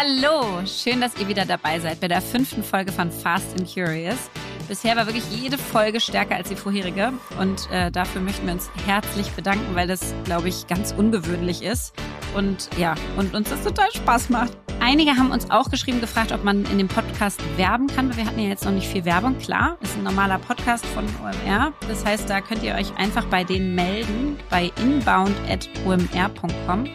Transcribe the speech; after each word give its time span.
Hallo, 0.00 0.64
schön, 0.64 1.02
dass 1.02 1.14
ihr 1.18 1.28
wieder 1.28 1.44
dabei 1.44 1.78
seid 1.78 2.00
bei 2.00 2.08
der 2.08 2.22
fünften 2.22 2.62
Folge 2.62 2.90
von 2.90 3.10
Fast 3.10 3.58
and 3.58 3.70
Curious. 3.70 4.30
Bisher 4.66 4.96
war 4.96 5.04
wirklich 5.04 5.24
jede 5.30 5.58
Folge 5.58 6.00
stärker 6.00 6.36
als 6.36 6.48
die 6.48 6.56
vorherige 6.56 7.12
und 7.38 7.70
äh, 7.70 7.90
dafür 7.90 8.22
möchten 8.22 8.46
wir 8.46 8.54
uns 8.54 8.70
herzlich 8.86 9.30
bedanken, 9.32 9.74
weil 9.74 9.86
das, 9.86 10.14
glaube 10.24 10.48
ich, 10.48 10.66
ganz 10.68 10.94
ungewöhnlich 10.96 11.62
ist 11.62 11.92
und 12.34 12.70
ja, 12.78 12.94
und 13.18 13.34
uns 13.34 13.50
das 13.50 13.62
total 13.62 13.92
Spaß 13.92 14.30
macht. 14.30 14.56
Einige 14.80 15.18
haben 15.18 15.32
uns 15.32 15.50
auch 15.50 15.70
geschrieben, 15.70 16.00
gefragt, 16.00 16.32
ob 16.32 16.44
man 16.44 16.64
in 16.64 16.78
dem 16.78 16.88
Podcast 16.88 17.38
werben 17.58 17.88
kann, 17.88 18.08
weil 18.08 18.16
wir 18.16 18.24
hatten 18.24 18.40
ja 18.40 18.48
jetzt 18.48 18.64
noch 18.64 18.72
nicht 18.72 18.88
viel 18.88 19.04
Werbung. 19.04 19.36
Klar, 19.36 19.76
ist 19.82 19.98
ein 19.98 20.04
normaler 20.04 20.38
Podcast 20.38 20.86
von 20.86 21.04
OMR. 21.22 21.74
Das 21.88 22.06
heißt, 22.06 22.30
da 22.30 22.40
könnt 22.40 22.62
ihr 22.62 22.74
euch 22.74 22.96
einfach 22.96 23.26
bei 23.26 23.44
denen 23.44 23.74
melden, 23.74 24.38
bei 24.48 24.72
inbound.omr.com. 24.80 26.88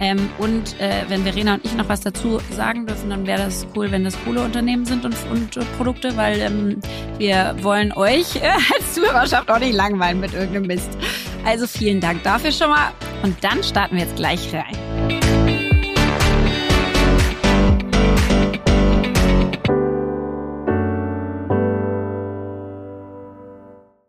Ähm, 0.00 0.28
und 0.38 0.78
äh, 0.80 1.04
wenn 1.08 1.22
Verena 1.22 1.54
und 1.54 1.64
ich 1.64 1.74
noch 1.74 1.88
was 1.88 2.00
dazu 2.00 2.38
sagen 2.50 2.86
dürfen, 2.86 3.10
dann 3.10 3.26
wäre 3.26 3.44
das 3.44 3.66
cool, 3.74 3.90
wenn 3.90 4.04
das 4.04 4.16
coole 4.24 4.42
Unternehmen 4.42 4.84
sind 4.84 5.04
und, 5.04 5.16
und, 5.30 5.56
und 5.56 5.76
Produkte, 5.76 6.16
weil 6.16 6.40
ähm, 6.40 6.80
wir 7.18 7.56
wollen 7.62 7.92
euch 7.92 8.36
äh, 8.36 8.48
als 8.74 8.94
Zuhörerschaft 8.94 9.50
auch 9.50 9.58
nicht 9.58 9.74
langweilen 9.74 10.20
mit 10.20 10.34
irgendeinem 10.34 10.66
Mist. 10.66 10.90
Also 11.44 11.66
vielen 11.66 12.00
Dank 12.00 12.22
dafür 12.22 12.52
schon 12.52 12.70
mal. 12.70 12.92
Und 13.22 13.42
dann 13.42 13.62
starten 13.62 13.96
wir 13.96 14.02
jetzt 14.02 14.16
gleich 14.16 14.52
rein. 14.52 14.95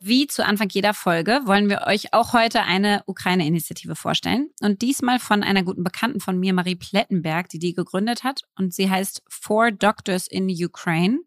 Wie 0.07 0.25
zu 0.25 0.45
Anfang 0.45 0.70
jeder 0.71 0.93
Folge 0.93 1.41
wollen 1.43 1.67
wir 1.70 1.81
euch 1.85 2.13
auch 2.13 2.31
heute 2.31 2.63
eine 2.63 3.03
Ukraine-Initiative 3.07 3.93
vorstellen. 3.93 4.49
Und 4.61 4.81
diesmal 4.81 5.19
von 5.19 5.44
einer 5.44 5.63
guten 5.63 5.83
Bekannten 5.83 6.22
von 6.22 6.39
mir, 6.39 6.53
Marie 6.53 6.75
Plettenberg, 6.75 7.50
die 7.50 7.59
die 7.59 7.73
gegründet 7.73 8.23
hat. 8.23 8.44
Und 8.58 8.73
sie 8.73 8.89
heißt 8.89 9.22
Four 9.28 9.72
Doctors 9.72 10.28
in 10.28 10.47
Ukraine. 10.47 11.19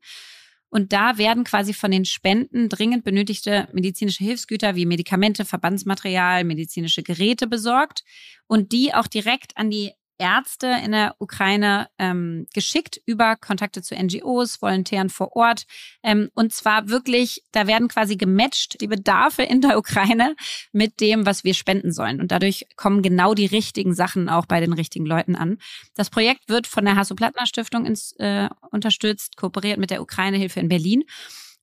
Und 0.70 0.94
da 0.94 1.18
werden 1.18 1.44
quasi 1.44 1.74
von 1.74 1.90
den 1.90 2.06
Spenden 2.06 2.70
dringend 2.70 3.04
benötigte 3.04 3.68
medizinische 3.74 4.24
Hilfsgüter 4.24 4.76
wie 4.76 4.86
Medikamente, 4.86 5.44
Verbandsmaterial, 5.44 6.44
medizinische 6.44 7.02
Geräte 7.02 7.46
besorgt 7.48 8.02
und 8.46 8.72
die 8.72 8.94
auch 8.94 9.08
direkt 9.08 9.58
an 9.58 9.70
die 9.70 9.92
Ärzte 10.20 10.76
in 10.84 10.92
der 10.92 11.16
Ukraine 11.18 11.88
ähm, 11.98 12.46
geschickt 12.54 13.00
über 13.06 13.36
Kontakte 13.36 13.82
zu 13.82 13.94
NGOs, 13.96 14.60
Volontären 14.60 15.08
vor 15.08 15.34
Ort. 15.34 15.64
Ähm, 16.02 16.30
und 16.34 16.52
zwar 16.52 16.88
wirklich, 16.90 17.42
da 17.52 17.66
werden 17.66 17.88
quasi 17.88 18.16
gematcht 18.16 18.80
die 18.80 18.86
Bedarfe 18.86 19.42
in 19.42 19.62
der 19.62 19.78
Ukraine 19.78 20.36
mit 20.72 21.00
dem, 21.00 21.24
was 21.24 21.42
wir 21.42 21.54
spenden 21.54 21.90
sollen. 21.90 22.20
Und 22.20 22.30
dadurch 22.30 22.66
kommen 22.76 23.02
genau 23.02 23.34
die 23.34 23.46
richtigen 23.46 23.94
Sachen 23.94 24.28
auch 24.28 24.46
bei 24.46 24.60
den 24.60 24.74
richtigen 24.74 25.06
Leuten 25.06 25.34
an. 25.34 25.56
Das 25.94 26.10
Projekt 26.10 26.48
wird 26.48 26.66
von 26.66 26.84
der 26.84 26.96
Hasso-Plattner-Stiftung 26.96 27.86
äh, 28.18 28.48
unterstützt, 28.70 29.36
kooperiert 29.36 29.78
mit 29.78 29.90
der 29.90 30.02
Ukraine-Hilfe 30.02 30.60
in 30.60 30.68
Berlin. 30.68 31.04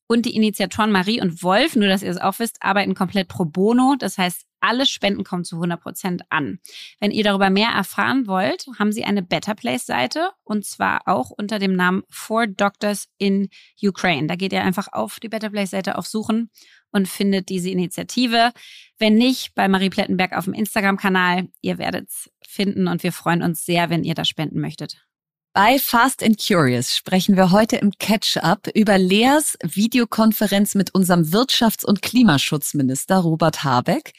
Und 0.07 0.25
die 0.25 0.35
Initiatoren 0.35 0.91
Marie 0.91 1.21
und 1.21 1.43
Wolf, 1.43 1.75
nur 1.75 1.89
dass 1.89 2.01
ihr 2.01 2.09
es 2.09 2.17
auch 2.17 2.39
wisst, 2.39 2.63
arbeiten 2.63 2.95
komplett 2.95 3.27
pro 3.27 3.43
bono. 3.43 3.95
Das 3.99 4.17
heißt, 4.17 4.47
alle 4.59 4.85
Spenden 4.85 5.23
kommen 5.23 5.43
zu 5.43 5.57
100 5.57 5.81
Prozent 5.81 6.21
an. 6.29 6.59
Wenn 6.99 7.11
ihr 7.11 7.23
darüber 7.23 7.49
mehr 7.49 7.69
erfahren 7.69 8.27
wollt, 8.27 8.65
haben 8.79 8.91
sie 8.91 9.03
eine 9.03 9.21
Better 9.21 9.53
Place 9.53 9.85
Seite 9.85 10.31
und 10.43 10.65
zwar 10.65 11.01
auch 11.05 11.29
unter 11.29 11.59
dem 11.59 11.75
Namen 11.75 12.03
Four 12.09 12.47
Doctors 12.47 13.07
in 13.17 13.49
Ukraine. 13.81 14.27
Da 14.27 14.35
geht 14.35 14.53
ihr 14.53 14.63
einfach 14.63 14.87
auf 14.91 15.19
die 15.19 15.29
Better 15.29 15.49
Place 15.49 15.71
Seite 15.71 15.97
auf 15.97 16.07
Suchen 16.07 16.49
und 16.91 17.07
findet 17.07 17.49
diese 17.49 17.69
Initiative. 17.69 18.51
Wenn 18.97 19.15
nicht, 19.15 19.53
bei 19.55 19.67
Marie 19.67 19.89
Plettenberg 19.89 20.33
auf 20.33 20.45
dem 20.45 20.53
Instagram-Kanal. 20.53 21.49
Ihr 21.61 21.77
werdet 21.77 22.09
es 22.09 22.31
finden 22.47 22.87
und 22.87 23.03
wir 23.03 23.11
freuen 23.11 23.43
uns 23.43 23.65
sehr, 23.65 23.89
wenn 23.89 24.03
ihr 24.03 24.15
da 24.15 24.25
spenden 24.25 24.59
möchtet. 24.59 25.06
Bei 25.59 25.79
Fast 25.79 26.21
and 26.21 26.37
Curious 26.37 26.95
sprechen 26.95 27.35
wir 27.35 27.49
heute 27.49 27.77
im 27.77 27.89
Catch-up 27.97 28.67
über 28.75 28.99
Leas 28.99 29.57
Videokonferenz 29.63 30.75
mit 30.75 30.93
unserem 30.93 31.23
Wirtschafts- 31.23 31.83
und 31.83 32.03
Klimaschutzminister 32.03 33.17
Robert 33.17 33.63
Habeck 33.63 34.13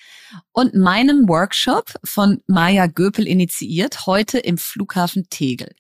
und 0.51 0.75
meinem 0.75 1.29
Workshop 1.29 1.95
von 2.03 2.43
Maya 2.49 2.89
Göpel 2.89 3.25
initiiert, 3.25 4.05
heute 4.07 4.41
im 4.41 4.59
Flughafen 4.59 5.29
Tegel. 5.31 5.77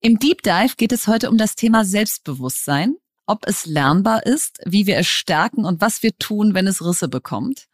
Im 0.00 0.18
Deep 0.18 0.42
Dive 0.42 0.74
geht 0.76 0.90
es 0.90 1.06
heute 1.06 1.30
um 1.30 1.38
das 1.38 1.54
Thema 1.54 1.84
Selbstbewusstsein, 1.84 2.96
ob 3.26 3.46
es 3.46 3.66
lernbar 3.66 4.26
ist, 4.26 4.58
wie 4.66 4.88
wir 4.88 4.98
es 4.98 5.06
stärken 5.06 5.64
und 5.64 5.80
was 5.82 6.02
wir 6.02 6.18
tun, 6.18 6.52
wenn 6.52 6.66
es 6.66 6.84
Risse 6.84 7.06
bekommt. 7.06 7.66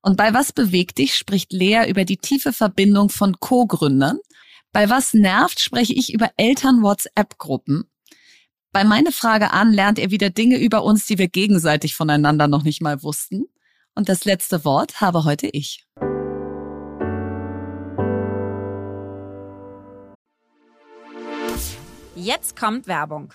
Und 0.00 0.16
bei 0.16 0.34
Was 0.34 0.52
bewegt 0.52 0.98
dich 0.98 1.14
spricht 1.14 1.52
Lea 1.52 1.88
über 1.88 2.04
die 2.04 2.16
tiefe 2.16 2.52
Verbindung 2.52 3.10
von 3.10 3.38
Co-Gründern 3.38 4.18
bei 4.72 4.88
Was 4.88 5.12
nervt 5.12 5.60
spreche 5.60 5.92
ich 5.92 6.14
über 6.14 6.30
Eltern-WhatsApp-Gruppen. 6.38 7.90
Bei 8.72 8.84
meine 8.84 9.12
Frage 9.12 9.50
an 9.50 9.70
lernt 9.70 9.98
ihr 9.98 10.10
wieder 10.10 10.30
Dinge 10.30 10.58
über 10.58 10.82
uns, 10.82 11.04
die 11.06 11.18
wir 11.18 11.28
gegenseitig 11.28 11.94
voneinander 11.94 12.48
noch 12.48 12.62
nicht 12.62 12.80
mal 12.80 13.02
wussten. 13.02 13.44
Und 13.94 14.08
das 14.08 14.24
letzte 14.24 14.64
Wort 14.64 15.02
habe 15.02 15.24
heute 15.24 15.46
ich. 15.48 15.86
Jetzt 22.16 22.56
kommt 22.56 22.86
Werbung. 22.86 23.34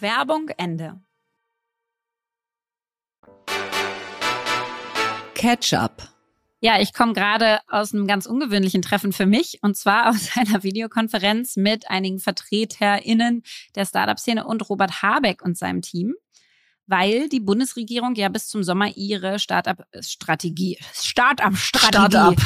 Werbung 0.00 0.48
Ende. 0.56 1.00
Catch-up. 5.34 6.08
Ja, 6.60 6.80
ich 6.80 6.92
komme 6.92 7.12
gerade 7.12 7.60
aus 7.68 7.92
einem 7.92 8.06
ganz 8.06 8.26
ungewöhnlichen 8.26 8.82
Treffen 8.82 9.12
für 9.12 9.26
mich 9.26 9.58
und 9.62 9.76
zwar 9.76 10.10
aus 10.10 10.30
einer 10.36 10.62
Videokonferenz 10.62 11.56
mit 11.56 11.90
einigen 11.90 12.18
VertreterInnen 12.18 13.42
der 13.74 13.86
Startup-Szene 13.86 14.46
und 14.46 14.68
Robert 14.68 15.02
Habeck 15.02 15.42
und 15.42 15.56
seinem 15.56 15.82
Team, 15.82 16.14
weil 16.86 17.28
die 17.28 17.40
Bundesregierung 17.40 18.14
ja 18.14 18.28
bis 18.28 18.48
zum 18.48 18.64
Sommer 18.64 18.96
ihre 18.96 19.38
Startup-Strategie, 19.38 20.78
Startup-Strategie, 20.92 21.96
Startup. 21.96 22.36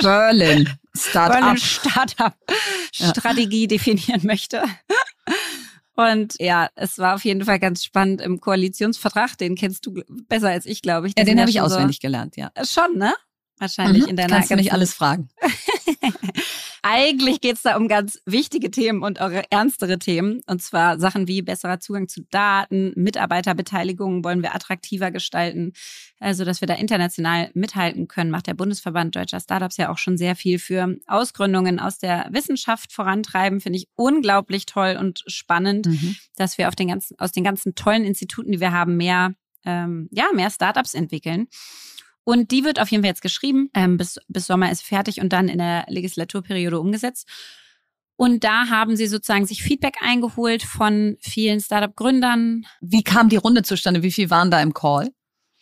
Berlin, 0.02 0.68
Startup. 0.96 1.58
Startup-Strategie 1.58 3.66
definieren 3.66 4.24
möchte. 4.24 4.62
Und 6.00 6.34
ja, 6.38 6.70
es 6.76 6.98
war 6.98 7.14
auf 7.14 7.24
jeden 7.24 7.44
Fall 7.44 7.58
ganz 7.58 7.84
spannend 7.84 8.22
im 8.22 8.40
Koalitionsvertrag. 8.40 9.36
Den 9.36 9.54
kennst 9.54 9.84
du 9.84 10.02
besser 10.28 10.48
als 10.48 10.64
ich, 10.64 10.80
glaube 10.80 11.08
ich. 11.08 11.14
Ja, 11.18 11.24
den 11.24 11.38
habe 11.38 11.50
ich 11.50 11.60
auswendig 11.60 11.96
so 11.96 12.06
gelernt, 12.06 12.36
ja. 12.36 12.50
Schon, 12.64 12.96
ne? 12.96 13.12
Wahrscheinlich 13.58 14.04
mhm, 14.04 14.10
in 14.10 14.16
deiner 14.16 14.36
Kannst 14.36 14.50
du 14.50 14.56
nicht 14.56 14.72
alles 14.72 14.94
fragen. 14.94 15.28
Eigentlich 16.82 17.40
geht 17.40 17.56
es 17.56 17.62
da 17.62 17.76
um 17.76 17.88
ganz 17.88 18.20
wichtige 18.24 18.70
Themen 18.70 19.02
und 19.02 19.20
auch 19.20 19.30
ernstere 19.50 19.98
Themen. 19.98 20.40
Und 20.46 20.62
zwar 20.62 20.98
Sachen 20.98 21.28
wie 21.28 21.42
besserer 21.42 21.80
Zugang 21.80 22.08
zu 22.08 22.22
Daten, 22.30 22.92
Mitarbeiterbeteiligung 22.96 24.24
wollen 24.24 24.42
wir 24.42 24.54
attraktiver 24.54 25.10
gestalten, 25.10 25.72
also 26.18 26.44
dass 26.44 26.60
wir 26.60 26.68
da 26.68 26.74
international 26.74 27.50
mithalten 27.54 28.08
können. 28.08 28.30
Macht 28.30 28.46
der 28.46 28.54
Bundesverband 28.54 29.14
Deutscher 29.14 29.40
Startups 29.40 29.76
ja 29.76 29.90
auch 29.90 29.98
schon 29.98 30.16
sehr 30.16 30.36
viel 30.36 30.58
für 30.58 30.96
Ausgründungen 31.06 31.78
aus 31.80 31.98
der 31.98 32.28
Wissenschaft 32.30 32.92
vorantreiben. 32.92 33.60
Finde 33.60 33.78
ich 33.78 33.88
unglaublich 33.94 34.66
toll 34.66 34.96
und 34.98 35.22
spannend, 35.26 35.86
mhm. 35.86 36.16
dass 36.36 36.58
wir 36.58 36.68
auf 36.68 36.76
den 36.76 36.88
ganzen, 36.88 37.18
aus 37.18 37.32
den 37.32 37.44
ganzen 37.44 37.74
tollen 37.74 38.04
Instituten, 38.04 38.52
die 38.52 38.60
wir 38.60 38.72
haben, 38.72 38.96
mehr, 38.96 39.34
ähm, 39.64 40.08
ja, 40.10 40.26
mehr 40.34 40.50
Startups 40.50 40.94
entwickeln. 40.94 41.48
Und 42.24 42.50
die 42.50 42.64
wird 42.64 42.80
auf 42.80 42.90
jeden 42.90 43.02
Fall 43.02 43.10
jetzt 43.10 43.22
geschrieben. 43.22 43.70
Ähm, 43.74 43.96
bis, 43.96 44.18
bis 44.28 44.46
Sommer 44.46 44.70
ist 44.70 44.82
fertig 44.82 45.20
und 45.20 45.32
dann 45.32 45.48
in 45.48 45.58
der 45.58 45.86
Legislaturperiode 45.88 46.78
umgesetzt. 46.78 47.28
Und 48.16 48.44
da 48.44 48.68
haben 48.68 48.96
sie 48.96 49.06
sozusagen 49.06 49.46
sich 49.46 49.62
Feedback 49.62 49.96
eingeholt 50.02 50.62
von 50.62 51.16
vielen 51.20 51.60
Startup-Gründern. 51.60 52.66
Wie 52.82 53.02
kam 53.02 53.30
die 53.30 53.36
Runde 53.36 53.62
zustande? 53.62 54.02
Wie 54.02 54.12
viel 54.12 54.28
waren 54.28 54.50
da 54.50 54.60
im 54.60 54.74
Call? 54.74 55.10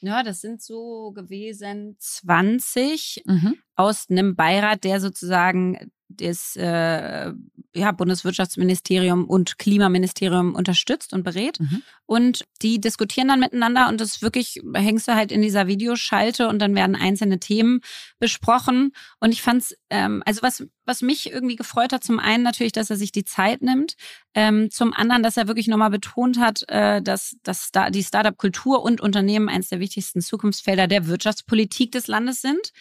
Ja, 0.00 0.22
das 0.22 0.40
sind 0.40 0.62
so 0.62 1.12
gewesen 1.12 1.96
20 1.98 3.22
mhm. 3.26 3.56
aus 3.76 4.06
einem 4.10 4.34
Beirat, 4.34 4.84
der 4.84 5.00
sozusagen 5.00 5.92
das 6.08 6.56
äh, 6.56 7.32
ja, 7.74 7.92
Bundeswirtschaftsministerium 7.92 9.24
und 9.24 9.58
Klimaministerium 9.58 10.54
unterstützt 10.54 11.12
und 11.12 11.22
berät. 11.22 11.60
Mhm. 11.60 11.82
Und 12.06 12.44
die 12.62 12.80
diskutieren 12.80 13.28
dann 13.28 13.40
miteinander 13.40 13.88
und 13.88 14.00
das 14.00 14.22
wirklich 14.22 14.60
hängst 14.74 15.06
du 15.08 15.14
halt 15.14 15.30
in 15.30 15.42
dieser 15.42 15.66
Videoschalte 15.66 16.48
und 16.48 16.58
dann 16.58 16.74
werden 16.74 16.96
einzelne 16.96 17.38
Themen 17.38 17.80
besprochen. 18.18 18.92
Und 19.20 19.32
ich 19.32 19.42
fand's, 19.42 19.76
ähm, 19.90 20.22
also 20.24 20.42
was, 20.42 20.66
was 20.86 21.02
mich 21.02 21.30
irgendwie 21.30 21.56
gefreut 21.56 21.92
hat, 21.92 22.02
zum 22.02 22.18
einen 22.18 22.42
natürlich, 22.42 22.72
dass 22.72 22.88
er 22.90 22.96
sich 22.96 23.12
die 23.12 23.24
Zeit 23.24 23.60
nimmt, 23.60 23.94
ähm, 24.34 24.70
zum 24.70 24.94
anderen, 24.94 25.22
dass 25.22 25.36
er 25.36 25.46
wirklich 25.46 25.68
nochmal 25.68 25.90
betont 25.90 26.38
hat, 26.38 26.64
äh, 26.68 27.02
dass, 27.02 27.36
dass 27.42 27.70
da 27.70 27.90
die 27.90 28.02
Startup-Kultur 28.02 28.82
und 28.82 29.02
Unternehmen 29.02 29.50
eines 29.50 29.68
der 29.68 29.80
wichtigsten 29.80 30.22
Zukunftsfelder 30.22 30.86
der 30.86 31.06
Wirtschaftspolitik 31.06 31.92
des 31.92 32.06
Landes 32.06 32.40
sind. 32.40 32.72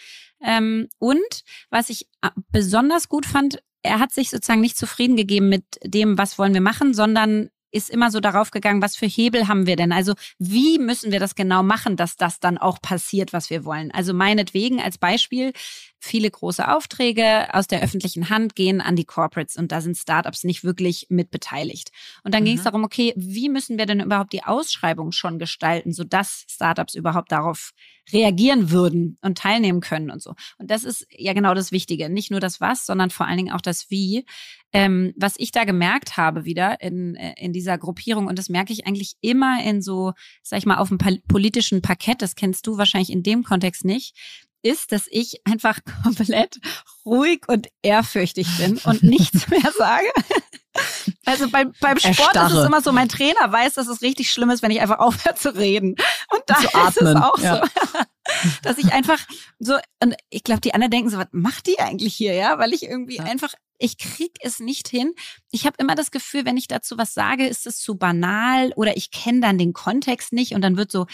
Ähm, 0.41 0.89
und 0.99 1.43
was 1.69 1.89
ich 1.89 2.07
äh, 2.21 2.29
besonders 2.51 3.09
gut 3.09 3.25
fand, 3.25 3.61
er 3.81 3.99
hat 3.99 4.11
sich 4.11 4.29
sozusagen 4.29 4.61
nicht 4.61 4.77
zufrieden 4.77 5.15
gegeben 5.15 5.49
mit 5.49 5.63
dem, 5.83 6.17
was 6.17 6.37
wollen 6.37 6.53
wir 6.53 6.61
machen, 6.61 6.93
sondern 6.93 7.49
ist 7.71 7.89
immer 7.89 8.11
so 8.11 8.19
darauf 8.19 8.51
gegangen, 8.51 8.81
was 8.81 8.95
für 8.95 9.05
Hebel 9.05 9.47
haben 9.47 9.67
wir 9.67 9.75
denn? 9.75 9.91
Also 9.91 10.13
wie 10.39 10.79
müssen 10.79 11.11
wir 11.11 11.19
das 11.19 11.35
genau 11.35 11.63
machen, 11.63 11.97
dass 11.97 12.15
das 12.15 12.39
dann 12.39 12.57
auch 12.57 12.81
passiert, 12.81 13.33
was 13.33 13.49
wir 13.49 13.65
wollen? 13.65 13.91
Also 13.91 14.13
meinetwegen 14.13 14.81
als 14.81 14.97
Beispiel, 14.97 15.51
viele 15.99 16.31
große 16.31 16.67
Aufträge 16.67 17.53
aus 17.53 17.67
der 17.67 17.81
öffentlichen 17.81 18.29
Hand 18.29 18.55
gehen 18.55 18.79
an 18.79 18.95
die 18.95 19.05
Corporates 19.05 19.57
und 19.57 19.71
da 19.71 19.81
sind 19.81 19.97
Startups 19.97 20.43
nicht 20.43 20.63
wirklich 20.63 21.07
mit 21.09 21.29
beteiligt. 21.29 21.91
Und 22.23 22.33
dann 22.33 22.43
mhm. 22.43 22.47
ging 22.47 22.57
es 22.57 22.63
darum, 22.63 22.83
okay, 22.83 23.13
wie 23.17 23.49
müssen 23.49 23.77
wir 23.77 23.85
denn 23.85 23.99
überhaupt 23.99 24.33
die 24.33 24.43
Ausschreibung 24.43 25.11
schon 25.11 25.37
gestalten, 25.37 25.91
sodass 25.91 26.45
Startups 26.49 26.95
überhaupt 26.95 27.31
darauf 27.31 27.71
reagieren 28.11 28.71
würden 28.71 29.17
und 29.21 29.37
teilnehmen 29.37 29.81
können 29.81 30.11
und 30.11 30.21
so. 30.21 30.33
Und 30.57 30.71
das 30.71 30.83
ist 30.83 31.07
ja 31.11 31.33
genau 31.33 31.53
das 31.53 31.71
Wichtige. 31.71 32.09
Nicht 32.09 32.31
nur 32.31 32.39
das 32.39 32.61
Was, 32.61 32.85
sondern 32.85 33.09
vor 33.09 33.27
allen 33.27 33.37
Dingen 33.37 33.53
auch 33.53 33.61
das 33.61 33.89
Wie. 33.89 34.25
Ähm, 34.73 35.13
was 35.15 35.35
ich 35.37 35.51
da 35.51 35.63
gemerkt 35.63 36.17
habe 36.17 36.43
wieder 36.43 36.81
in, 36.81 37.15
äh, 37.15 37.33
in 37.37 37.53
dieser 37.53 37.77
Gruppierung, 37.77 38.27
und 38.27 38.37
das 38.37 38.49
merke 38.49 38.73
ich 38.73 38.85
eigentlich 38.85 39.15
immer 39.21 39.63
in 39.63 39.81
so, 39.81 40.13
sag 40.43 40.59
ich 40.59 40.65
mal, 40.65 40.77
auf 40.77 40.89
dem 40.89 40.97
politischen 41.27 41.81
Parkett, 41.81 42.21
das 42.21 42.35
kennst 42.35 42.67
du 42.67 42.77
wahrscheinlich 42.77 43.11
in 43.11 43.23
dem 43.23 43.43
Kontext 43.43 43.85
nicht, 43.85 44.15
ist, 44.67 44.91
dass 44.91 45.07
ich 45.09 45.41
einfach 45.45 45.79
komplett 46.03 46.59
ruhig 47.05 47.41
und 47.47 47.67
ehrfürchtig 47.81 48.47
bin 48.57 48.77
und 48.83 49.03
nichts 49.03 49.47
mehr 49.49 49.71
sage. 49.77 50.07
Also 51.25 51.49
beim, 51.49 51.73
beim 51.79 51.97
Sport 51.97 52.19
Erstarre. 52.19 52.53
ist 52.53 52.59
es 52.59 52.65
immer 52.65 52.81
so, 52.81 52.91
mein 52.91 53.09
Trainer 53.09 53.51
weiß, 53.51 53.73
dass 53.73 53.87
es 53.87 54.01
richtig 54.01 54.31
schlimm 54.31 54.51
ist, 54.51 54.61
wenn 54.61 54.71
ich 54.71 54.81
einfach 54.81 54.99
aufhöre 54.99 55.35
zu 55.35 55.55
reden. 55.55 55.95
Und 56.31 56.43
da 56.45 56.87
ist 56.87 57.01
es 57.01 57.15
auch 57.15 57.39
ja. 57.39 57.63
so, 57.63 57.99
dass 58.61 58.77
ich 58.77 58.93
einfach 58.93 59.19
so, 59.57 59.77
und 60.03 60.15
ich 60.29 60.43
glaube, 60.43 60.61
die 60.61 60.73
anderen 60.73 60.91
denken 60.91 61.09
so, 61.09 61.17
was 61.17 61.27
macht 61.31 61.67
die 61.67 61.79
eigentlich 61.79 62.13
hier, 62.13 62.33
ja? 62.33 62.59
Weil 62.59 62.73
ich 62.73 62.83
irgendwie 62.83 63.17
ja. 63.17 63.23
einfach 63.23 63.53
ich 63.79 63.97
krieg 63.97 64.31
es 64.41 64.59
nicht 64.59 64.87
hin. 64.87 65.13
Ich 65.51 65.65
habe 65.65 65.75
immer 65.79 65.95
das 65.95 66.11
Gefühl, 66.11 66.45
wenn 66.45 66.57
ich 66.57 66.67
dazu 66.67 66.97
was 66.97 67.13
sage, 67.13 67.47
ist 67.47 67.67
es 67.67 67.79
zu 67.79 67.95
banal 67.95 68.73
oder 68.75 68.97
ich 68.97 69.11
kenne 69.11 69.41
dann 69.41 69.57
den 69.57 69.73
Kontext 69.73 70.33
nicht 70.33 70.53
und 70.53 70.61
dann 70.61 70.77
wird 70.77 70.91
so, 70.91 71.05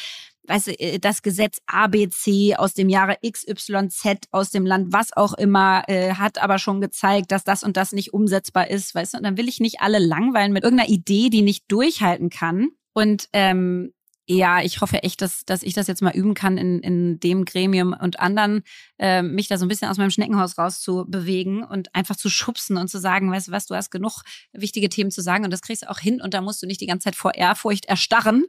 weißt 0.47 0.67
du, 0.67 0.79
äh, 0.79 0.99
das 0.99 1.21
Gesetz 1.21 1.59
ABC 1.67 2.55
aus 2.55 2.73
dem 2.73 2.89
Jahre 2.89 3.17
XYZ 3.25 4.27
aus 4.31 4.51
dem 4.51 4.65
Land, 4.65 4.93
was 4.93 5.15
auch 5.15 5.33
immer, 5.33 5.83
äh, 5.87 6.13
hat 6.13 6.41
aber 6.41 6.59
schon 6.59 6.81
gezeigt, 6.81 7.31
dass 7.31 7.43
das 7.43 7.63
und 7.63 7.77
das 7.77 7.91
nicht 7.91 8.13
umsetzbar 8.13 8.69
ist, 8.69 8.93
weißt 8.95 9.13
du, 9.13 9.17
und 9.17 9.23
dann 9.23 9.37
will 9.37 9.47
ich 9.47 9.59
nicht 9.59 9.81
alle 9.81 9.99
langweilen 9.99 10.53
mit 10.53 10.63
irgendeiner 10.63 10.89
Idee, 10.89 11.29
die 11.29 11.41
nicht 11.41 11.65
durchhalten 11.67 12.29
kann. 12.29 12.69
Und 12.93 13.27
ähm, 13.33 13.93
ja, 14.25 14.61
ich 14.61 14.79
hoffe 14.79 15.03
echt, 15.03 15.21
dass, 15.21 15.43
dass 15.45 15.63
ich 15.63 15.73
das 15.73 15.87
jetzt 15.87 16.01
mal 16.01 16.15
üben 16.15 16.33
kann, 16.33 16.57
in, 16.57 16.79
in 16.79 17.19
dem 17.19 17.43
Gremium 17.43 17.93
und 17.93 18.19
anderen, 18.21 18.63
äh, 18.97 19.21
mich 19.21 19.49
da 19.49 19.57
so 19.57 19.65
ein 19.65 19.67
bisschen 19.67 19.89
aus 19.89 19.97
meinem 19.97 20.11
Schneckenhaus 20.11 20.57
rauszubewegen 20.57 21.63
und 21.63 21.93
einfach 21.93 22.15
zu 22.15 22.29
schubsen 22.29 22.77
und 22.77 22.87
zu 22.87 22.99
sagen, 22.99 23.29
weißt 23.31 23.49
du 23.49 23.51
was, 23.51 23.65
du 23.65 23.75
hast 23.75 23.91
genug 23.91 24.21
wichtige 24.53 24.87
Themen 24.87 25.11
zu 25.11 25.21
sagen 25.21 25.43
und 25.43 25.51
das 25.51 25.61
kriegst 25.61 25.83
du 25.83 25.89
auch 25.89 25.99
hin 25.99 26.21
und 26.21 26.33
da 26.33 26.39
musst 26.39 26.63
du 26.63 26.67
nicht 26.67 26.79
die 26.79 26.87
ganze 26.87 27.05
Zeit 27.05 27.15
vor 27.15 27.35
Ehrfurcht 27.35 27.85
erstarren. 27.85 28.45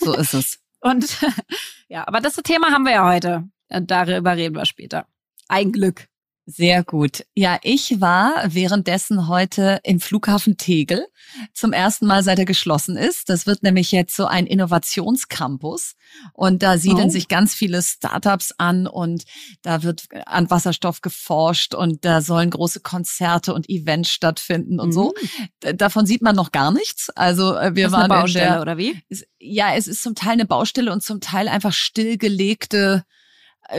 So 0.00 0.12
ist 0.14 0.34
es 0.34 0.58
Und 0.82 1.18
ja, 1.88 2.06
aber 2.06 2.20
das 2.20 2.36
Thema 2.36 2.70
haben 2.70 2.84
wir 2.84 2.92
ja 2.92 3.08
heute. 3.08 3.48
Darüber 3.68 4.36
reden 4.36 4.56
wir 4.56 4.66
später. 4.66 5.06
Ein 5.48 5.72
Glück. 5.72 6.08
Sehr 6.44 6.82
gut. 6.82 7.24
Ja, 7.36 7.60
ich 7.62 8.00
war 8.00 8.34
währenddessen 8.48 9.28
heute 9.28 9.78
im 9.84 10.00
Flughafen 10.00 10.56
Tegel 10.56 11.06
zum 11.54 11.72
ersten 11.72 12.06
Mal, 12.06 12.24
seit 12.24 12.40
er 12.40 12.44
geschlossen 12.44 12.96
ist. 12.96 13.28
Das 13.28 13.46
wird 13.46 13.62
nämlich 13.62 13.92
jetzt 13.92 14.16
so 14.16 14.26
ein 14.26 14.46
Innovationscampus 14.46 15.94
und 16.32 16.64
da 16.64 16.78
siedeln 16.78 17.08
oh. 17.08 17.10
sich 17.10 17.28
ganz 17.28 17.54
viele 17.54 17.80
Startups 17.80 18.52
an 18.58 18.88
und 18.88 19.22
da 19.62 19.84
wird 19.84 20.06
an 20.26 20.50
Wasserstoff 20.50 21.00
geforscht 21.00 21.74
und 21.74 22.04
da 22.04 22.20
sollen 22.20 22.50
große 22.50 22.80
Konzerte 22.80 23.54
und 23.54 23.68
Events 23.68 24.10
stattfinden 24.10 24.80
und 24.80 24.88
mhm. 24.88 24.92
so. 24.92 25.14
Davon 25.60 26.06
sieht 26.06 26.22
man 26.22 26.34
noch 26.34 26.50
gar 26.50 26.72
nichts. 26.72 27.08
Also 27.10 27.54
äh, 27.54 27.76
wir 27.76 27.84
das 27.84 27.92
waren 27.92 28.10
eine 28.10 28.20
Baustelle 28.20 28.46
der, 28.46 28.62
oder 28.62 28.78
wie? 28.78 29.00
Ja, 29.38 29.76
es 29.76 29.86
ist 29.86 30.02
zum 30.02 30.16
Teil 30.16 30.32
eine 30.32 30.46
Baustelle 30.46 30.92
und 30.92 31.04
zum 31.04 31.20
Teil 31.20 31.46
einfach 31.46 31.72
stillgelegte 31.72 33.04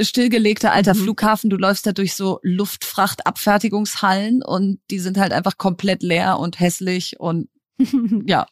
stillgelegter 0.02 0.72
alter 0.72 0.94
mhm. 0.94 1.00
Flughafen. 1.00 1.50
Du 1.50 1.58
läufst 1.58 1.86
da 1.86 1.92
durch 1.92 2.16
so 2.16 2.40
Luftfrachtabfertigungshallen 2.44 4.44
und 4.44 4.80
die 4.90 5.00
sind 5.00 5.18
halt 5.18 5.34
einfach 5.34 5.58
komplett 5.58 6.04
leer 6.04 6.40
und 6.40 6.60
hässlich 6.60 7.20
und 7.20 7.50
ja, 8.26 8.46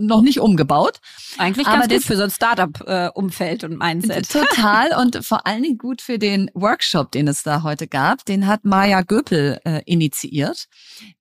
noch 0.00 0.22
nicht 0.22 0.40
umgebaut. 0.40 1.00
Eigentlich 1.38 1.66
ganz 1.66 1.84
Aber 1.84 1.94
gut 1.94 2.04
für 2.04 2.16
so 2.16 2.22
ein 2.22 2.30
Startup-Umfeld 2.30 3.64
und 3.64 3.78
Mindset. 3.78 4.28
Total 4.30 4.90
und 5.00 5.24
vor 5.24 5.46
allen 5.46 5.62
Dingen 5.62 5.78
gut 5.78 6.02
für 6.02 6.18
den 6.18 6.50
Workshop, 6.54 7.12
den 7.12 7.28
es 7.28 7.42
da 7.42 7.62
heute 7.62 7.86
gab. 7.86 8.24
Den 8.24 8.46
hat 8.46 8.64
Maja 8.64 9.02
Göpel 9.02 9.60
äh, 9.64 9.82
initiiert, 9.84 10.66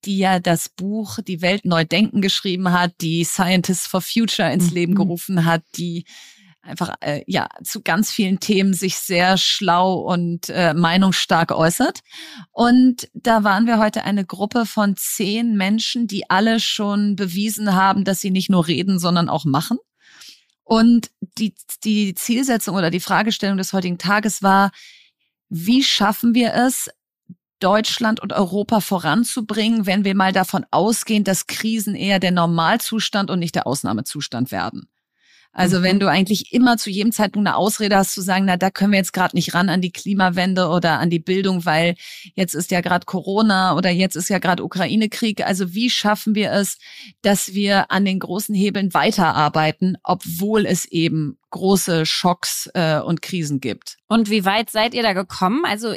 die 0.05 0.17
ja 0.17 0.39
das 0.39 0.69
Buch 0.69 1.19
Die 1.27 1.41
Welt 1.41 1.65
neu 1.65 1.85
denken 1.85 2.21
geschrieben 2.21 2.71
hat, 2.71 2.93
die 3.01 3.23
Scientists 3.23 3.87
for 3.87 4.01
Future 4.01 4.51
ins 4.51 4.69
mhm. 4.69 4.75
Leben 4.75 4.95
gerufen 4.95 5.45
hat, 5.45 5.63
die 5.75 6.05
einfach 6.67 6.93
äh, 7.01 7.23
ja 7.25 7.47
zu 7.63 7.81
ganz 7.81 8.11
vielen 8.11 8.39
Themen 8.39 8.73
sich 8.73 8.97
sehr 8.97 9.37
schlau 9.37 9.95
und 9.95 10.49
äh, 10.49 10.73
meinungsstark 10.73 11.51
äußert. 11.51 12.01
Und 12.51 13.09
da 13.13 13.43
waren 13.43 13.65
wir 13.65 13.79
heute 13.79 14.03
eine 14.03 14.25
Gruppe 14.25 14.65
von 14.65 14.95
zehn 14.95 15.55
Menschen, 15.57 16.07
die 16.07 16.29
alle 16.29 16.59
schon 16.59 17.15
bewiesen 17.15 17.73
haben, 17.73 18.03
dass 18.03 18.21
sie 18.21 18.31
nicht 18.31 18.49
nur 18.49 18.67
reden, 18.67 18.99
sondern 18.99 19.29
auch 19.29 19.45
machen. 19.45 19.77
Und 20.63 21.09
die, 21.37 21.55
die 21.83 22.13
Zielsetzung 22.13 22.75
oder 22.75 22.91
die 22.91 22.99
Fragestellung 22.99 23.57
des 23.57 23.71
heutigen 23.71 23.97
Tages 23.97 24.43
war, 24.43 24.71
wie 25.49 25.81
schaffen 25.81 26.35
wir 26.35 26.53
es, 26.53 26.89
Deutschland 27.59 28.19
und 28.19 28.33
Europa 28.33 28.81
voranzubringen, 28.81 29.85
wenn 29.85 30.05
wir 30.05 30.13
mal 30.13 30.31
davon 30.31 30.65
ausgehen, 30.69 31.23
dass 31.23 31.47
Krisen 31.47 31.95
eher 31.95 32.19
der 32.19 32.31
Normalzustand 32.31 33.31
und 33.31 33.39
nicht 33.39 33.55
der 33.55 33.65
Ausnahmezustand 33.65 34.51
werden? 34.51 34.89
Also 35.57 35.79
mhm. 35.79 35.83
wenn 35.83 35.99
du 35.99 36.07
eigentlich 36.07 36.53
immer 36.53 36.77
zu 36.77 36.91
jedem 36.91 37.11
Zeitpunkt 37.11 37.47
eine 37.47 37.57
Ausrede 37.57 37.97
hast 37.97 38.13
zu 38.13 38.21
sagen, 38.21 38.45
na, 38.45 38.57
da 38.57 38.69
können 38.69 38.91
wir 38.91 38.99
jetzt 38.99 39.11
gerade 39.11 39.35
nicht 39.35 39.55
ran 39.55 39.69
an 39.69 39.81
die 39.81 39.91
Klimawende 39.91 40.67
oder 40.67 40.99
an 40.99 41.09
die 41.09 41.19
Bildung, 41.19 41.65
weil 41.65 41.95
jetzt 42.35 42.53
ist 42.53 42.69
ja 42.69 42.81
gerade 42.81 43.05
Corona 43.05 43.75
oder 43.75 43.89
jetzt 43.89 44.15
ist 44.15 44.29
ja 44.29 44.37
gerade 44.37 44.63
Ukraine-Krieg. 44.63 45.43
Also 45.43 45.73
wie 45.73 45.89
schaffen 45.89 46.35
wir 46.35 46.51
es, 46.51 46.77
dass 47.23 47.55
wir 47.55 47.89
an 47.89 48.05
den 48.05 48.19
großen 48.19 48.53
Hebeln 48.53 48.93
weiterarbeiten, 48.93 49.97
obwohl 50.03 50.67
es 50.67 50.85
eben 50.85 51.39
große 51.49 52.05
Schocks 52.05 52.69
äh, 52.75 52.99
und 52.99 53.23
Krisen 53.23 53.59
gibt. 53.59 53.97
Und 54.07 54.29
wie 54.29 54.45
weit 54.45 54.69
seid 54.69 54.93
ihr 54.93 55.01
da 55.01 55.13
gekommen? 55.13 55.63
Also 55.65 55.95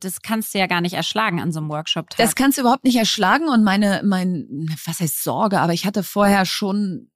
das 0.00 0.20
kannst 0.20 0.52
du 0.52 0.58
ja 0.58 0.66
gar 0.66 0.80
nicht 0.80 0.94
erschlagen 0.94 1.40
an 1.40 1.52
so 1.52 1.60
einem 1.60 1.68
Workshop. 1.68 2.08
-Tag. 2.08 2.16
Das 2.16 2.34
kannst 2.34 2.58
du 2.58 2.62
überhaupt 2.62 2.84
nicht 2.84 2.96
erschlagen 2.96 3.48
und 3.48 3.62
meine, 3.62 4.00
mein, 4.04 4.66
was 4.84 4.98
heißt 4.98 5.22
Sorge, 5.22 5.60
aber 5.60 5.74
ich 5.74 5.86
hatte 5.86 6.02
vorher 6.02 6.44
schon 6.44 7.08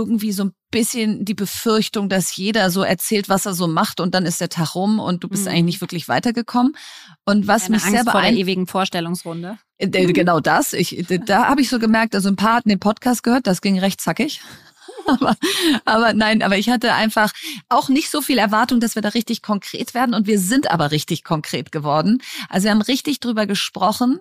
irgendwie 0.00 0.32
so 0.32 0.44
ein 0.44 0.52
bisschen 0.70 1.24
die 1.24 1.34
Befürchtung, 1.34 2.08
dass 2.08 2.36
jeder 2.36 2.70
so 2.70 2.82
erzählt, 2.82 3.28
was 3.28 3.46
er 3.46 3.54
so 3.54 3.66
macht 3.66 4.00
und 4.00 4.14
dann 4.14 4.26
ist 4.26 4.40
der 4.40 4.48
Tag 4.48 4.74
rum 4.74 4.98
und 4.98 5.24
du 5.24 5.28
bist 5.28 5.44
mhm. 5.44 5.50
eigentlich 5.50 5.64
nicht 5.64 5.80
wirklich 5.80 6.08
weitergekommen. 6.08 6.76
Und 7.24 7.46
was 7.46 7.64
Eine 7.64 7.76
mich 7.76 7.84
Angst 7.84 7.94
sehr 7.94 8.12
vor 8.12 8.20
der 8.20 8.32
ewigen 8.32 8.66
Vorstellungsrunde. 8.66 9.58
Äh, 9.78 9.88
genau 9.88 10.40
das. 10.40 10.72
Ich, 10.72 11.04
da 11.26 11.48
habe 11.48 11.60
ich 11.60 11.68
so 11.68 11.78
gemerkt, 11.78 12.14
also 12.14 12.28
ein 12.28 12.36
paar 12.36 12.56
hatten 12.56 12.68
den 12.68 12.80
Podcast 12.80 13.22
gehört, 13.22 13.46
das 13.46 13.60
ging 13.60 13.78
recht 13.78 14.00
zackig. 14.00 14.40
aber, 15.06 15.36
aber 15.84 16.12
nein, 16.12 16.42
aber 16.42 16.56
ich 16.56 16.70
hatte 16.70 16.92
einfach 16.94 17.32
auch 17.68 17.88
nicht 17.88 18.10
so 18.10 18.20
viel 18.22 18.38
Erwartung, 18.38 18.80
dass 18.80 18.94
wir 18.94 19.02
da 19.02 19.10
richtig 19.10 19.42
konkret 19.42 19.94
werden 19.94 20.14
und 20.14 20.26
wir 20.26 20.38
sind 20.38 20.70
aber 20.70 20.90
richtig 20.90 21.24
konkret 21.24 21.72
geworden. 21.72 22.22
Also 22.48 22.64
wir 22.64 22.70
haben 22.72 22.82
richtig 22.82 23.20
drüber 23.20 23.46
gesprochen 23.46 24.20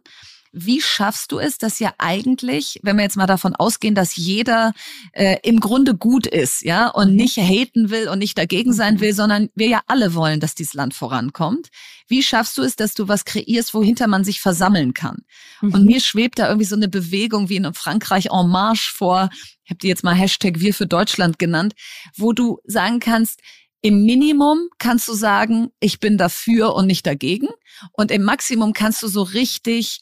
wie 0.51 0.81
schaffst 0.81 1.31
du 1.31 1.39
es, 1.39 1.57
dass 1.57 1.79
ja 1.79 1.93
eigentlich, 1.97 2.79
wenn 2.81 2.97
wir 2.97 3.03
jetzt 3.03 3.17
mal 3.17 3.27
davon 3.27 3.55
ausgehen, 3.55 3.95
dass 3.95 4.15
jeder 4.15 4.73
äh, 5.13 5.37
im 5.43 5.59
Grunde 5.59 5.95
gut 5.95 6.25
ist, 6.25 6.63
ja, 6.63 6.87
und 6.87 7.11
mhm. 7.11 7.15
nicht 7.15 7.37
haten 7.37 7.89
will 7.89 8.09
und 8.09 8.19
nicht 8.19 8.37
dagegen 8.37 8.73
sein 8.73 8.95
mhm. 8.95 9.01
will, 9.01 9.13
sondern 9.13 9.49
wir 9.55 9.67
ja 9.67 9.81
alle 9.87 10.13
wollen, 10.15 10.39
dass 10.39 10.55
dieses 10.55 10.73
Land 10.73 10.93
vorankommt. 10.93 11.69
Wie 12.07 12.23
schaffst 12.23 12.57
du 12.57 12.63
es, 12.63 12.75
dass 12.75 12.95
du 12.95 13.07
was 13.07 13.25
kreierst, 13.25 13.73
wohinter 13.73 14.07
man 14.07 14.23
sich 14.23 14.41
versammeln 14.41 14.93
kann? 14.93 15.17
Mhm. 15.61 15.73
Und 15.73 15.85
mir 15.85 15.99
schwebt 15.99 16.39
da 16.39 16.47
irgendwie 16.47 16.65
so 16.65 16.75
eine 16.75 16.89
Bewegung 16.89 17.49
wie 17.49 17.57
in 17.57 17.73
Frankreich 17.73 18.29
En 18.31 18.49
Marche 18.49 18.91
vor, 18.91 19.29
ich 19.63 19.69
habe 19.69 19.79
die 19.79 19.87
jetzt 19.87 20.03
mal 20.03 20.15
Hashtag 20.15 20.59
Wir 20.59 20.73
für 20.73 20.87
Deutschland 20.87 21.37
genannt, 21.37 21.75
wo 22.15 22.33
du 22.33 22.57
sagen 22.65 22.99
kannst, 22.99 23.41
im 23.81 24.03
Minimum 24.03 24.69
kannst 24.77 25.07
du 25.07 25.13
sagen, 25.13 25.71
ich 25.79 25.99
bin 25.99 26.17
dafür 26.17 26.75
und 26.75 26.87
nicht 26.87 27.05
dagegen. 27.05 27.47
Und 27.93 28.11
im 28.11 28.23
Maximum 28.23 28.73
kannst 28.73 29.01
du 29.03 29.07
so 29.07 29.21
richtig 29.21 30.01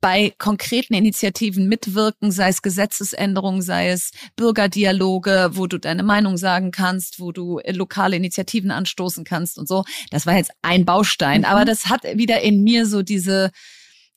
bei 0.00 0.32
konkreten 0.38 0.94
Initiativen 0.94 1.68
mitwirken, 1.68 2.30
sei 2.30 2.48
es 2.48 2.62
Gesetzesänderungen, 2.62 3.62
sei 3.62 3.90
es 3.90 4.10
Bürgerdialoge, 4.36 5.50
wo 5.52 5.66
du 5.66 5.78
deine 5.78 6.02
Meinung 6.02 6.36
sagen 6.36 6.70
kannst, 6.70 7.18
wo 7.18 7.32
du 7.32 7.58
äh, 7.58 7.72
lokale 7.72 8.16
Initiativen 8.16 8.70
anstoßen 8.70 9.24
kannst 9.24 9.58
und 9.58 9.66
so. 9.68 9.84
Das 10.10 10.26
war 10.26 10.36
jetzt 10.36 10.52
ein 10.62 10.84
Baustein, 10.84 11.40
mhm. 11.40 11.46
aber 11.46 11.64
das 11.64 11.86
hat 11.86 12.04
wieder 12.04 12.40
in 12.42 12.62
mir 12.62 12.86
so 12.86 13.02
diese 13.02 13.50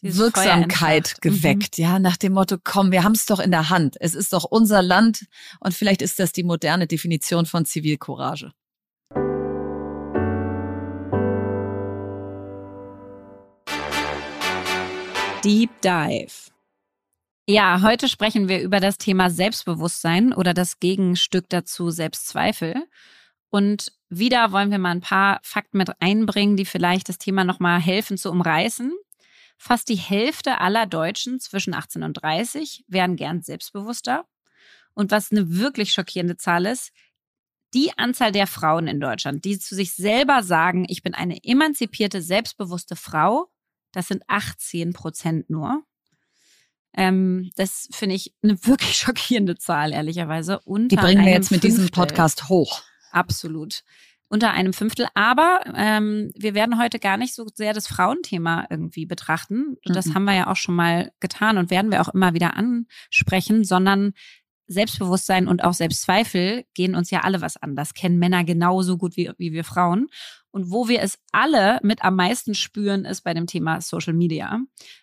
Dieses 0.02 0.18
Wirksamkeit 0.18 1.16
mhm. 1.16 1.30
geweckt, 1.30 1.78
mhm. 1.78 1.84
ja, 1.84 2.00
nach 2.00 2.18
dem 2.18 2.34
Motto, 2.34 2.58
komm, 2.64 2.92
wir 2.92 3.04
haben 3.04 3.16
es 3.16 3.26
doch 3.26 3.40
in 3.40 3.52
der 3.52 3.70
Hand. 3.70 3.96
Es 4.00 4.16
ist 4.16 4.32
doch 4.34 4.46
unser 4.46 4.82
Land 4.82 5.26
und 5.60 5.74
vielleicht 5.74 6.02
ist 6.02 6.20
das 6.20 6.32
die 6.32 6.44
moderne 6.44 6.88
Definition 6.88 7.46
von 7.46 7.66
Zivilcourage. 7.66 8.52
Deep 15.44 15.70
Dive. 15.82 16.52
Ja, 17.48 17.82
heute 17.82 18.10
sprechen 18.10 18.50
wir 18.50 18.62
über 18.62 18.82
das 18.82 18.98
Thema 18.98 19.30
Selbstbewusstsein 19.30 20.34
oder 20.34 20.54
das 20.54 20.80
Gegenstück 20.82 21.46
dazu 21.48 21.92
Selbstzweifel. 21.92 22.86
Und 23.50 23.94
wieder 24.10 24.52
wollen 24.52 24.70
wir 24.70 24.80
mal 24.80 24.92
ein 24.92 25.00
paar 25.00 25.40
Fakten 25.42 25.78
mit 25.78 25.90
einbringen, 26.02 26.58
die 26.58 26.66
vielleicht 26.66 27.08
das 27.08 27.20
Thema 27.20 27.46
nochmal 27.46 27.80
helfen 27.80 28.18
zu 28.18 28.30
umreißen. 28.30 28.92
Fast 29.58 29.88
die 29.88 29.96
Hälfte 29.96 30.60
aller 30.60 30.86
Deutschen 30.86 31.40
zwischen 31.40 31.74
18 31.74 32.04
und 32.04 32.22
30 32.22 32.84
wären 32.90 33.16
gern 33.16 33.42
selbstbewusster. 33.42 34.26
Und 34.94 35.12
was 35.12 35.32
eine 35.32 35.58
wirklich 35.58 35.94
schockierende 35.94 36.36
Zahl 36.36 36.66
ist, 36.66 36.92
die 37.74 37.98
Anzahl 37.98 38.34
der 38.34 38.48
Frauen 38.48 38.88
in 38.88 39.00
Deutschland, 39.00 39.46
die 39.46 39.58
zu 39.58 39.74
sich 39.74 39.94
selber 39.94 40.44
sagen, 40.44 40.86
ich 40.90 41.02
bin 41.02 41.14
eine 41.14 41.42
emanzipierte, 41.46 42.22
selbstbewusste 42.22 42.98
Frau, 42.98 43.50
das 43.92 44.08
sind 44.08 44.24
18 44.28 44.94
Prozent 44.94 45.50
nur. 45.50 45.84
Ähm, 46.94 47.52
das 47.56 47.88
finde 47.92 48.16
ich 48.16 48.34
eine 48.44 48.64
wirklich 48.66 48.98
schockierende 48.98 49.56
Zahl, 49.58 49.94
ehrlicherweise. 49.94 50.60
Unter 50.60 50.96
Die 50.96 50.96
bringen 50.96 51.26
wir 51.26 51.32
jetzt 51.32 51.52
mit 51.52 51.62
Fünftel. 51.62 51.84
diesem 51.84 51.90
Podcast 51.92 52.50
hoch. 52.50 52.82
Absolut. 53.12 53.84
Unter 54.28 54.52
einem 54.52 54.74
Fünftel. 54.74 55.08
Aber 55.16 55.62
ähm, 55.76 56.32
wir 56.36 56.54
werden 56.54 56.80
heute 56.80 57.00
gar 57.00 57.18
nicht 57.18 57.34
so 57.34 57.48
sehr 57.54 57.74
das 57.74 57.88
Frauenthema 57.88 58.68
irgendwie 58.70 59.08
betrachten. 59.08 59.78
Das 59.86 60.06
mhm. 60.06 60.14
haben 60.14 60.26
wir 60.26 60.36
ja 60.36 60.48
auch 60.48 60.56
schon 60.56 60.76
mal 60.76 61.12
getan 61.20 61.58
und 61.58 61.72
werden 61.72 61.92
wir 61.92 62.02
auch 62.02 62.10
immer 62.10 62.36
wieder 62.36 62.56
ansprechen, 62.56 63.64
sondern 63.64 64.14
Selbstbewusstsein 64.68 65.48
und 65.48 65.64
auch 65.64 65.74
Selbstzweifel 65.74 66.64
gehen 66.76 66.94
uns 66.94 67.10
ja 67.10 67.22
alle 67.22 67.42
was 67.42 67.58
an. 67.58 67.76
Das 67.76 67.96
kennen 67.96 68.20
Männer 68.20 68.44
genauso 68.44 68.98
gut 68.98 69.18
wie, 69.18 69.32
wie 69.40 69.52
wir 69.52 69.64
Frauen. 69.64 70.10
Und 70.52 70.72
wo 70.72 70.88
wir 70.88 71.02
es 71.02 71.18
alle 71.32 71.80
mit 71.84 72.04
am 72.04 72.16
meisten 72.16 72.56
spüren, 72.56 73.06
ist 73.06 73.22
bei 73.22 73.34
dem 73.34 73.48
Thema 73.48 73.82
Social 73.82 74.14
Media. 74.14 74.60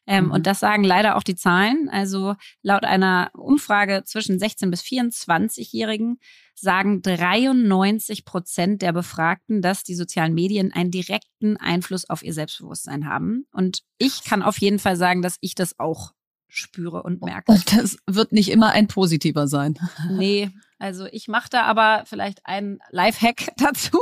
Ähm, 0.06 0.26
mhm. 0.26 0.30
Und 0.32 0.46
das 0.46 0.60
sagen 0.60 0.84
leider 0.84 1.16
auch 1.16 1.22
die 1.22 1.36
Zahlen. 1.36 1.88
Also 1.90 2.34
laut 2.62 2.84
einer 2.84 3.30
Umfrage 3.34 4.02
zwischen 4.04 4.38
16 4.38 4.70
bis 4.70 4.82
24-Jährigen 4.82 6.18
sagen 6.58 7.02
93 7.02 8.24
Prozent 8.24 8.82
der 8.82 8.92
Befragten, 8.92 9.60
dass 9.60 9.84
die 9.84 9.94
sozialen 9.94 10.34
Medien 10.34 10.72
einen 10.72 10.90
direkten 10.90 11.56
Einfluss 11.58 12.08
auf 12.08 12.22
ihr 12.22 12.32
Selbstbewusstsein 12.32 13.06
haben. 13.06 13.46
Und 13.52 13.82
ich 13.98 14.24
kann 14.24 14.42
auf 14.42 14.58
jeden 14.58 14.78
Fall 14.78 14.96
sagen, 14.96 15.22
dass 15.22 15.36
ich 15.40 15.54
das 15.54 15.78
auch 15.78 16.12
spüre 16.48 17.02
und 17.02 17.22
merke. 17.22 17.52
Und 17.52 17.76
das 17.76 17.98
wird 18.06 18.32
nicht 18.32 18.50
immer 18.50 18.70
ein 18.70 18.88
positiver 18.88 19.48
sein. 19.48 19.78
Nee, 20.10 20.50
also 20.78 21.06
ich 21.06 21.28
mache 21.28 21.48
da 21.50 21.62
aber 21.62 22.04
vielleicht 22.06 22.44
einen 22.44 22.78
Lifehack 22.90 23.52
dazu. 23.56 23.98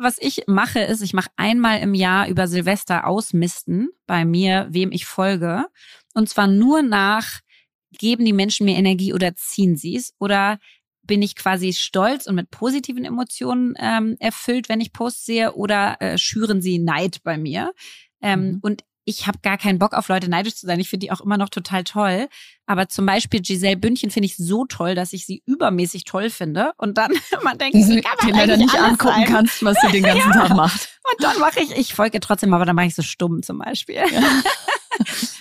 Was 0.00 0.18
ich 0.18 0.44
mache, 0.46 0.80
ist, 0.80 1.02
ich 1.02 1.12
mache 1.12 1.30
einmal 1.36 1.80
im 1.80 1.94
Jahr 1.94 2.28
über 2.28 2.46
Silvester 2.46 3.06
ausmisten 3.06 3.90
bei 4.06 4.24
mir, 4.24 4.68
wem 4.70 4.92
ich 4.92 5.06
folge. 5.06 5.66
Und 6.14 6.28
zwar 6.28 6.46
nur 6.46 6.82
nach, 6.82 7.40
geben 7.90 8.24
die 8.24 8.32
Menschen 8.32 8.66
mir 8.66 8.76
Energie 8.76 9.12
oder 9.12 9.34
ziehen 9.34 9.76
sie 9.76 9.96
es? 9.96 10.14
Oder 10.18 10.58
bin 11.02 11.22
ich 11.22 11.36
quasi 11.36 11.72
stolz 11.72 12.26
und 12.26 12.34
mit 12.34 12.50
positiven 12.50 13.04
Emotionen 13.04 13.74
ähm, 13.78 14.16
erfüllt, 14.20 14.68
wenn 14.68 14.80
ich 14.80 14.92
Posts 14.92 15.24
sehe, 15.24 15.54
oder 15.54 16.00
äh, 16.00 16.18
schüren 16.18 16.60
sie 16.60 16.78
Neid 16.78 17.22
bei 17.24 17.38
mir? 17.38 17.72
Ähm, 18.20 18.40
mhm. 18.40 18.58
Und 18.62 18.84
ich 19.04 19.26
habe 19.26 19.38
gar 19.42 19.56
keinen 19.56 19.78
Bock 19.78 19.94
auf 19.94 20.08
Leute 20.08 20.28
neidisch 20.28 20.56
zu 20.56 20.66
sein. 20.66 20.80
Ich 20.80 20.90
finde 20.90 21.06
die 21.06 21.12
auch 21.12 21.22
immer 21.22 21.38
noch 21.38 21.48
total 21.48 21.82
toll. 21.82 22.28
Aber 22.68 22.86
zum 22.88 23.06
Beispiel 23.06 23.40
Giselle 23.40 23.78
Bündchen 23.78 24.10
finde 24.10 24.26
ich 24.26 24.36
so 24.36 24.66
toll, 24.66 24.94
dass 24.94 25.14
ich 25.14 25.24
sie 25.24 25.42
übermäßig 25.46 26.04
toll 26.04 26.28
finde. 26.28 26.72
Und 26.76 26.98
dann 26.98 27.10
man 27.42 27.56
denkt, 27.56 27.76
die, 27.76 28.02
kann 28.02 28.30
man 28.30 28.38
leider 28.38 28.56
nicht 28.58 28.74
angucken 28.74 29.14
sein. 29.14 29.24
kannst, 29.24 29.64
was 29.64 29.78
sie 29.80 29.90
den 29.90 30.02
ganzen 30.02 30.30
ja. 30.34 30.46
Tag 30.46 30.54
macht. 30.54 30.88
Und 31.10 31.24
dann 31.24 31.38
mache 31.38 31.60
ich, 31.60 31.70
ich 31.72 31.94
folge 31.94 32.20
trotzdem, 32.20 32.52
aber 32.52 32.66
dann 32.66 32.76
mache 32.76 32.86
ich 32.86 32.94
so 32.94 33.00
stumm 33.00 33.42
zum 33.42 33.58
Beispiel. 33.58 33.96
Ja. 33.96 34.04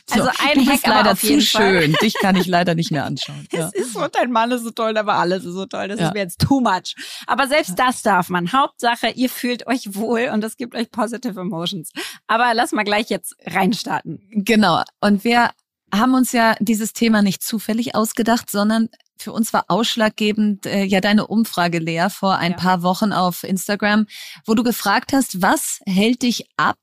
So, 0.09 0.21
also 0.21 0.31
ein 0.41 0.59
du 0.59 0.71
bist 0.71 0.87
leider 0.87 1.17
zu 1.17 1.41
schön. 1.41 1.93
Dich 2.01 2.13
kann 2.13 2.37
ich 2.37 2.47
leider 2.47 2.75
nicht 2.75 2.91
mehr 2.91 3.03
anschauen. 3.03 3.45
Ja. 3.51 3.67
Es 3.67 3.73
ist 3.73 3.93
so, 3.93 4.07
dein 4.07 4.31
Mann 4.31 4.51
ist 4.51 4.63
so 4.63 4.71
toll, 4.71 4.97
aber 4.97 5.15
alles 5.15 5.43
ist 5.43 5.53
so 5.53 5.65
toll. 5.65 5.89
Das 5.89 5.99
ja. 5.99 6.07
ist 6.07 6.13
mir 6.13 6.21
jetzt 6.21 6.39
too 6.39 6.61
much. 6.61 6.95
Aber 7.25 7.47
selbst 7.47 7.77
das 7.77 8.03
darf 8.03 8.29
man. 8.29 8.53
Hauptsache, 8.53 9.09
ihr 9.09 9.29
fühlt 9.29 9.67
euch 9.67 9.95
wohl 9.95 10.29
und 10.31 10.43
es 10.45 10.55
gibt 10.55 10.75
euch 10.75 10.89
positive 10.91 11.37
emotions. 11.37 11.91
Aber 12.25 12.53
lass 12.53 12.71
mal 12.71 12.83
gleich 12.83 13.09
jetzt 13.09 13.35
reinstarten. 13.45 14.21
Genau. 14.31 14.81
Und 15.01 15.25
wir 15.25 15.49
haben 15.93 16.13
uns 16.13 16.31
ja 16.31 16.55
dieses 16.59 16.93
Thema 16.93 17.21
nicht 17.21 17.43
zufällig 17.43 17.95
ausgedacht, 17.95 18.49
sondern 18.51 18.89
für 19.17 19.31
uns 19.31 19.53
war 19.53 19.65
ausschlaggebend 19.67 20.65
äh, 20.65 20.83
ja 20.83 21.01
deine 21.01 21.27
Umfrage, 21.27 21.79
Lea, 21.79 22.07
vor 22.09 22.37
ein 22.37 22.51
ja. 22.51 22.57
paar 22.57 22.83
Wochen 22.83 23.13
auf 23.13 23.43
Instagram, 23.43 24.05
wo 24.45 24.53
du 24.53 24.63
gefragt 24.63 25.13
hast, 25.13 25.41
was 25.41 25.79
hält 25.85 26.21
dich 26.21 26.47
ab, 26.57 26.79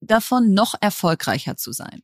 davon 0.00 0.52
noch 0.52 0.74
erfolgreicher 0.80 1.56
zu 1.56 1.72
sein? 1.72 2.02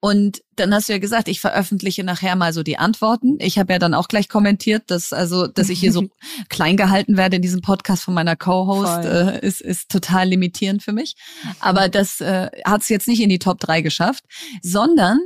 Und 0.00 0.42
dann 0.54 0.72
hast 0.72 0.88
du 0.88 0.92
ja 0.92 1.00
gesagt, 1.00 1.26
ich 1.26 1.40
veröffentliche 1.40 2.04
nachher 2.04 2.36
mal 2.36 2.52
so 2.52 2.62
die 2.62 2.78
Antworten. 2.78 3.36
Ich 3.40 3.58
habe 3.58 3.72
ja 3.72 3.80
dann 3.80 3.94
auch 3.94 4.06
gleich 4.06 4.28
kommentiert, 4.28 4.84
dass 4.92 5.12
also, 5.12 5.48
dass 5.48 5.70
ich 5.70 5.80
hier 5.80 5.92
so 5.92 6.08
klein 6.48 6.76
gehalten 6.76 7.16
werde 7.16 7.36
in 7.36 7.42
diesem 7.42 7.62
Podcast 7.62 8.04
von 8.04 8.14
meiner 8.14 8.36
Co-Host, 8.36 9.04
äh, 9.04 9.44
ist, 9.44 9.60
ist 9.60 9.88
total 9.88 10.28
limitierend 10.28 10.84
für 10.84 10.92
mich. 10.92 11.16
Aber 11.58 11.88
das 11.88 12.20
äh, 12.20 12.48
hat 12.64 12.82
es 12.82 12.88
jetzt 12.88 13.08
nicht 13.08 13.20
in 13.20 13.28
die 13.28 13.40
Top 13.40 13.58
3 13.58 13.80
geschafft, 13.80 14.22
sondern 14.62 15.18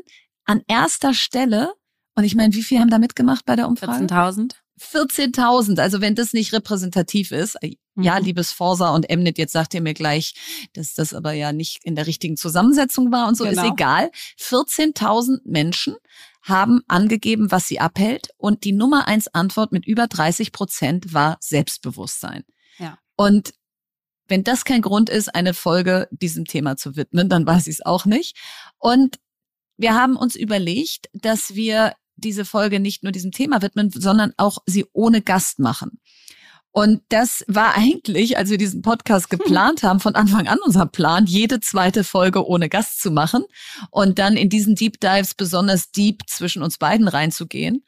an 0.45 0.63
erster 0.67 1.15
Stelle, 1.15 1.73
und 2.15 2.25
ich 2.25 2.35
meine, 2.35 2.55
wie 2.55 2.63
viel 2.63 2.79
haben 2.79 2.91
da 2.91 2.99
mitgemacht 2.99 3.45
bei 3.45 3.57
der 3.57 3.69
Umfrage? 3.69 4.05
14.000. 4.05 4.55
14.000. 4.81 5.81
Also 5.81 6.01
wenn 6.01 6.15
das 6.15 6.33
nicht 6.33 6.53
repräsentativ 6.53 7.31
ist, 7.31 7.57
äh, 7.63 7.77
ja, 7.97 8.19
mhm. 8.19 8.25
liebes 8.25 8.53
Forsa 8.53 8.95
und 8.95 9.09
Emnet, 9.11 9.39
jetzt 9.39 9.53
sagt 9.53 9.75
ihr 9.75 9.83
mir 9.83 9.95
gleich, 9.95 10.35
dass 10.73 10.95
das 10.95 11.15
aber 11.15 11.33
ja 11.33 11.53
nicht 11.53 11.85
in 11.85 11.95
der 11.95 12.07
richtigen 12.07 12.37
Zusammensetzung 12.37 13.13
war 13.13 13.29
und 13.29 13.37
so, 13.37 13.45
genau. 13.45 13.63
ist 13.63 13.73
egal. 13.73 14.11
14.000 14.41 15.41
Menschen 15.45 15.97
haben 16.43 16.81
angegeben, 16.89 17.51
was 17.51 17.69
sie 17.69 17.81
abhält 17.81 18.29
und 18.37 18.65
die 18.65 18.73
Nummer 18.73 19.07
eins 19.07 19.29
Antwort 19.29 19.73
mit 19.73 19.87
über 19.87 20.09
30 20.09 20.53
Prozent 20.53 21.15
war 21.15 21.37
Selbstbewusstsein. 21.41 22.45
Ja. 22.79 22.99
Und 23.17 23.53
wenn 24.27 24.43
das 24.43 24.65
kein 24.65 24.83
Grund 24.83 25.11
ist, 25.11 25.35
eine 25.35 25.55
Folge 25.55 26.09
diesem 26.11 26.47
Thema 26.47 26.77
zu 26.77 26.97
widmen, 26.97 27.29
dann 27.29 27.47
weiß 27.47 27.67
ich 27.67 27.75
es 27.75 27.87
auch 27.87 28.07
nicht. 28.07 28.37
Und 28.79 29.19
wir 29.77 29.95
haben 29.95 30.17
uns 30.17 30.37
überlegt, 30.37 31.09
dass 31.13 31.55
wir 31.55 31.95
diese 32.17 32.45
Folge 32.45 32.81
nicht 32.81 33.03
nur 33.03 33.13
diesem 33.13 33.33
Thema 33.33 33.63
widmen, 33.63 33.91
sondern 33.91 34.33
auch 34.37 34.59
sie 34.67 34.87
ohne 34.93 35.23
Gast 35.23 35.59
machen. 35.59 36.01
Und 36.75 37.03
das 37.11 37.45
war 37.49 37.75
eigentlich, 37.75 38.39
als 38.39 38.49
wir 38.49 38.57
diesen 38.57 38.81
Podcast 38.81 39.29
geplant 39.29 39.83
haben, 39.83 40.01
von 40.01 40.15
Anfang 40.15 40.49
an 40.49 40.59
unser 40.65 40.87
Plan, 40.87 41.27
jede 41.27 41.61
zweite 41.61 42.03
Folge 42.03 42.47
ohne 42.47 42.71
Gast 42.71 43.03
zu 43.03 43.11
machen 43.11 43.45
und 43.91 44.19
dann 44.19 44.39
in 44.39 44.49
diesen 44.49 44.75
Deep 44.75 44.99
Dives 44.99 45.35
besonders 45.35 45.91
deep 45.91 46.23
zwischen 46.27 46.63
uns 46.63 46.79
beiden 46.79 47.09
reinzugehen. 47.09 47.85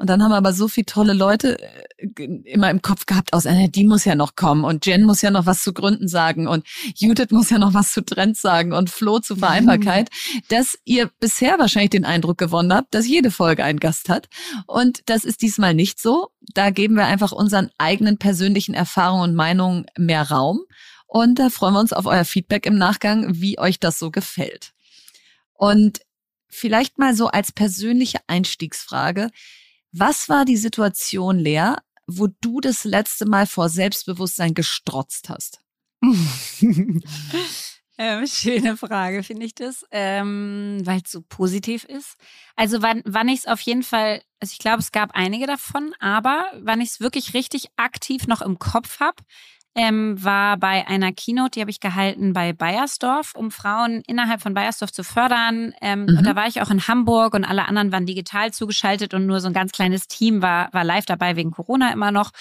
Und 0.00 0.08
dann 0.08 0.22
haben 0.22 0.30
wir 0.30 0.38
aber 0.38 0.54
so 0.54 0.66
viele 0.66 0.86
tolle 0.86 1.12
Leute 1.12 1.58
äh, 1.60 2.24
immer 2.44 2.70
im 2.70 2.80
Kopf 2.80 3.04
gehabt 3.04 3.34
aus, 3.34 3.44
äh, 3.44 3.68
die 3.68 3.84
muss 3.84 4.06
ja 4.06 4.14
noch 4.14 4.34
kommen 4.34 4.64
und 4.64 4.86
Jen 4.86 5.04
muss 5.04 5.20
ja 5.20 5.30
noch 5.30 5.44
was 5.44 5.62
zu 5.62 5.74
Gründen 5.74 6.08
sagen 6.08 6.48
und 6.48 6.66
Judith 6.96 7.32
muss 7.32 7.50
ja 7.50 7.58
noch 7.58 7.74
was 7.74 7.92
zu 7.92 8.02
Trends 8.02 8.40
sagen 8.40 8.72
und 8.72 8.88
Flo 8.88 9.18
zu 9.18 9.36
Vereinbarkeit, 9.36 10.08
mhm. 10.08 10.40
dass 10.48 10.78
ihr 10.86 11.10
bisher 11.20 11.58
wahrscheinlich 11.58 11.90
den 11.90 12.06
Eindruck 12.06 12.38
gewonnen 12.38 12.72
habt, 12.72 12.94
dass 12.94 13.06
jede 13.06 13.30
Folge 13.30 13.62
einen 13.62 13.78
Gast 13.78 14.08
hat. 14.08 14.30
Und 14.66 15.02
das 15.04 15.24
ist 15.24 15.42
diesmal 15.42 15.74
nicht 15.74 16.00
so. 16.00 16.30
Da 16.54 16.70
geben 16.70 16.94
wir 16.94 17.04
einfach 17.04 17.32
unseren 17.32 17.70
eigenen 17.76 18.16
persönlichen 18.16 18.72
Erfahrungen 18.72 19.30
und 19.30 19.36
Meinungen 19.36 19.84
mehr 19.98 20.30
Raum. 20.30 20.60
Und 21.06 21.38
da 21.38 21.50
freuen 21.50 21.74
wir 21.74 21.80
uns 21.80 21.92
auf 21.92 22.06
euer 22.06 22.24
Feedback 22.24 22.64
im 22.64 22.78
Nachgang, 22.78 23.26
wie 23.38 23.58
euch 23.58 23.78
das 23.78 23.98
so 23.98 24.10
gefällt. 24.10 24.72
Und 25.52 26.00
vielleicht 26.48 26.98
mal 26.98 27.14
so 27.14 27.26
als 27.26 27.52
persönliche 27.52 28.20
Einstiegsfrage. 28.28 29.28
Was 29.92 30.28
war 30.28 30.44
die 30.44 30.56
Situation, 30.56 31.38
Lea, 31.38 31.74
wo 32.06 32.28
du 32.40 32.60
das 32.60 32.84
letzte 32.84 33.26
Mal 33.26 33.46
vor 33.46 33.68
Selbstbewusstsein 33.68 34.54
gestrotzt 34.54 35.28
hast? 35.28 35.60
ähm, 37.98 38.26
schöne 38.26 38.76
Frage, 38.76 39.22
finde 39.22 39.46
ich 39.46 39.54
das, 39.54 39.84
ähm, 39.90 40.80
weil 40.84 41.00
es 41.04 41.10
so 41.10 41.22
positiv 41.22 41.84
ist. 41.84 42.14
Also 42.54 42.82
wann, 42.82 43.02
wann 43.04 43.28
ich 43.28 43.40
es 43.40 43.46
auf 43.46 43.60
jeden 43.60 43.82
Fall, 43.82 44.22
also 44.38 44.52
ich 44.52 44.58
glaube, 44.58 44.78
es 44.78 44.92
gab 44.92 45.10
einige 45.14 45.46
davon, 45.46 45.92
aber 45.98 46.46
wann 46.60 46.80
ich 46.80 46.90
es 46.90 47.00
wirklich 47.00 47.34
richtig 47.34 47.68
aktiv 47.76 48.28
noch 48.28 48.42
im 48.42 48.58
Kopf 48.58 49.00
habe, 49.00 49.22
ähm, 49.74 50.22
war 50.22 50.56
bei 50.56 50.86
einer 50.88 51.12
Keynote, 51.12 51.52
die 51.52 51.60
habe 51.60 51.70
ich 51.70 51.80
gehalten 51.80 52.32
bei 52.32 52.52
Bayersdorf, 52.52 53.34
um 53.36 53.50
Frauen 53.50 54.02
innerhalb 54.06 54.42
von 54.42 54.54
Bayersdorf 54.54 54.92
zu 54.92 55.04
fördern. 55.04 55.72
Ähm, 55.80 56.06
mhm. 56.06 56.18
Und 56.18 56.26
da 56.26 56.34
war 56.34 56.48
ich 56.48 56.60
auch 56.60 56.70
in 56.70 56.88
Hamburg 56.88 57.34
und 57.34 57.44
alle 57.44 57.68
anderen 57.68 57.92
waren 57.92 58.06
digital 58.06 58.52
zugeschaltet 58.52 59.14
und 59.14 59.26
nur 59.26 59.40
so 59.40 59.46
ein 59.46 59.52
ganz 59.54 59.72
kleines 59.72 60.08
Team 60.08 60.42
war, 60.42 60.72
war 60.72 60.84
live 60.84 61.06
dabei 61.06 61.36
wegen 61.36 61.52
Corona 61.52 61.92
immer 61.92 62.10
noch. 62.10 62.32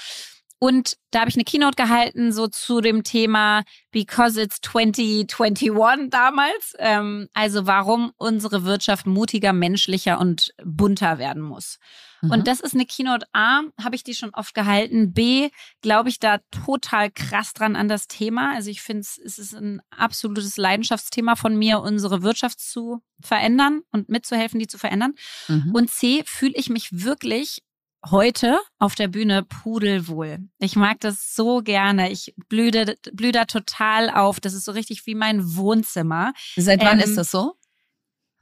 Und 0.61 0.97
da 1.11 1.21
habe 1.21 1.29
ich 1.29 1.35
eine 1.35 1.45
Keynote 1.45 1.81
gehalten, 1.81 2.33
so 2.33 2.47
zu 2.47 2.81
dem 2.81 3.03
Thema 3.03 3.63
Because 3.91 4.41
it's 4.41 4.59
2021 4.61 6.09
damals. 6.09 6.75
Ähm, 6.79 7.29
also 7.33 7.65
warum 7.65 8.11
unsere 8.17 8.65
Wirtschaft 8.65 9.07
mutiger, 9.07 9.53
menschlicher 9.53 10.19
und 10.19 10.53
bunter 10.63 11.17
werden 11.17 11.41
muss. 11.41 11.79
Mhm. 12.21 12.31
Und 12.31 12.47
das 12.47 12.59
ist 12.59 12.73
eine 12.73 12.85
Keynote 12.85 13.25
A, 13.33 13.61
habe 13.81 13.95
ich 13.95 14.03
die 14.03 14.13
schon 14.13 14.33
oft 14.33 14.53
gehalten. 14.53 15.13
B, 15.13 15.49
glaube 15.81 16.09
ich 16.09 16.19
da 16.19 16.39
total 16.65 17.11
krass 17.11 17.53
dran 17.53 17.75
an 17.75 17.87
das 17.87 18.07
Thema. 18.07 18.53
Also 18.55 18.69
ich 18.69 18.81
finde, 18.81 19.01
es 19.01 19.37
ist 19.37 19.53
ein 19.53 19.81
absolutes 19.89 20.57
Leidenschaftsthema 20.57 21.35
von 21.35 21.57
mir, 21.57 21.79
unsere 21.79 22.23
Wirtschaft 22.23 22.59
zu 22.59 23.01
verändern 23.19 23.81
und 23.91 24.09
mitzuhelfen, 24.09 24.59
die 24.59 24.67
zu 24.67 24.77
verändern. 24.77 25.13
Mhm. 25.47 25.71
Und 25.73 25.89
C, 25.89 26.23
fühle 26.25 26.53
ich 26.55 26.69
mich 26.69 26.89
wirklich 26.91 27.61
heute 28.09 28.59
auf 28.77 28.95
der 28.95 29.07
Bühne 29.07 29.43
pudelwohl. 29.43 30.39
Ich 30.59 30.75
mag 30.75 30.99
das 31.01 31.35
so 31.35 31.61
gerne. 31.61 32.11
Ich 32.11 32.33
blühe, 32.47 32.95
blühe 33.11 33.31
da 33.31 33.45
total 33.45 34.09
auf. 34.09 34.39
Das 34.39 34.53
ist 34.53 34.65
so 34.65 34.71
richtig 34.71 35.05
wie 35.05 35.15
mein 35.15 35.55
Wohnzimmer. 35.55 36.33
Seit 36.55 36.81
wann 36.81 36.99
ähm, 36.99 37.05
ist 37.05 37.17
das 37.17 37.31
so? 37.31 37.55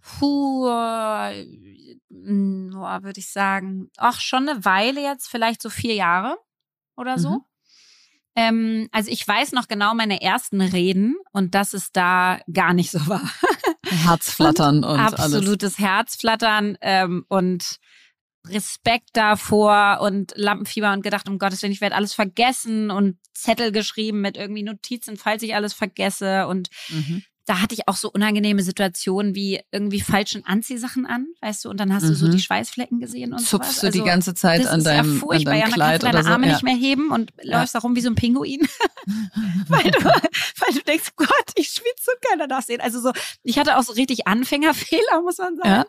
Puh, 0.08 0.68
äh, 0.68 1.46
würde 2.10 3.20
ich 3.20 3.30
sagen, 3.30 3.90
ach, 3.98 4.22
schon 4.22 4.48
eine 4.48 4.64
Weile 4.64 5.02
jetzt, 5.02 5.28
vielleicht 5.28 5.62
so 5.62 5.70
vier 5.70 5.96
Jahre 5.96 6.38
oder 6.96 7.20
so. 7.20 7.30
Mhm. 7.30 7.42
Ähm, 8.36 8.90
also 8.92 9.12
ich 9.12 9.28
weiß 9.28 9.52
noch 9.52 9.68
genau 9.68 9.96
meine 9.96 10.22
ersten 10.22 10.62
Reden 10.62 11.16
und 11.34 11.56
dass 11.56 11.74
es 11.74 11.92
da 11.92 12.40
gar 12.52 12.74
nicht 12.74 12.92
so 12.92 13.06
war. 13.08 13.22
Herzflattern 13.86 14.84
und, 14.84 14.92
und 14.92 15.00
absolutes 15.00 15.76
alles. 15.76 15.80
Herzflattern 15.80 16.78
ähm, 16.82 17.26
und 17.28 17.78
Respekt 18.48 19.10
davor 19.14 20.00
und 20.02 20.34
Lampenfieber 20.38 20.94
und 20.94 21.02
gedacht, 21.02 21.28
um 21.28 21.38
Gottes 21.38 21.62
Willen, 21.62 21.74
ich 21.74 21.82
werde 21.82 21.96
alles 21.96 22.14
vergessen 22.14 22.92
und 22.92 23.18
Zettel 23.34 23.74
geschrieben 23.74 24.22
mit 24.22 24.38
irgendwie 24.38 24.64
Notizen, 24.64 25.18
falls 25.18 25.44
ich 25.44 25.54
alles 25.54 25.74
vergesse 25.74 26.48
und 26.48 26.70
mhm 26.90 27.24
da 27.48 27.62
hatte 27.62 27.74
ich 27.74 27.88
auch 27.88 27.96
so 27.96 28.12
unangenehme 28.12 28.62
Situationen 28.62 29.34
wie 29.34 29.62
irgendwie 29.72 30.02
falschen 30.02 30.46
Anziehsachen 30.46 31.06
an, 31.06 31.28
weißt 31.40 31.64
du, 31.64 31.70
und 31.70 31.80
dann 31.80 31.94
hast 31.94 32.04
mhm. 32.04 32.10
du 32.10 32.16
so 32.16 32.28
die 32.28 32.34
mhm. 32.34 32.42
Schweißflecken 32.42 33.00
gesehen 33.00 33.32
und 33.32 33.40
Zupfst 33.40 33.72
sowas. 33.72 33.80
du 33.80 33.88
also, 33.88 34.00
die 34.00 34.06
ganze 34.06 34.34
Zeit 34.34 34.68
an 34.68 34.84
deinem, 34.84 35.14
ja 35.14 35.20
furchtbar. 35.20 35.54
an 35.54 35.60
deinem 35.62 35.74
Kleid 35.74 35.78
ja, 35.78 35.78
dann 35.78 35.90
kannst 35.90 36.04
du 36.04 36.06
deine 36.08 36.24
so. 36.24 36.30
Arme 36.30 36.48
ja. 36.48 36.54
nicht 36.54 36.64
mehr 36.64 36.76
heben 36.76 37.12
und 37.12 37.32
ja. 37.42 37.60
läufst 37.60 37.74
da 37.74 37.80
rum 37.80 37.96
wie 37.96 38.02
so 38.02 38.10
ein 38.10 38.16
Pinguin. 38.16 38.60
weil, 39.70 39.92
du, 39.92 40.04
weil 40.04 40.74
du 40.74 40.82
denkst, 40.86 41.12
Gott, 41.16 41.30
ich 41.56 41.70
schwitze 41.70 42.12
und 42.12 42.30
keiner 42.30 42.50
darf 42.50 42.66
sehen. 42.66 42.82
Also 42.82 43.00
so, 43.00 43.14
ich 43.44 43.58
hatte 43.58 43.78
auch 43.78 43.84
so 43.84 43.94
richtig 43.94 44.28
Anfängerfehler, 44.28 45.22
muss 45.24 45.38
man 45.38 45.56
sagen. 45.56 45.70
Ja. 45.70 45.86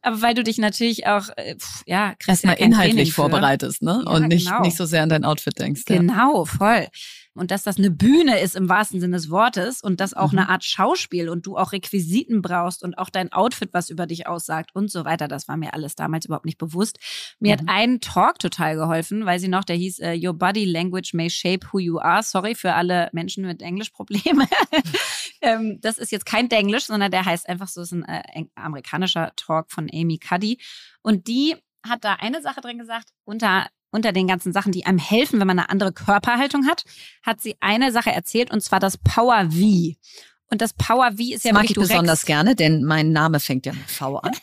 Aber 0.00 0.22
weil 0.22 0.34
du 0.34 0.42
dich 0.42 0.56
natürlich 0.56 1.06
auch, 1.06 1.28
äh, 1.36 1.56
ja, 1.84 2.14
krass 2.14 2.42
Erstmal 2.42 2.56
inhaltlich 2.56 3.12
vorbereitest, 3.12 3.82
ne? 3.82 4.02
und 4.06 4.28
nicht, 4.28 4.46
genau. 4.46 4.62
nicht 4.62 4.78
so 4.78 4.86
sehr 4.86 5.02
an 5.02 5.10
dein 5.10 5.26
Outfit 5.26 5.58
denkst. 5.58 5.84
Genau, 5.84 6.46
voll 6.46 6.88
und 7.34 7.50
dass 7.50 7.62
das 7.62 7.78
eine 7.78 7.90
Bühne 7.90 8.40
ist 8.40 8.56
im 8.56 8.68
wahrsten 8.68 9.00
Sinne 9.00 9.16
des 9.16 9.30
Wortes 9.30 9.82
und 9.82 10.00
das 10.00 10.14
auch 10.14 10.32
mhm. 10.32 10.38
eine 10.38 10.48
Art 10.50 10.64
Schauspiel 10.64 11.28
und 11.28 11.46
du 11.46 11.56
auch 11.56 11.72
Requisiten 11.72 12.42
brauchst 12.42 12.82
und 12.82 12.98
auch 12.98 13.08
dein 13.08 13.32
Outfit, 13.32 13.70
was 13.72 13.88
über 13.88 14.06
dich 14.06 14.26
aussagt 14.26 14.70
und 14.74 14.90
so 14.90 15.04
weiter. 15.04 15.28
Das 15.28 15.48
war 15.48 15.56
mir 15.56 15.72
alles 15.72 15.94
damals 15.94 16.26
überhaupt 16.26 16.44
nicht 16.44 16.58
bewusst. 16.58 16.98
Mir 17.40 17.56
mhm. 17.56 17.60
hat 17.60 17.68
ein 17.68 18.00
Talk 18.00 18.38
total 18.38 18.76
geholfen, 18.76 19.24
weil 19.24 19.38
sie 19.38 19.48
noch, 19.48 19.64
der 19.64 19.76
hieß 19.76 20.00
uh, 20.00 20.14
Your 20.14 20.34
Body 20.34 20.64
Language 20.64 21.14
May 21.14 21.30
Shape 21.30 21.66
Who 21.72 21.78
You 21.78 21.98
Are. 21.98 22.22
Sorry 22.22 22.54
für 22.54 22.74
alle 22.74 23.08
Menschen 23.12 23.46
mit 23.46 23.62
Englischproblemen. 23.62 24.46
ähm, 25.40 25.78
das 25.80 25.98
ist 25.98 26.12
jetzt 26.12 26.26
kein 26.26 26.48
Denglisch, 26.48 26.84
sondern 26.84 27.10
der 27.10 27.24
heißt 27.24 27.48
einfach 27.48 27.68
so, 27.68 27.80
ist 27.80 27.92
ein 27.92 28.04
äh, 28.04 28.44
amerikanischer 28.54 29.32
Talk 29.36 29.70
von 29.70 29.88
Amy 29.92 30.18
Cuddy. 30.18 30.58
Und 31.02 31.28
die 31.28 31.56
hat 31.82 32.04
da 32.04 32.14
eine 32.14 32.42
Sache 32.42 32.60
drin 32.60 32.78
gesagt, 32.78 33.08
unter 33.24 33.68
unter 33.92 34.12
den 34.12 34.26
ganzen 34.26 34.52
Sachen, 34.52 34.72
die 34.72 34.84
einem 34.86 34.98
helfen, 34.98 35.38
wenn 35.38 35.46
man 35.46 35.58
eine 35.58 35.70
andere 35.70 35.92
Körperhaltung 35.92 36.66
hat, 36.66 36.84
hat 37.22 37.40
sie 37.40 37.56
eine 37.60 37.92
Sache 37.92 38.10
erzählt 38.10 38.50
und 38.50 38.60
zwar 38.62 38.80
das 38.80 38.98
Power 38.98 39.50
V. 39.50 39.94
Und 40.50 40.60
das 40.60 40.72
Power 40.72 41.12
V 41.12 41.18
ist 41.18 41.44
ja 41.44 41.52
das 41.52 41.60
mag 41.60 41.70
ich 41.70 41.76
besonders 41.76 42.26
gerne, 42.26 42.56
denn 42.56 42.82
mein 42.84 43.12
Name 43.12 43.38
fängt 43.38 43.66
ja 43.66 43.72
mit 43.72 43.88
V 43.90 44.16
an. 44.18 44.32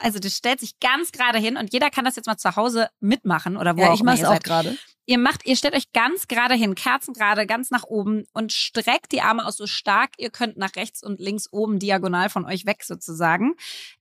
Also 0.00 0.18
das 0.18 0.36
stellt 0.36 0.60
sich 0.60 0.80
ganz 0.80 1.12
gerade 1.12 1.38
hin 1.38 1.56
und 1.56 1.72
jeder 1.72 1.88
kann 1.88 2.04
das 2.04 2.16
jetzt 2.16 2.26
mal 2.26 2.36
zu 2.36 2.56
Hause 2.56 2.88
mitmachen 3.00 3.56
oder 3.56 3.76
wo 3.76 3.80
ja, 3.80 3.90
auch 3.90 3.94
ich 3.94 4.02
mache 4.02 4.20
es 4.20 4.24
auch 4.24 4.40
gerade. 4.40 4.76
Ihr 5.06 5.18
macht, 5.18 5.46
ihr 5.46 5.56
stellt 5.56 5.74
euch 5.74 5.92
ganz 5.92 6.28
gerade 6.28 6.54
hin, 6.54 6.74
Kerzen 6.74 7.12
gerade, 7.12 7.46
ganz 7.46 7.70
nach 7.70 7.84
oben 7.84 8.24
und 8.32 8.52
streckt 8.52 9.12
die 9.12 9.20
Arme 9.20 9.44
aus 9.44 9.56
so 9.56 9.66
stark 9.66 10.12
ihr 10.18 10.30
könnt 10.30 10.56
nach 10.56 10.76
rechts 10.76 11.02
und 11.02 11.20
links 11.20 11.48
oben 11.52 11.78
diagonal 11.78 12.30
von 12.30 12.44
euch 12.44 12.66
weg 12.66 12.84
sozusagen 12.84 13.54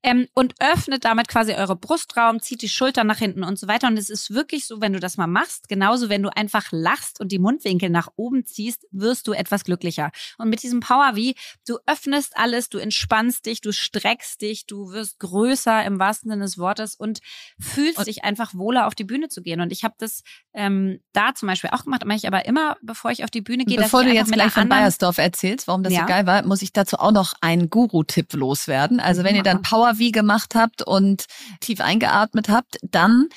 ähm, 0.04 0.28
und 0.34 0.56
öffnet 0.60 1.06
damit 1.06 1.28
quasi 1.28 1.54
eure 1.54 1.76
Brustraum, 1.76 2.40
zieht 2.42 2.62
die 2.62 2.70
Schultern 2.70 3.08
nach 3.08 3.18
hinten 3.18 3.44
und 3.44 3.58
so 3.58 3.68
weiter. 3.68 3.88
Und 3.88 3.98
es 3.98 4.10
ist 4.10 4.32
wirklich 4.32 4.66
so, 4.66 4.82
wenn 4.82 4.94
du 4.94 5.00
das 5.00 5.18
mal 5.18 5.28
machst, 5.28 5.68
genauso 5.68 6.10
wenn 6.10 6.24
du 6.24 6.30
einfach 6.36 6.68
lachst 6.72 7.20
und 7.20 7.32
die 7.32 7.40
Mundwinkel 7.40 7.90
nach 7.90 8.10
oben 8.16 8.46
ziehst, 8.46 8.88
wirst 8.92 9.28
du 9.28 9.34
etwas 9.34 9.64
glücklicher. 9.64 10.12
Und 10.38 10.50
mit 10.50 10.64
diesem 10.64 10.80
Power 10.80 11.16
wie 11.16 11.36
du 11.68 11.80
öffnest 11.86 12.38
alles, 12.38 12.70
du 12.70 12.78
entspannst 12.78 13.46
dich, 13.46 13.62
du 13.62 13.72
streckst 13.72 14.42
dich, 14.42 14.66
du 14.66 14.92
wirst 14.92 15.20
größer 15.20 15.84
im 15.86 16.00
wahrsten 16.00 16.30
Sinne 16.30 16.44
des 16.44 16.58
Wortes 16.58 16.96
und 16.96 17.20
fühlst 17.60 17.98
und 17.98 18.08
dich 18.08 18.24
einfach 18.24 18.54
wohler 18.54 18.88
auf 18.88 18.96
die 18.96 19.04
Bühne 19.04 19.30
zu 19.30 19.42
gehen. 19.42 19.62
Und 19.62 19.72
ich 19.72 19.84
habe 19.84 19.96
das 19.98 20.24
ähm, 20.54 20.91
da 21.14 21.34
zum 21.36 21.48
Beispiel 21.48 21.70
auch 21.72 21.84
gemacht, 21.84 22.06
mache 22.06 22.18
ich 22.18 22.28
aber 22.28 22.46
immer, 22.46 22.78
bevor 22.82 23.12
ich 23.12 23.24
auf 23.24 23.30
die 23.30 23.42
Bühne 23.42 23.66
gehe. 23.66 23.78
Bevor 23.78 24.04
du 24.04 24.14
jetzt 24.14 24.32
gleich 24.32 24.52
von 24.52 24.70
Bayersdorf 24.70 25.18
erzählst, 25.18 25.68
warum 25.68 25.84
das 25.84 25.94
ja. 25.94 26.02
so 26.02 26.06
geil 26.06 26.26
war, 26.26 26.46
muss 26.46 26.62
ich 26.62 26.74
dazu 26.74 26.98
auch 26.98 27.12
noch 27.12 27.34
einen 27.42 27.70
Guru-Tipp 27.70 28.34
loswerden. 28.34 29.00
Also 29.00 29.24
wenn 29.24 29.36
ihr 29.36 29.44
dann 29.44 29.62
Power 29.62 29.96
V 29.96 30.12
gemacht 30.12 30.56
habt 30.56 30.82
und 30.82 31.26
tief 31.60 31.82
eingeatmet 31.82 32.50
habt, 32.50 32.78
dann 32.84 33.30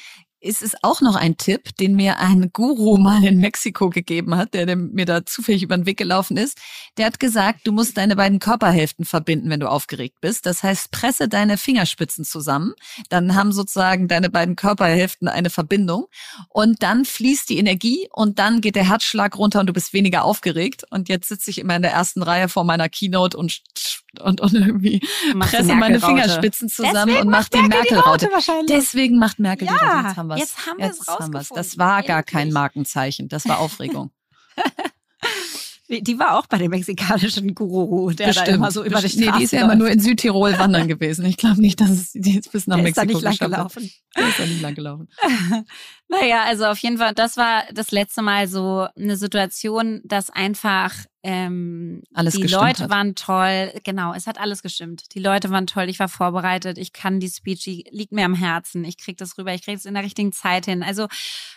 ist 0.45 0.63
es 0.63 0.75
auch 0.83 1.01
noch 1.01 1.17
ein 1.17 1.37
Tipp, 1.37 1.75
den 1.77 1.95
mir 1.95 2.19
ein 2.19 2.51
Guru 2.53 2.99
mal 2.99 3.25
in 3.25 3.39
Mexiko 3.39 3.89
gegeben 3.89 4.37
hat, 4.37 4.55
der 4.55 4.77
mir 4.77 5.07
da 5.07 5.25
zufällig 5.25 5.63
über 5.63 5.77
den 5.77 5.87
Weg 5.87 5.97
gelaufen 5.97 6.37
ist. 6.37 6.59
Der 6.99 7.07
hat 7.07 7.19
gesagt, 7.19 7.61
du 7.65 7.73
musst 7.73 7.97
deine 7.97 8.15
beiden 8.15 8.39
Körperhälften 8.39 9.05
verbinden, 9.05 9.49
wenn 9.49 9.61
du 9.61 9.71
aufgeregt 9.71 10.21
bist. 10.21 10.47
Das 10.47 10.63
heißt, 10.63 10.91
presse 10.91 11.29
deine 11.29 11.57
Fingerspitzen 11.57 12.25
zusammen. 12.25 12.75
Dann 13.09 13.35
haben 13.35 13.53
sozusagen 13.53 14.07
deine 14.07 14.29
beiden 14.29 14.55
Körperhälften 14.55 15.29
eine 15.29 15.51
Verbindung. 15.51 16.07
Und 16.51 16.83
dann 16.83 17.05
fließt 17.05 17.49
die 17.49 17.59
Energie 17.59 18.09
und 18.13 18.39
dann 18.39 18.61
geht 18.61 18.77
der 18.77 18.89
Herzschlag 18.89 19.39
runter 19.39 19.61
und 19.61 19.67
du 19.67 19.73
bist 19.73 19.95
weniger 19.95 20.25
aufgeregt. 20.25 20.85
Und 20.91 21.09
jetzt 21.09 21.29
sitze 21.29 21.51
ich 21.51 21.59
immer 21.59 21.77
in 21.77 21.83
der 21.83 21.93
ersten 21.93 22.23
Reihe 22.23 22.49
vor 22.49 22.65
meiner 22.65 22.89
Keynote 22.89 23.37
und 23.37 23.63
und, 24.20 24.40
und 24.40 24.53
irgendwie 24.53 25.00
presse 25.40 25.74
meine 25.74 26.00
Fingerspitzen 26.00 26.68
zusammen 26.68 27.07
Deswegen 27.07 27.27
und 27.27 27.31
mache 27.31 27.50
die 27.53 27.62
Merkel-Raute. 27.62 28.29
Merkel 28.29 28.66
Deswegen 28.68 29.18
macht 29.18 29.38
Merkel 29.38 29.66
ja, 29.66 29.74
die 29.74 29.85
Raute. 29.85 30.07
Jetzt 30.07 30.16
haben 30.16 30.29
wir 30.29 30.37
Jetzt 30.37 30.66
haben 30.66 30.81
es 30.81 31.09
rausgefunden. 31.09 31.57
Das 31.57 31.79
war 31.79 32.03
gar 32.03 32.22
kein 32.22 32.53
Markenzeichen. 32.53 33.29
Das 33.29 33.48
war 33.48 33.59
Aufregung. 33.59 34.11
Die 36.03 36.19
war 36.19 36.39
auch 36.39 36.47
bei 36.47 36.59
dem 36.59 36.71
mexikanischen 36.71 37.55
Guru, 37.55 38.11
der 38.13 38.29
Bestimmt. 38.29 38.49
da 38.49 38.55
immer 38.55 38.71
so 38.71 38.85
über 38.85 39.01
die 39.01 39.09
Straße 39.09 39.21
Nee, 39.21 39.39
die 39.39 39.45
ist 39.45 39.53
ja 39.53 39.63
immer 39.63 39.77
nur 39.77 39.89
in 39.89 40.01
Südtirol 40.01 40.59
wandern 40.59 40.89
gewesen. 40.89 41.25
Ich 41.27 41.37
glaube 41.37 41.61
nicht, 41.61 41.81
dass 41.81 41.91
es 41.91 42.13
die 42.13 42.35
jetzt 42.35 42.53
bis 42.53 42.67
nach 42.67 42.77
der 42.77 42.85
Mexiko 42.85 43.19
ist 43.19 43.25
da 43.25 43.31
nicht 43.31 43.41
lang 43.41 43.51
gelaufen. 43.51 43.91
Der 44.17 44.29
ist 44.29 44.39
da 44.39 44.47
nicht 44.47 44.61
lang 44.63 44.75
gelaufen. 44.75 45.09
naja, 46.09 46.45
also 46.45 46.67
auf 46.67 46.79
jeden 46.79 46.99
Fall, 46.99 47.15
das 47.15 47.37
war 47.37 47.65
das 47.73 47.91
letzte 47.91 48.23
Mal 48.23 48.49
so 48.49 48.87
eine 48.97 49.17
Situation, 49.17 50.01
dass 50.05 50.31
einfach 50.31 50.95
ähm, 51.27 52.03
alles 52.13 52.35
die 52.35 52.43
Leute 52.43 52.85
hat. 52.85 52.91
waren 52.91 53.15
toll. 53.15 53.73
Genau, 53.83 54.13
es 54.13 54.27
hat 54.27 54.39
alles 54.39 54.61
gestimmt. 54.61 55.15
Die 55.15 55.21
Leute 55.21 55.49
waren 55.49 55.67
toll. 55.67 55.89
Ich 55.89 55.99
war 55.99 56.09
vorbereitet. 56.09 56.77
Ich 56.77 56.93
kann 56.93 57.19
die 57.19 57.31
Speech, 57.31 57.65
die 57.65 57.87
liegt 57.91 58.13
mir 58.13 58.27
am 58.27 58.35
Herzen. 58.35 58.85
Ich 58.85 58.99
krieg 58.99 59.17
das 59.17 59.39
rüber. 59.39 59.55
Ich 59.55 59.65
krieg 59.65 59.77
es 59.77 59.87
in 59.87 59.95
der 59.95 60.03
richtigen 60.03 60.33
Zeit 60.33 60.67
hin. 60.67 60.83
Also 60.83 61.09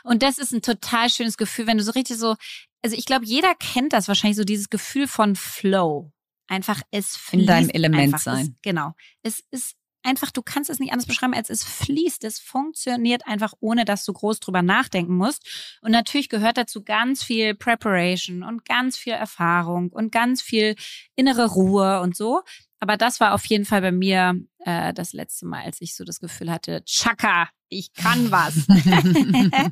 und 0.05 0.23
das 0.23 0.37
ist 0.37 0.53
ein 0.53 0.61
total 0.61 1.09
schönes 1.09 1.35
Gefühl, 1.35 1.67
wenn 1.67 1.77
du 1.77 1.83
so 1.83 1.91
richtig 1.91 2.17
so 2.17 2.35
also 2.83 2.95
ich 2.95 3.05
glaube, 3.05 3.25
jeder 3.25 3.53
kennt 3.55 3.93
das 3.93 4.07
wahrscheinlich 4.07 4.37
so 4.37 4.43
dieses 4.43 4.69
Gefühl 4.69 5.07
von 5.07 5.35
Flow. 5.35 6.11
Einfach 6.47 6.81
es 6.91 7.15
fließt. 7.17 7.41
In 7.41 7.47
deinem 7.47 7.69
Element 7.69 8.03
einfach. 8.03 8.19
sein. 8.19 8.55
Es, 8.55 8.61
genau. 8.61 8.93
Es 9.21 9.43
ist 9.51 9.75
einfach, 10.03 10.31
du 10.31 10.41
kannst 10.41 10.69
es 10.69 10.79
nicht 10.79 10.93
anders 10.93 11.05
beschreiben, 11.05 11.33
als 11.33 11.49
es 11.49 11.63
fließt. 11.63 12.23
Es 12.23 12.39
funktioniert 12.39 13.27
einfach, 13.27 13.53
ohne 13.59 13.83
dass 13.83 14.05
du 14.05 14.13
groß 14.13 14.39
drüber 14.39 14.61
nachdenken 14.61 15.15
musst. 15.15 15.77
Und 15.81 15.91
natürlich 15.91 16.29
gehört 16.29 16.57
dazu 16.57 16.83
ganz 16.83 17.23
viel 17.23 17.53
Preparation 17.55 18.43
und 18.43 18.65
ganz 18.65 18.97
viel 18.97 19.13
Erfahrung 19.13 19.89
und 19.89 20.11
ganz 20.11 20.41
viel 20.41 20.75
innere 21.15 21.51
Ruhe 21.51 21.99
und 22.01 22.15
so. 22.15 22.41
Aber 22.79 22.95
das 22.95 23.19
war 23.19 23.33
auf 23.33 23.45
jeden 23.45 23.65
Fall 23.65 23.81
bei 23.81 23.91
mir 23.91 24.39
äh, 24.59 24.93
das 24.93 25.11
letzte 25.13 25.45
Mal, 25.45 25.63
als 25.63 25.81
ich 25.81 25.95
so 25.95 26.05
das 26.05 26.19
Gefühl 26.19 26.51
hatte, 26.51 26.83
Chaka, 26.85 27.49
ich 27.69 27.91
kann 27.93 28.31
was. 28.31 28.65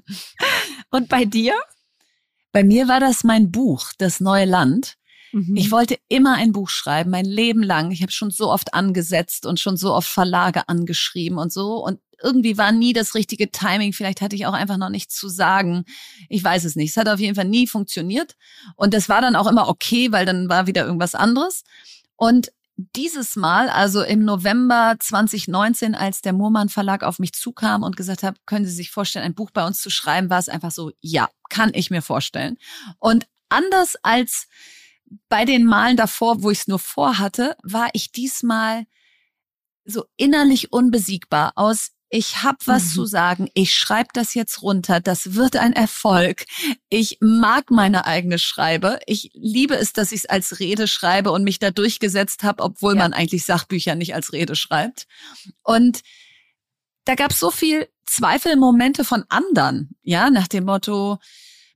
und 0.89 1.07
bei 1.07 1.23
dir? 1.23 1.53
Bei 2.55 2.63
mir 2.63 2.87
war 2.87 3.01
das 3.01 3.25
mein 3.25 3.51
Buch, 3.51 3.91
Das 3.97 4.21
neue 4.21 4.45
Land. 4.45 4.95
Mhm. 5.33 5.57
Ich 5.57 5.71
wollte 5.71 5.97
immer 6.07 6.35
ein 6.35 6.53
Buch 6.53 6.69
schreiben, 6.69 7.11
mein 7.11 7.25
Leben 7.25 7.61
lang. 7.61 7.91
Ich 7.91 8.01
habe 8.01 8.13
schon 8.13 8.31
so 8.31 8.49
oft 8.49 8.73
angesetzt 8.73 9.45
und 9.45 9.59
schon 9.59 9.75
so 9.75 9.93
oft 9.93 10.07
Verlage 10.07 10.69
angeschrieben 10.69 11.37
und 11.37 11.51
so. 11.51 11.83
Und 11.83 11.99
irgendwie 12.23 12.57
war 12.57 12.71
nie 12.71 12.93
das 12.93 13.13
richtige 13.13 13.51
Timing. 13.51 13.91
Vielleicht 13.91 14.21
hatte 14.21 14.37
ich 14.37 14.45
auch 14.45 14.53
einfach 14.53 14.77
noch 14.77 14.87
nichts 14.87 15.15
zu 15.17 15.27
sagen. 15.27 15.83
Ich 16.29 16.41
weiß 16.41 16.63
es 16.63 16.77
nicht. 16.77 16.91
Es 16.91 16.95
hat 16.95 17.09
auf 17.09 17.19
jeden 17.19 17.35
Fall 17.35 17.43
nie 17.43 17.67
funktioniert. 17.67 18.37
Und 18.77 18.93
das 18.93 19.09
war 19.09 19.19
dann 19.19 19.35
auch 19.35 19.47
immer 19.47 19.67
okay, 19.67 20.13
weil 20.13 20.25
dann 20.25 20.47
war 20.47 20.65
wieder 20.65 20.85
irgendwas 20.85 21.13
anderes. 21.13 21.65
Und 22.15 22.53
dieses 22.77 23.35
Mal, 23.35 23.69
also 23.69 24.01
im 24.01 24.25
November 24.25 24.95
2019, 24.99 25.95
als 25.95 26.21
der 26.21 26.33
Murmann 26.33 26.69
Verlag 26.69 27.03
auf 27.03 27.19
mich 27.19 27.33
zukam 27.33 27.83
und 27.83 27.95
gesagt 27.95 28.23
hat, 28.23 28.38
können 28.45 28.65
Sie 28.65 28.71
sich 28.71 28.91
vorstellen, 28.91 29.25
ein 29.25 29.35
Buch 29.35 29.51
bei 29.51 29.65
uns 29.65 29.79
zu 29.79 29.89
schreiben, 29.89 30.29
war 30.29 30.39
es 30.39 30.49
einfach 30.49 30.71
so, 30.71 30.91
ja, 30.99 31.29
kann 31.49 31.71
ich 31.73 31.89
mir 31.89 32.01
vorstellen. 32.01 32.57
Und 32.99 33.27
anders 33.49 33.95
als 34.03 34.47
bei 35.29 35.45
den 35.45 35.63
Malen 35.65 35.97
davor, 35.97 36.43
wo 36.43 36.51
ich 36.51 36.59
es 36.59 36.67
nur 36.67 36.79
vorhatte, 36.79 37.55
war 37.63 37.89
ich 37.93 38.11
diesmal 38.11 38.85
so 39.85 40.05
innerlich 40.17 40.73
unbesiegbar 40.73 41.53
aus 41.55 41.91
ich 42.15 42.43
habe 42.43 42.60
was 42.65 42.86
mhm. 42.86 42.89
zu 42.91 43.06
sagen, 43.06 43.49
ich 43.56 43.73
schreibe 43.73 44.08
das 44.13 44.36
jetzt 44.36 44.62
runter, 44.62 45.01
das 45.01 45.36
wird 45.36 45.58
ein 45.58 45.73
Erfolg. 45.73 46.45
Ich 46.88 47.17
mag 47.19 47.71
meine 47.71 48.06
eigene 48.06 48.39
Schreibe. 48.39 48.99
Ich 49.06 49.32
liebe 49.34 49.75
es, 49.75 49.91
dass 49.91 50.13
ich 50.13 50.21
es 50.21 50.25
als 50.25 50.60
Rede 50.60 50.88
schreibe 50.88 51.32
und 51.32 51.43
mich 51.43 51.60
da 51.60 51.71
durchgesetzt 51.71 52.43
habe, 52.43 52.63
obwohl 52.63 52.93
ja. 52.93 52.99
man 52.99 53.12
eigentlich 53.12 53.43
Sachbücher 53.43 53.95
nicht 53.95 54.15
als 54.15 54.32
Rede 54.32 54.56
schreibt. 54.56 55.08
Und 55.62 56.04
da 57.04 57.15
gab 57.15 57.32
es 57.32 57.39
so 57.39 57.51
viel 57.51 57.86
Zweifelmomente 58.06 59.04
von 59.04 59.25
anderen, 59.28 59.97
ja, 60.01 60.30
nach 60.30 60.47
dem 60.47 60.63
Motto, 60.63 61.19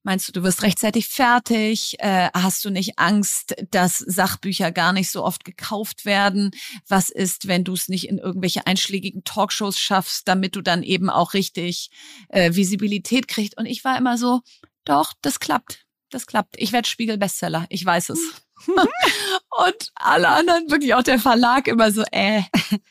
Meinst 0.04 0.28
du, 0.28 0.32
du 0.32 0.44
wirst 0.44 0.64
rechtzeitig 0.64 1.08
fertig? 1.08 1.96
Äh, 2.00 2.30
hast 2.34 2.64
du 2.64 2.70
nicht 2.70 2.98
Angst, 2.98 3.56
dass 3.72 4.00
Sachbücher 4.00 4.72
gar 4.72 4.94
nicht 4.94 5.12
so 5.12 5.24
oft 5.24 5.44
gekauft 5.44 6.06
werden? 6.06 6.52
Was 6.88 7.10
ist, 7.10 7.48
wenn 7.48 7.66
du 7.66 7.74
es 7.74 7.90
nicht 7.90 8.08
in 8.08 8.18
irgendwelche 8.18 8.66
einschlägigen 8.66 9.24
Talkshows 9.26 9.78
schaffst, 9.78 10.28
damit 10.28 10.56
du 10.56 10.62
dann 10.62 10.84
eben 10.84 11.10
auch 11.10 11.34
richtig 11.34 11.90
äh, 12.30 12.54
Visibilität 12.54 13.28
kriegst? 13.28 13.58
Und 13.58 13.66
ich 13.66 13.84
war 13.84 13.98
immer 13.98 14.18
so, 14.18 14.42
doch, 14.86 15.14
das 15.22 15.40
klappt. 15.40 15.86
Das 16.10 16.26
klappt. 16.26 16.56
Ich 16.58 16.72
werde 16.72 16.88
Spiegel-Bestseller. 16.88 17.66
Ich 17.70 17.86
weiß 17.86 18.10
es. 18.10 18.20
und 18.68 19.92
alle 19.96 20.30
anderen, 20.30 20.70
wirklich 20.70 20.94
auch 20.94 21.04
der 21.04 21.20
Verlag 21.20 21.68
immer 21.68 21.92
so, 21.92 22.04
äh. 22.12 22.42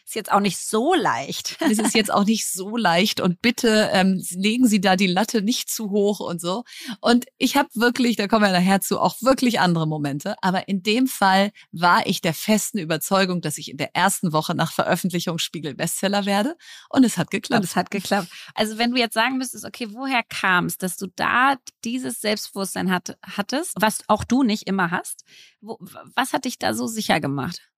Ist 0.05 0.15
jetzt 0.15 0.33
auch 0.33 0.41
nicht 0.41 0.59
so 0.59 0.95
leicht. 0.95 1.59
es 1.61 1.79
ist 1.79 1.95
jetzt 1.95 2.13
auch 2.13 2.25
nicht 2.25 2.51
so 2.51 2.77
leicht 2.77 3.21
und 3.21 3.43
bitte 3.43 3.91
ähm, 3.93 4.23
legen 4.31 4.67
Sie 4.67 4.81
da 4.81 4.97
die 4.97 5.07
Latte 5.07 5.43
nicht 5.43 5.71
zu 5.71 5.91
hoch 5.91 6.21
und 6.21 6.41
so. 6.41 6.65
Und 7.01 7.27
ich 7.37 7.57
habe 7.57 7.69
wirklich, 7.75 8.17
da 8.17 8.27
kommen 8.27 8.45
wir 8.45 8.53
nachher 8.53 8.81
zu, 8.81 8.99
auch 8.99 9.21
wirklich 9.21 9.61
andere 9.61 9.87
Momente. 9.87 10.37
Aber 10.41 10.67
in 10.69 10.83
dem 10.83 11.07
Fall 11.07 11.53
war 11.73 12.07
ich 12.07 12.21
der 12.21 12.35
festen 12.35 12.79
Überzeugung, 12.79 13.41
dass 13.43 13.59
ich 13.59 13.71
in 13.71 13.77
der 13.77 13.95
ersten 13.95 14.33
Woche 14.33 14.55
nach 14.55 14.73
Veröffentlichung 14.73 15.39
Spiegel 15.39 15.75
Bestseller 15.75 16.25
werde. 16.25 16.57
Und 16.89 17.05
es 17.05 17.19
hat 17.19 17.31
geklappt. 17.31 17.61
Und 17.61 17.65
es 17.69 17.77
hat 17.77 17.91
geklappt. 17.91 18.29
Also 18.55 18.79
wenn 18.79 18.93
du 18.93 18.99
jetzt 18.99 19.15
sagen 19.15 19.37
müsstest, 19.37 19.65
okay, 19.67 19.89
woher 19.91 20.23
kam 20.23 20.67
es, 20.67 20.79
dass 20.79 20.97
du 20.97 21.09
da 21.17 21.57
dieses 21.85 22.21
Selbstbewusstsein 22.21 22.91
hat, 22.91 23.19
hattest, 23.23 23.75
was 23.79 23.99
auch 24.07 24.25
du 24.25 24.43
nicht 24.43 24.67
immer 24.67 24.91
hast, 24.91 25.25
wo, 25.61 25.79
was 26.15 26.33
hat 26.33 26.45
dich 26.45 26.59
da 26.59 26.75
so 26.75 26.87
sicher 26.87 27.21
gemacht? 27.21 27.71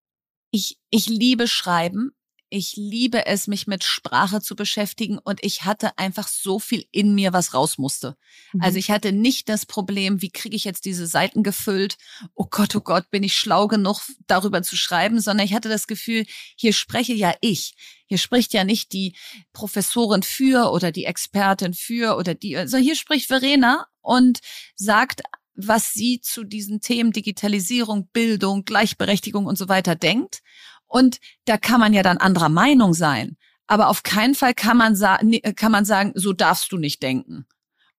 Ich, 0.51 0.79
ich 0.91 1.07
liebe 1.07 1.47
Schreiben. 1.47 2.13
Ich 2.53 2.75
liebe 2.75 3.27
es, 3.27 3.47
mich 3.47 3.69
mit 3.69 3.85
Sprache 3.85 4.41
zu 4.41 4.57
beschäftigen 4.57 5.19
und 5.19 5.39
ich 5.45 5.65
hatte 5.65 5.97
einfach 5.99 6.27
so 6.27 6.59
viel 6.59 6.85
in 6.91 7.15
mir, 7.15 7.33
was 7.33 7.55
raus 7.55 7.79
musste. 7.79 8.17
Mhm. 8.53 8.63
Also 8.63 8.79
ich 8.79 8.91
hatte 8.91 9.13
nicht 9.13 9.49
das 9.49 9.67
Problem, 9.67 10.21
wie 10.21 10.31
kriege 10.31 10.57
ich 10.57 10.65
jetzt 10.65 10.85
diese 10.85 11.07
Seiten 11.07 11.45
gefüllt? 11.45 11.97
Oh 12.35 12.47
Gott, 12.51 12.75
oh 12.75 12.81
Gott, 12.81 13.09
bin 13.11 13.23
ich 13.23 13.37
schlau 13.37 13.69
genug, 13.69 14.01
darüber 14.27 14.65
zu 14.65 14.77
schreiben, 14.77 15.21
sondern 15.21 15.47
ich 15.47 15.55
hatte 15.55 15.69
das 15.69 15.87
Gefühl, 15.87 16.27
hier 16.57 16.73
spreche 16.73 17.15
ja 17.15 17.33
ich. 17.41 17.75
Hier 18.07 18.19
spricht 18.19 18.53
ja 18.53 18.65
nicht 18.65 18.93
die 18.93 19.17
Professorin 19.53 20.25
für 20.25 20.73
oder 20.73 20.91
die 20.91 21.05
Expertin 21.05 21.73
für 21.73 22.17
oder 22.17 22.35
die, 22.35 22.57
also 22.57 22.79
hier 22.79 22.97
spricht 22.97 23.29
Verena 23.29 23.87
und 24.01 24.41
sagt 24.75 25.23
was 25.67 25.93
sie 25.93 26.21
zu 26.21 26.45
diesen 26.45 26.81
Themen 26.81 27.13
Digitalisierung, 27.13 28.09
Bildung, 28.13 28.65
Gleichberechtigung 28.65 29.47
und 29.47 29.57
so 29.57 29.69
weiter 29.69 29.95
denkt. 29.95 30.41
Und 30.87 31.19
da 31.45 31.57
kann 31.57 31.81
man 31.81 31.93
ja 31.93 32.03
dann 32.03 32.19
anderer 32.19 32.49
Meinung 32.49 32.95
sein. 32.95 33.37
Aber 33.67 33.89
auf 33.89 34.03
keinen 34.03 34.35
Fall 34.35 34.55
kann 34.55 34.77
man, 34.77 34.97
sa 34.97 35.21
kann 35.55 35.71
man 35.71 35.85
sagen, 35.85 36.13
so 36.17 36.33
darfst 36.33 36.73
du 36.73 36.77
nicht 36.77 37.03
denken. 37.03 37.47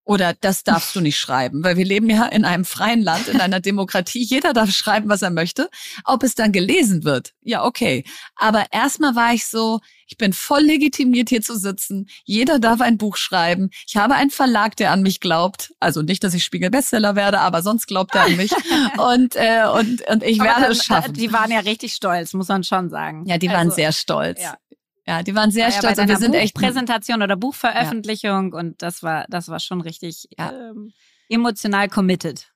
Oder 0.03 0.33
das 0.33 0.63
darfst 0.63 0.95
du 0.95 0.99
nicht 0.99 1.19
schreiben, 1.19 1.63
weil 1.63 1.77
wir 1.77 1.85
leben 1.85 2.09
ja 2.09 2.25
in 2.25 2.43
einem 2.43 2.65
freien 2.65 3.01
Land, 3.01 3.27
in 3.27 3.39
einer 3.39 3.59
Demokratie. 3.59 4.23
Jeder 4.23 4.51
darf 4.51 4.71
schreiben, 4.71 5.09
was 5.09 5.21
er 5.21 5.29
möchte. 5.29 5.69
Ob 6.05 6.23
es 6.23 6.33
dann 6.33 6.51
gelesen 6.51 7.03
wird, 7.03 7.33
ja, 7.41 7.63
okay. 7.63 8.03
Aber 8.35 8.65
erstmal 8.71 9.15
war 9.15 9.33
ich 9.33 9.45
so, 9.45 9.79
ich 10.07 10.17
bin 10.17 10.33
voll 10.33 10.63
legitimiert 10.63 11.29
hier 11.29 11.41
zu 11.41 11.55
sitzen. 11.55 12.09
Jeder 12.25 12.59
darf 12.59 12.81
ein 12.81 12.97
Buch 12.97 13.15
schreiben. 13.15 13.69
Ich 13.87 13.95
habe 13.95 14.15
einen 14.15 14.31
Verlag, 14.31 14.75
der 14.75 14.91
an 14.91 15.03
mich 15.03 15.19
glaubt. 15.19 15.73
Also 15.79 16.01
nicht, 16.01 16.23
dass 16.23 16.33
ich 16.33 16.43
Spiegel-Bestseller 16.43 17.15
werde, 17.15 17.39
aber 17.39 17.61
sonst 17.61 17.85
glaubt 17.85 18.15
er 18.15 18.23
an 18.23 18.35
mich. 18.35 18.51
und, 18.97 19.35
äh, 19.35 19.65
und, 19.71 20.01
und 20.09 20.23
ich 20.23 20.41
aber 20.41 20.49
werde 20.49 20.61
dann, 20.63 20.71
es 20.71 20.83
schaffen. 20.83 21.13
Die 21.13 21.31
waren 21.31 21.51
ja 21.51 21.59
richtig 21.59 21.93
stolz, 21.93 22.33
muss 22.33 22.47
man 22.47 22.63
schon 22.63 22.89
sagen. 22.89 23.25
Ja, 23.27 23.37
die 23.37 23.49
also, 23.49 23.57
waren 23.57 23.71
sehr 23.71 23.91
stolz. 23.91 24.41
Ja. 24.41 24.57
Ja, 25.07 25.23
die 25.23 25.33
waren 25.33 25.51
sehr 25.51 25.65
war 25.65 25.71
stolz 25.71 25.97
ja 25.97 26.03
und 26.03 26.09
wir 26.09 26.17
sind 26.17 26.35
echt 26.35 26.55
Präsentation 26.55 27.23
oder 27.23 27.35
Buchveröffentlichung 27.35 28.53
ja. 28.53 28.59
und 28.59 28.81
das 28.81 29.01
war 29.01 29.25
das 29.29 29.47
war 29.47 29.59
schon 29.59 29.81
richtig 29.81 30.27
ja. 30.37 30.51
ähm, 30.51 30.91
emotional 31.29 31.89
committed. 31.89 32.51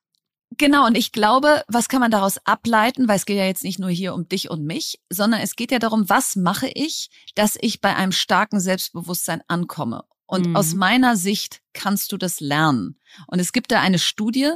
Genau, 0.58 0.86
und 0.86 0.96
ich 0.96 1.10
glaube, 1.10 1.64
was 1.66 1.88
kann 1.88 2.00
man 2.00 2.10
daraus 2.10 2.38
ableiten, 2.44 3.08
weil 3.08 3.16
es 3.16 3.26
geht 3.26 3.36
ja 3.36 3.44
jetzt 3.44 3.64
nicht 3.64 3.80
nur 3.80 3.90
hier 3.90 4.14
um 4.14 4.28
dich 4.28 4.48
und 4.48 4.64
mich, 4.64 5.00
sondern 5.10 5.40
es 5.40 5.56
geht 5.56 5.72
ja 5.72 5.80
darum, 5.80 6.08
was 6.08 6.36
mache 6.36 6.68
ich, 6.68 7.10
dass 7.34 7.58
ich 7.60 7.80
bei 7.80 7.96
einem 7.96 8.12
starken 8.12 8.60
Selbstbewusstsein 8.60 9.42
ankomme. 9.48 10.04
Und 10.24 10.48
mhm. 10.48 10.56
aus 10.56 10.74
meiner 10.74 11.16
Sicht 11.16 11.62
kannst 11.72 12.12
du 12.12 12.16
das 12.16 12.40
lernen. 12.40 12.98
Und 13.26 13.40
es 13.40 13.52
gibt 13.52 13.70
da 13.70 13.80
eine 13.80 13.98
Studie, 13.98 14.52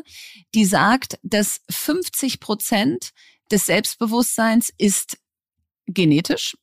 die 0.55 0.64
sagt, 0.64 1.18
dass 1.22 1.61
50 1.70 2.40
Prozent 2.40 3.11
des 3.50 3.66
Selbstbewusstseins 3.66 4.72
ist 4.79 5.18
genetisch 5.87 6.57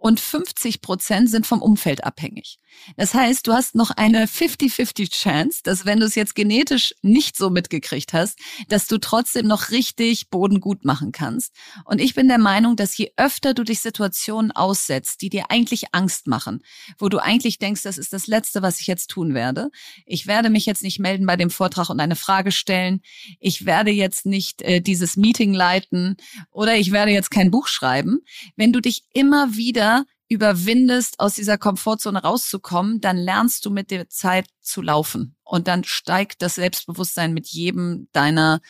und 0.00 0.20
50 0.20 0.80
Prozent 0.80 1.30
sind 1.30 1.46
vom 1.46 1.62
Umfeld 1.62 2.04
abhängig. 2.04 2.58
Das 2.96 3.14
heißt, 3.14 3.46
du 3.46 3.52
hast 3.52 3.74
noch 3.74 3.90
eine 3.90 4.26
50-50 4.26 5.10
Chance, 5.10 5.60
dass 5.62 5.84
wenn 5.84 6.00
du 6.00 6.06
es 6.06 6.14
jetzt 6.14 6.34
genetisch 6.34 6.94
nicht 7.02 7.36
so 7.36 7.50
mitgekriegt 7.50 8.12
hast, 8.12 8.38
dass 8.68 8.86
du 8.86 8.98
trotzdem 8.98 9.46
noch 9.46 9.70
richtig 9.70 10.30
Boden 10.30 10.60
gut 10.60 10.84
machen 10.84 11.12
kannst. 11.12 11.54
Und 11.84 12.00
ich 12.00 12.14
bin 12.14 12.28
der 12.28 12.38
Meinung, 12.38 12.76
dass 12.76 12.96
je 12.96 13.12
öfter 13.16 13.54
du 13.54 13.64
dich 13.64 13.80
Situationen 13.80 14.52
aussetzt, 14.52 15.22
die 15.22 15.28
dir 15.28 15.50
eigentlich 15.50 15.94
Angst 15.94 16.26
machen, 16.26 16.62
wo 16.98 17.08
du 17.08 17.18
eigentlich 17.18 17.58
denkst, 17.58 17.82
das 17.82 17.98
ist 17.98 18.12
das 18.12 18.26
Letzte, 18.26 18.62
was 18.62 18.80
ich 18.80 18.86
jetzt 18.86 19.08
tun 19.08 19.34
werde. 19.34 19.70
Ich 20.06 20.26
werde 20.26 20.50
mich 20.50 20.66
jetzt 20.66 20.82
nicht 20.82 20.98
melden 20.98 21.26
bei 21.26 21.36
dem 21.36 21.50
Vortrag 21.50 21.90
und 21.90 22.00
eine 22.00 22.16
Frage 22.16 22.52
stellen. 22.52 23.00
Ich 23.40 23.66
werde 23.66 23.90
jetzt 23.90 24.26
nicht 24.26 24.62
äh, 24.62 24.80
dieses 24.80 25.16
Meeting 25.16 25.54
leiten 25.54 26.16
oder 26.50 26.76
ich 26.76 26.92
werde 26.92 27.12
jetzt 27.12 27.30
kein 27.30 27.50
Buch 27.50 27.68
schreiben. 27.68 28.20
Wenn 28.56 28.72
du 28.72 28.80
dich 28.80 29.04
immer 29.12 29.56
wieder 29.56 30.04
überwindest, 30.28 31.20
aus 31.20 31.34
dieser 31.34 31.56
Komfortzone 31.56 32.22
rauszukommen, 32.22 33.00
dann 33.00 33.16
lernst 33.16 33.64
du 33.64 33.70
mit 33.70 33.90
der 33.90 34.08
Zeit 34.08 34.46
zu 34.60 34.82
laufen. 34.82 35.36
Und 35.42 35.68
dann 35.68 35.84
steigt 35.84 36.42
das 36.42 36.56
Selbstbewusstsein 36.56 37.32
mit 37.32 37.48
jedem 37.48 38.08
deiner 38.12 38.60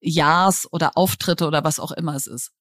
Jahrs 0.00 0.72
oder 0.72 0.96
Auftritte 0.96 1.46
oder 1.46 1.64
was 1.64 1.80
auch 1.80 1.90
immer 1.90 2.14
es 2.14 2.26
ist. 2.28 2.52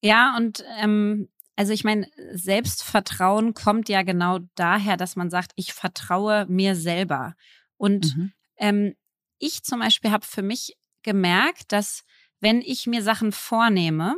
Ja, 0.00 0.36
und 0.36 0.62
ähm, 0.78 1.28
also 1.56 1.72
ich 1.72 1.82
meine, 1.82 2.08
Selbstvertrauen 2.32 3.54
kommt 3.54 3.88
ja 3.88 4.02
genau 4.02 4.40
daher, 4.54 4.96
dass 4.96 5.16
man 5.16 5.30
sagt, 5.30 5.52
ich 5.56 5.72
vertraue 5.72 6.46
mir 6.46 6.76
selber. 6.76 7.34
Und 7.76 8.16
mhm. 8.16 8.32
ähm, 8.58 8.94
ich 9.38 9.64
zum 9.64 9.80
Beispiel 9.80 10.10
habe 10.12 10.24
für 10.24 10.42
mich 10.42 10.76
gemerkt, 11.02 11.72
dass 11.72 12.04
wenn 12.40 12.60
ich 12.60 12.86
mir 12.86 13.02
Sachen 13.02 13.32
vornehme 13.32 14.16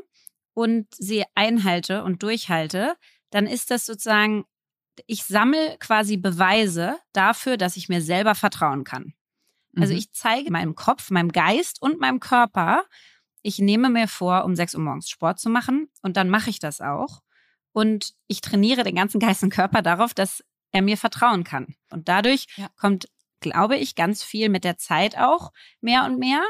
und 0.53 0.93
sie 0.95 1.25
einhalte 1.35 2.03
und 2.03 2.23
durchhalte, 2.23 2.97
dann 3.31 3.47
ist 3.47 3.71
das 3.71 3.87
sozusagen, 3.87 4.45
ich 5.07 5.25
sammle 5.25 5.77
quasi 5.79 6.17
Beweise 6.17 6.99
dafür, 7.13 7.57
dass 7.57 7.77
ich 7.77 7.89
mir 7.89 8.03
selber 8.03 8.35
vertrauen 8.35 8.85
kann. 8.85 9.15
Also 9.77 9.93
mhm. 9.93 9.99
ich 9.99 10.13
zeige 10.13 10.51
meinem 10.51 10.75
Kopf, 10.75 11.11
meinem 11.11 11.31
Geist 11.31 11.81
und 11.81 12.01
meinem 12.01 12.21
Körper, 12.21 12.85
ich 13.43 13.59
nehme 13.59 13.89
mir 13.89 14.09
vor, 14.09 14.45
um 14.45 14.55
6 14.57 14.75
Uhr 14.75 14.81
morgens 14.81 15.09
Sport 15.09 15.39
zu 15.39 15.49
machen 15.49 15.89
und 16.03 16.17
dann 16.17 16.29
mache 16.29 16.51
ich 16.51 16.59
das 16.59 16.81
auch. 16.81 17.23
Und 17.73 18.15
ich 18.27 18.41
trainiere 18.41 18.83
den 18.83 18.97
ganzen 18.97 19.21
Geist 19.21 19.43
und 19.43 19.51
Körper 19.51 19.83
darauf, 19.83 20.15
dass 20.15 20.43
er 20.73 20.83
mir 20.83 20.97
vertrauen 20.97 21.45
kann. 21.45 21.77
Und 21.91 22.09
dadurch 22.09 22.47
ja. 22.57 22.69
kommt, 22.77 23.09
glaube 23.41 23.77
ich, 23.77 23.95
ganz 23.95 24.23
viel 24.23 24.49
mit 24.49 24.65
der 24.65 24.79
Zeit 24.79 25.17
auch 25.17 25.53
mehr 25.81 26.05
und 26.05 26.19
mehr 26.19 26.43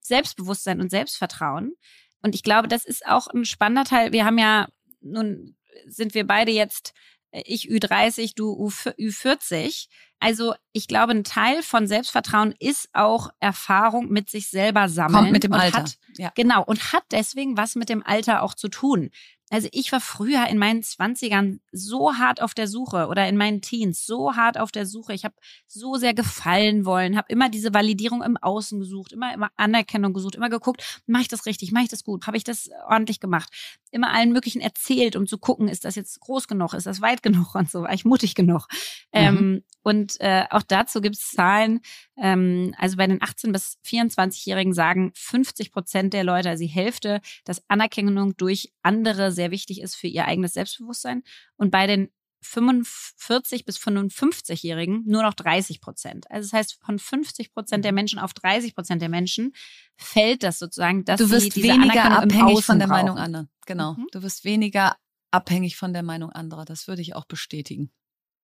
Selbstbewusstsein 0.00 0.80
und 0.80 0.90
Selbstvertrauen. 0.90 1.74
Und 2.22 2.34
ich 2.34 2.42
glaube, 2.42 2.68
das 2.68 2.84
ist 2.84 3.06
auch 3.06 3.26
ein 3.26 3.44
spannender 3.44 3.84
Teil. 3.84 4.12
Wir 4.12 4.24
haben 4.24 4.38
ja 4.38 4.68
nun 5.00 5.56
sind 5.86 6.14
wir 6.14 6.26
beide 6.26 6.52
jetzt, 6.52 6.92
äh, 7.30 7.42
ich 7.44 7.68
Ü30, 7.68 8.32
du 8.36 8.52
Ü40. 8.54 9.88
Also 10.18 10.54
ich 10.72 10.88
glaube, 10.88 11.12
ein 11.12 11.24
Teil 11.24 11.62
von 11.62 11.86
Selbstvertrauen 11.86 12.54
ist 12.58 12.88
auch 12.94 13.30
Erfahrung 13.38 14.08
mit 14.08 14.30
sich 14.30 14.48
selber 14.48 14.88
sammeln. 14.88 15.24
Kommt 15.24 15.32
mit 15.32 15.44
dem 15.44 15.52
Alter. 15.52 15.80
Hat, 15.80 15.98
ja. 16.16 16.32
Genau, 16.34 16.64
und 16.64 16.92
hat 16.92 17.04
deswegen 17.10 17.56
was 17.56 17.74
mit 17.74 17.90
dem 17.90 18.02
Alter 18.04 18.42
auch 18.42 18.54
zu 18.54 18.68
tun. 18.68 19.10
Also 19.48 19.68
ich 19.70 19.92
war 19.92 20.00
früher 20.00 20.48
in 20.48 20.58
meinen 20.58 20.82
Zwanzigern 20.82 21.60
so 21.70 22.14
hart 22.14 22.42
auf 22.42 22.52
der 22.52 22.66
Suche 22.66 23.06
oder 23.06 23.28
in 23.28 23.36
meinen 23.36 23.60
Teens 23.60 24.04
so 24.04 24.34
hart 24.34 24.58
auf 24.58 24.72
der 24.72 24.86
Suche. 24.86 25.12
Ich 25.12 25.24
habe 25.24 25.36
so 25.68 25.94
sehr 25.96 26.14
gefallen 26.14 26.84
wollen, 26.84 27.16
habe 27.16 27.32
immer 27.32 27.48
diese 27.48 27.72
Validierung 27.72 28.24
im 28.24 28.36
Außen 28.36 28.80
gesucht, 28.80 29.12
immer 29.12 29.32
immer 29.32 29.50
Anerkennung 29.56 30.12
gesucht, 30.12 30.34
immer 30.34 30.50
geguckt, 30.50 31.00
mache 31.06 31.22
ich 31.22 31.28
das 31.28 31.46
richtig, 31.46 31.70
mache 31.70 31.84
ich 31.84 31.90
das 31.90 32.02
gut, 32.02 32.26
habe 32.26 32.36
ich 32.36 32.42
das 32.42 32.70
ordentlich 32.88 33.20
gemacht, 33.20 33.48
immer 33.90 34.12
allen 34.12 34.32
möglichen 34.32 34.60
erzählt, 34.60 35.16
um 35.16 35.26
zu 35.26 35.38
gucken, 35.38 35.68
ist 35.68 35.84
das 35.84 35.94
jetzt 35.94 36.20
groß 36.20 36.48
genug, 36.48 36.74
ist 36.74 36.86
das 36.86 37.00
weit 37.00 37.22
genug 37.22 37.54
und 37.54 37.70
so, 37.70 37.82
war 37.82 37.92
ich 37.92 38.04
mutig 38.04 38.34
genug. 38.34 38.66
Mhm. 39.12 39.20
Ähm, 39.20 39.64
und 39.82 40.20
äh, 40.20 40.44
auch 40.50 40.62
dazu 40.62 41.00
gibt 41.00 41.16
es 41.16 41.30
Zahlen. 41.30 41.80
Ähm, 42.16 42.74
also 42.78 42.96
bei 42.96 43.06
den 43.06 43.22
18 43.22 43.52
bis 43.52 43.78
24-Jährigen 43.86 44.72
sagen 44.72 45.12
50 45.14 45.72
Prozent 45.72 46.12
der 46.12 46.24
Leute, 46.24 46.50
also 46.50 46.62
die 46.62 46.68
Hälfte, 46.68 47.20
dass 47.44 47.62
Anerkennung 47.68 48.36
durch 48.36 48.72
andere 48.82 49.30
sehr 49.30 49.50
wichtig 49.50 49.80
ist 49.80 49.94
für 49.94 50.08
ihr 50.08 50.24
eigenes 50.24 50.54
Selbstbewusstsein. 50.54 51.22
Und 51.56 51.70
bei 51.70 51.86
den 51.86 52.10
45 52.42 53.64
bis 53.64 53.78
55-Jährigen 53.78 55.02
nur 55.06 55.22
noch 55.22 55.34
30 55.34 55.80
Prozent. 55.80 56.30
Also 56.30 56.48
das 56.48 56.52
heißt, 56.52 56.78
von 56.84 56.98
50 56.98 57.52
Prozent 57.52 57.84
der 57.84 57.92
Menschen 57.92 58.18
auf 58.18 58.34
30 58.34 58.74
Prozent 58.74 59.02
der 59.02 59.08
Menschen 59.08 59.54
fällt 59.96 60.42
das 60.42 60.58
sozusagen, 60.58 61.04
dass 61.04 61.18
du 61.18 61.30
wirst 61.30 61.56
diese 61.56 61.68
weniger 61.68 62.22
abhängig 62.22 62.64
von 62.64 62.78
der. 62.78 62.88
Meinung 62.88 63.18
anderer. 63.18 63.48
Genau, 63.66 63.94
mhm. 63.94 64.06
du 64.12 64.22
wirst 64.22 64.44
weniger 64.44 64.96
abhängig 65.30 65.76
von 65.76 65.92
der 65.92 66.02
Meinung 66.02 66.30
anderer. 66.30 66.64
Das 66.64 66.86
würde 66.88 67.02
ich 67.02 67.14
auch 67.14 67.24
bestätigen. 67.24 67.90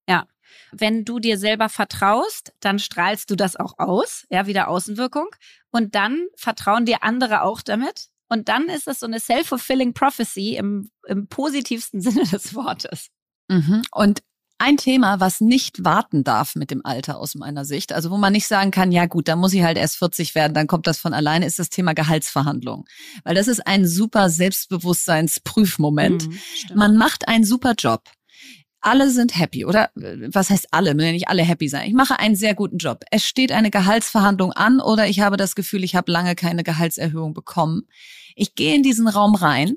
Ja. 0.08 0.26
Wenn 0.72 1.04
du 1.04 1.20
dir 1.20 1.38
selber 1.38 1.68
vertraust, 1.68 2.52
dann 2.60 2.78
strahlst 2.78 3.30
du 3.30 3.36
das 3.36 3.56
auch 3.56 3.78
aus, 3.78 4.26
ja, 4.30 4.46
wieder 4.46 4.68
Außenwirkung. 4.68 5.28
Und 5.70 5.94
dann 5.94 6.26
vertrauen 6.36 6.84
dir 6.84 7.02
andere 7.02 7.42
auch 7.42 7.62
damit. 7.62 8.08
Und 8.28 8.48
dann 8.48 8.68
ist 8.68 8.88
es 8.88 9.00
so 9.00 9.06
eine 9.06 9.20
self-fulfilling 9.20 9.94
prophecy 9.94 10.56
im, 10.56 10.90
im 11.06 11.28
positivsten 11.28 12.00
Sinne 12.02 12.24
des 12.24 12.54
Wortes. 12.54 13.08
Mhm. 13.48 13.82
Und 13.92 14.22
ein 14.58 14.76
Thema, 14.76 15.18
was 15.18 15.40
nicht 15.40 15.84
warten 15.84 16.22
darf 16.22 16.54
mit 16.54 16.70
dem 16.70 16.86
Alter 16.86 17.18
aus 17.18 17.34
meiner 17.34 17.64
Sicht, 17.64 17.92
also 17.92 18.12
wo 18.12 18.16
man 18.16 18.32
nicht 18.32 18.46
sagen 18.46 18.70
kann, 18.70 18.92
ja 18.92 19.06
gut, 19.06 19.26
da 19.26 19.34
muss 19.34 19.52
ich 19.54 19.62
halt 19.64 19.76
erst 19.76 19.96
40 19.96 20.36
werden, 20.36 20.54
dann 20.54 20.68
kommt 20.68 20.86
das 20.86 20.98
von 20.98 21.14
alleine, 21.14 21.46
ist 21.46 21.58
das 21.58 21.68
Thema 21.68 21.94
Gehaltsverhandlung. 21.94 22.84
Weil 23.24 23.34
das 23.34 23.48
ist 23.48 23.66
ein 23.66 23.88
super 23.88 24.30
Selbstbewusstseinsprüfmoment. 24.30 26.28
Mhm, 26.28 26.38
man 26.74 26.96
macht 26.96 27.26
einen 27.26 27.44
super 27.44 27.74
Job 27.76 28.04
alle 28.82 29.10
sind 29.10 29.38
happy 29.38 29.64
oder 29.64 29.90
was 29.94 30.50
heißt 30.50 30.68
alle, 30.72 30.94
müssen 30.94 31.06
ja 31.06 31.12
nicht 31.12 31.28
alle 31.28 31.42
happy 31.42 31.68
sein. 31.68 31.86
Ich 31.86 31.94
mache 31.94 32.18
einen 32.18 32.34
sehr 32.34 32.54
guten 32.54 32.78
Job. 32.78 33.04
Es 33.10 33.24
steht 33.24 33.52
eine 33.52 33.70
Gehaltsverhandlung 33.70 34.52
an 34.52 34.80
oder 34.80 35.06
ich 35.06 35.20
habe 35.20 35.36
das 35.36 35.54
Gefühl, 35.54 35.84
ich 35.84 35.94
habe 35.94 36.10
lange 36.10 36.34
keine 36.34 36.64
Gehaltserhöhung 36.64 37.32
bekommen. 37.32 37.86
Ich 38.34 38.54
gehe 38.54 38.74
in 38.74 38.82
diesen 38.82 39.06
Raum 39.08 39.36
rein. 39.36 39.76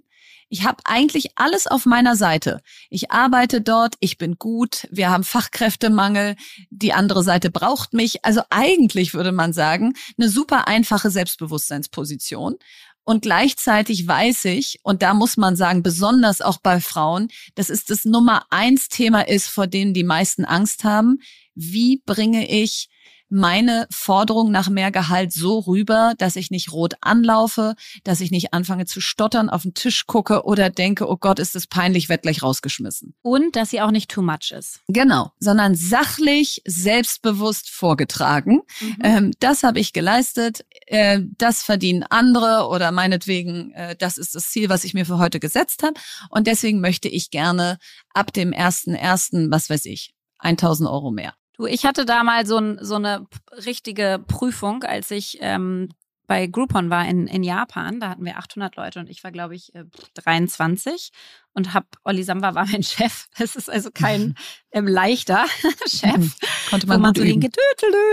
Ich 0.49 0.63
habe 0.63 0.77
eigentlich 0.85 1.37
alles 1.37 1.65
auf 1.65 1.85
meiner 1.85 2.15
Seite. 2.15 2.61
Ich 2.89 3.11
arbeite 3.11 3.61
dort, 3.61 3.95
ich 3.99 4.17
bin 4.17 4.35
gut, 4.35 4.87
wir 4.91 5.09
haben 5.09 5.23
Fachkräftemangel, 5.23 6.35
die 6.69 6.93
andere 6.93 7.23
Seite 7.23 7.49
braucht 7.49 7.93
mich. 7.93 8.23
Also 8.23 8.41
eigentlich 8.49 9.13
würde 9.13 9.31
man 9.31 9.53
sagen, 9.53 9.93
eine 10.17 10.29
super 10.29 10.67
einfache 10.67 11.09
Selbstbewusstseinsposition. 11.09 12.57
Und 13.03 13.21
gleichzeitig 13.21 14.07
weiß 14.07 14.45
ich, 14.45 14.79
und 14.81 15.03
da 15.03 15.13
muss 15.13 15.37
man 15.37 15.55
sagen, 15.55 15.83
besonders 15.83 16.41
auch 16.41 16.57
bei 16.57 16.81
Frauen, 16.81 17.29
dass 17.53 17.69
es 17.69 17.85
das 17.85 18.03
Nummer 18.03 18.45
eins 18.49 18.89
Thema 18.89 19.27
ist, 19.27 19.47
vor 19.47 19.67
dem 19.67 19.93
die 19.93 20.03
meisten 20.03 20.43
Angst 20.43 20.83
haben. 20.83 21.19
Wie 21.53 22.01
bringe 22.05 22.49
ich 22.49 22.89
meine 23.35 23.85
Forderung 23.91 24.49
nach 24.49 24.69
mehr 24.69 24.91
Gehalt 24.91 25.33
so 25.33 25.59
rüber, 25.59 26.13
dass 26.17 26.37
ich 26.37 26.51
nicht 26.51 26.71
rot 26.71 26.93
anlaufe, 27.01 27.75
dass 28.03 28.21
ich 28.21 28.31
nicht 28.31 28.53
anfange 28.53 28.85
zu 28.85 29.01
stottern, 29.01 29.49
auf 29.49 29.63
den 29.63 29.73
Tisch 29.73 30.07
gucke 30.07 30.45
oder 30.45 30.69
denke, 30.69 31.09
oh 31.09 31.17
Gott, 31.17 31.39
ist 31.39 31.53
das 31.53 31.67
peinlich, 31.67 32.07
werd 32.07 32.21
gleich 32.23 32.41
rausgeschmissen. 32.41 33.13
Und 33.21 33.55
dass 33.55 33.71
sie 33.71 33.81
auch 33.81 33.91
nicht 33.91 34.09
too 34.09 34.21
much 34.21 34.51
ist. 34.51 34.79
Genau, 34.87 35.31
sondern 35.39 35.75
sachlich, 35.75 36.61
selbstbewusst 36.65 37.69
vorgetragen. 37.69 38.61
Mhm. 38.79 38.97
Ähm, 39.03 39.31
das 39.39 39.63
habe 39.63 39.79
ich 39.79 39.91
geleistet, 39.91 40.65
äh, 40.87 41.19
das 41.37 41.61
verdienen 41.61 42.03
andere 42.03 42.67
oder 42.69 42.91
meinetwegen, 42.91 43.71
äh, 43.73 43.95
das 43.97 44.17
ist 44.17 44.35
das 44.35 44.49
Ziel, 44.49 44.69
was 44.69 44.85
ich 44.85 44.93
mir 44.93 45.05
für 45.05 45.19
heute 45.19 45.41
gesetzt 45.41 45.83
habe. 45.83 45.99
Und 46.29 46.47
deswegen 46.47 46.79
möchte 46.79 47.09
ich 47.09 47.31
gerne 47.31 47.79
ab 48.13 48.31
dem 48.31 48.53
ersten 48.53 48.95
ersten, 48.95 49.51
was 49.51 49.69
weiß 49.69 49.85
ich, 49.85 50.13
1000 50.39 50.89
Euro 50.89 51.11
mehr. 51.11 51.33
Du, 51.57 51.65
ich 51.65 51.85
hatte 51.85 52.05
da 52.05 52.23
mal 52.23 52.45
so, 52.45 52.57
ein, 52.57 52.77
so 52.81 52.95
eine 52.95 53.27
richtige 53.65 54.23
Prüfung, 54.27 54.83
als 54.83 55.11
ich 55.11 55.37
ähm, 55.41 55.89
bei 56.27 56.47
Groupon 56.47 56.89
war 56.89 57.07
in, 57.07 57.27
in 57.27 57.43
Japan. 57.43 57.99
Da 57.99 58.09
hatten 58.09 58.25
wir 58.25 58.37
800 58.37 58.75
Leute 58.75 58.99
und 58.99 59.09
ich 59.09 59.23
war, 59.23 59.31
glaube 59.31 59.55
ich, 59.55 59.71
23 60.15 61.11
äh, 61.13 61.44
und 61.55 61.73
hab 61.73 61.85
Olli 62.03 62.23
Samba 62.23 62.53
war 62.53 62.65
mein 62.65 62.83
Chef. 62.83 63.27
Es 63.37 63.55
ist 63.55 63.69
also 63.69 63.89
kein 63.91 64.35
ähm, 64.71 64.87
leichter 64.87 65.45
Chef, 65.87 66.17
mhm. 66.17 66.33
Konnte 66.69 66.87
man 66.87 66.97
wo 66.97 67.01
man 67.01 67.15
so 67.15 67.23
denkt, 67.23 67.57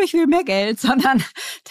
ich 0.05 0.13
will 0.15 0.27
mehr 0.29 0.45
Geld, 0.45 0.81
sondern 0.81 1.23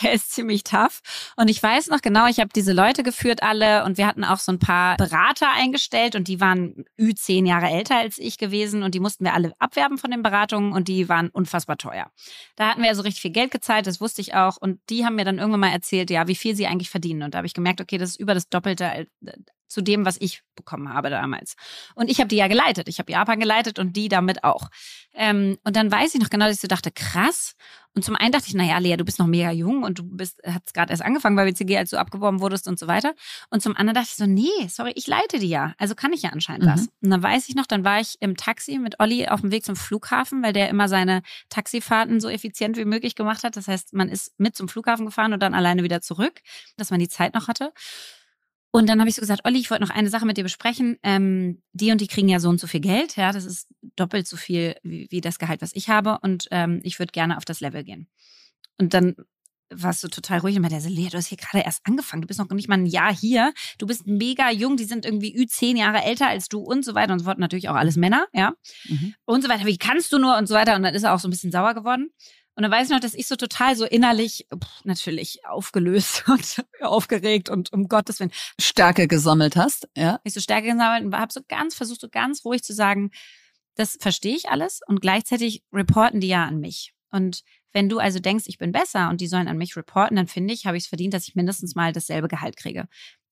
der 0.01 0.13
ist 0.13 0.31
ziemlich 0.31 0.63
tough. 0.63 1.01
Und 1.37 1.49
ich 1.49 1.63
weiß 1.63 1.87
noch 1.87 2.01
genau, 2.01 2.27
ich 2.27 2.39
habe 2.39 2.49
diese 2.53 2.73
Leute 2.73 3.01
geführt 3.03 3.41
alle 3.41 3.85
und 3.85 3.97
wir 3.97 4.05
hatten 4.05 4.23
auch 4.23 4.39
so 4.39 4.51
ein 4.51 4.59
paar 4.59 4.97
Berater 4.97 5.49
eingestellt 5.49 6.15
und 6.15 6.27
die 6.27 6.41
waren 6.41 6.83
ü 6.99 7.15
zehn 7.15 7.45
Jahre 7.45 7.67
älter 7.67 7.97
als 7.97 8.17
ich 8.17 8.37
gewesen 8.37 8.83
und 8.83 8.93
die 8.93 8.99
mussten 8.99 9.23
wir 9.23 9.33
alle 9.33 9.53
abwerben 9.59 9.97
von 9.97 10.11
den 10.11 10.23
Beratungen 10.23 10.73
und 10.73 10.89
die 10.89 11.07
waren 11.07 11.29
unfassbar 11.29 11.77
teuer. 11.77 12.11
Da 12.57 12.69
hatten 12.69 12.81
wir 12.81 12.89
also 12.89 13.01
richtig 13.01 13.21
viel 13.21 13.31
Geld 13.31 13.51
gezahlt, 13.51 13.87
das 13.87 14.01
wusste 14.01 14.19
ich 14.21 14.35
auch 14.35 14.57
und 14.57 14.79
die 14.89 15.05
haben 15.05 15.15
mir 15.15 15.25
dann 15.25 15.39
irgendwann 15.39 15.61
mal 15.61 15.71
erzählt, 15.71 16.09
ja, 16.09 16.27
wie 16.27 16.35
viel 16.35 16.55
sie 16.55 16.67
eigentlich 16.67 16.89
verdienen 16.89 17.23
und 17.23 17.33
da 17.33 17.37
habe 17.37 17.47
ich 17.47 17.53
gemerkt, 17.53 17.79
okay, 17.79 17.97
das 17.97 18.11
ist 18.11 18.19
über 18.19 18.33
das 18.33 18.49
Doppelte 18.49 19.07
zu 19.71 19.81
dem, 19.81 20.05
was 20.05 20.17
ich 20.19 20.43
bekommen 20.55 20.93
habe 20.93 21.09
damals. 21.09 21.55
Und 21.95 22.09
ich 22.09 22.19
habe 22.19 22.27
die 22.27 22.35
ja 22.35 22.47
geleitet. 22.47 22.89
Ich 22.89 22.99
habe 22.99 23.11
Japan 23.11 23.39
geleitet 23.39 23.79
und 23.79 23.95
die 23.95 24.09
damit 24.09 24.43
auch. 24.43 24.69
Ähm, 25.13 25.57
und 25.63 25.75
dann 25.75 25.91
weiß 25.91 26.13
ich 26.13 26.21
noch 26.21 26.29
genau, 26.29 26.45
dass 26.45 26.55
ich 26.55 26.61
so 26.61 26.67
dachte, 26.67 26.91
krass. 26.91 27.55
Und 27.93 28.05
zum 28.05 28.15
einen 28.15 28.31
dachte 28.31 28.45
ich, 28.47 28.53
naja, 28.53 28.77
Lea, 28.77 28.95
du 28.95 29.03
bist 29.03 29.19
noch 29.19 29.27
mega 29.27 29.51
jung 29.51 29.83
und 29.83 29.99
du 29.99 30.03
bist, 30.03 30.39
hast 30.45 30.73
gerade 30.73 30.91
erst 30.91 31.03
angefangen 31.03 31.35
bei 31.35 31.45
WCG, 31.45 31.77
als 31.77 31.89
du 31.89 31.97
abgeworben 31.97 32.39
wurdest 32.39 32.67
und 32.67 32.79
so 32.79 32.87
weiter. 32.87 33.13
Und 33.49 33.61
zum 33.61 33.75
anderen 33.75 33.95
dachte 33.95 34.09
ich 34.11 34.15
so, 34.15 34.25
nee, 34.25 34.67
sorry, 34.69 34.91
ich 34.95 35.07
leite 35.07 35.39
die 35.39 35.49
ja. 35.49 35.73
Also 35.77 35.95
kann 35.95 36.13
ich 36.13 36.21
ja 36.21 36.29
anscheinend 36.29 36.65
mhm. 36.65 36.69
das. 36.69 36.81
Und 37.01 37.09
dann 37.09 37.23
weiß 37.23 37.49
ich 37.49 37.55
noch, 37.55 37.65
dann 37.65 37.83
war 37.83 37.99
ich 37.99 38.17
im 38.21 38.37
Taxi 38.37 38.77
mit 38.77 38.99
Olli 38.99 39.27
auf 39.27 39.41
dem 39.41 39.51
Weg 39.51 39.65
zum 39.65 39.75
Flughafen, 39.75 40.43
weil 40.43 40.53
der 40.53 40.69
immer 40.69 40.87
seine 40.87 41.21
Taxifahrten 41.49 42.21
so 42.21 42.29
effizient 42.29 42.77
wie 42.77 42.85
möglich 42.85 43.15
gemacht 43.15 43.43
hat. 43.43 43.57
Das 43.57 43.67
heißt, 43.67 43.93
man 43.93 44.07
ist 44.07 44.33
mit 44.37 44.55
zum 44.55 44.69
Flughafen 44.69 45.05
gefahren 45.05 45.33
und 45.33 45.41
dann 45.41 45.53
alleine 45.53 45.83
wieder 45.83 46.01
zurück, 46.01 46.41
dass 46.77 46.91
man 46.91 46.99
die 46.99 47.09
Zeit 47.09 47.33
noch 47.33 47.47
hatte. 47.47 47.73
Und 48.71 48.87
dann 48.87 48.99
habe 48.99 49.09
ich 49.09 49.15
so 49.15 49.21
gesagt, 49.21 49.45
Olli, 49.45 49.59
ich 49.59 49.69
wollte 49.69 49.83
noch 49.83 49.93
eine 49.93 50.09
Sache 50.09 50.25
mit 50.25 50.37
dir 50.37 50.43
besprechen. 50.43 50.97
Ähm, 51.03 51.61
die 51.73 51.91
und 51.91 51.99
die 51.99 52.07
kriegen 52.07 52.29
ja 52.29 52.39
so 52.39 52.49
und 52.49 52.59
so 52.59 52.67
viel 52.67 52.79
Geld. 52.79 53.17
Ja, 53.17 53.33
das 53.33 53.45
ist 53.45 53.67
doppelt 53.97 54.27
so 54.27 54.37
viel 54.37 54.75
wie, 54.81 55.07
wie 55.11 55.21
das 55.21 55.39
Gehalt, 55.39 55.61
was 55.61 55.71
ich 55.73 55.89
habe. 55.89 56.19
Und 56.21 56.47
ähm, 56.51 56.79
ich 56.83 56.97
würde 56.97 57.11
gerne 57.11 57.37
auf 57.37 57.43
das 57.43 57.59
Level 57.59 57.83
gehen. 57.83 58.07
Und 58.77 58.93
dann 58.93 59.15
warst 59.73 60.03
du 60.03 60.07
total 60.07 60.39
ruhig 60.39 60.55
und 60.55 60.61
meinte, 60.61 60.87
Lea, 60.87 61.09
du 61.09 61.17
hast 61.17 61.27
hier 61.27 61.37
gerade 61.37 61.63
erst 61.65 61.81
angefangen. 61.85 62.21
Du 62.21 62.27
bist 62.27 62.39
noch 62.39 62.49
nicht 62.49 62.67
mal 62.67 62.77
ein 62.77 62.85
Jahr 62.85 63.13
hier. 63.13 63.53
Du 63.77 63.87
bist 63.87 64.07
mega 64.07 64.51
jung. 64.51 64.77
Die 64.77 64.85
sind 64.85 65.05
irgendwie 65.05 65.35
ü 65.35 65.47
zehn 65.47 65.77
Jahre 65.77 66.03
älter 66.03 66.27
als 66.27 66.47
du 66.47 66.59
und 66.59 66.85
so 66.85 66.95
weiter 66.95 67.13
und 67.13 67.19
so 67.19 67.25
fort. 67.25 67.39
Natürlich 67.39 67.69
auch 67.69 67.75
alles 67.75 67.95
Männer, 67.95 68.27
ja. 68.33 68.53
Mhm. 68.87 69.15
Und 69.25 69.41
so 69.41 69.49
weiter. 69.49 69.65
Wie 69.65 69.77
kannst 69.77 70.11
du 70.13 70.17
nur 70.17 70.37
und 70.37 70.47
so 70.47 70.55
weiter. 70.55 70.75
Und 70.75 70.83
dann 70.83 70.93
ist 70.93 71.03
er 71.03 71.13
auch 71.13 71.19
so 71.19 71.27
ein 71.27 71.31
bisschen 71.31 71.51
sauer 71.51 71.73
geworden. 71.73 72.09
Und 72.61 72.69
dann 72.69 72.79
weiß 72.79 72.89
ich 72.89 72.93
noch, 72.93 72.99
dass 72.99 73.15
ich 73.15 73.25
so 73.25 73.35
total 73.35 73.75
so 73.75 73.85
innerlich 73.85 74.45
pff, 74.53 74.85
natürlich 74.85 75.43
aufgelöst 75.47 76.25
und 76.27 76.63
aufgeregt 76.81 77.49
und 77.49 77.73
um 77.73 77.87
Gottes 77.87 78.19
Willen 78.19 78.29
Stärke 78.59 79.07
gesammelt 79.07 79.55
hast, 79.55 79.89
ja? 79.97 80.19
Ich 80.23 80.33
so 80.33 80.39
Stärke 80.39 80.67
gesammelt 80.67 81.03
und 81.05 81.17
habe 81.17 81.33
so 81.33 81.41
ganz 81.47 81.73
versucht, 81.73 82.01
so 82.01 82.07
ganz 82.07 82.45
ruhig 82.45 82.61
zu 82.61 82.73
sagen, 82.73 83.09
das 83.73 83.97
verstehe 83.99 84.35
ich 84.35 84.49
alles 84.49 84.81
und 84.85 85.01
gleichzeitig 85.01 85.63
reporten 85.73 86.19
die 86.19 86.27
ja 86.27 86.45
an 86.45 86.59
mich. 86.59 86.93
Und 87.09 87.41
wenn 87.73 87.89
du 87.89 87.97
also 87.97 88.19
denkst, 88.19 88.43
ich 88.45 88.59
bin 88.59 88.71
besser 88.71 89.09
und 89.09 89.21
die 89.21 89.27
sollen 89.27 89.47
an 89.47 89.57
mich 89.57 89.75
reporten, 89.75 90.15
dann 90.15 90.27
finde 90.27 90.53
ich, 90.53 90.67
habe 90.67 90.77
ich 90.77 90.83
es 90.83 90.89
verdient, 90.89 91.15
dass 91.15 91.27
ich 91.27 91.33
mindestens 91.33 91.73
mal 91.73 91.93
dasselbe 91.93 92.27
Gehalt 92.27 92.57
kriege. 92.57 92.87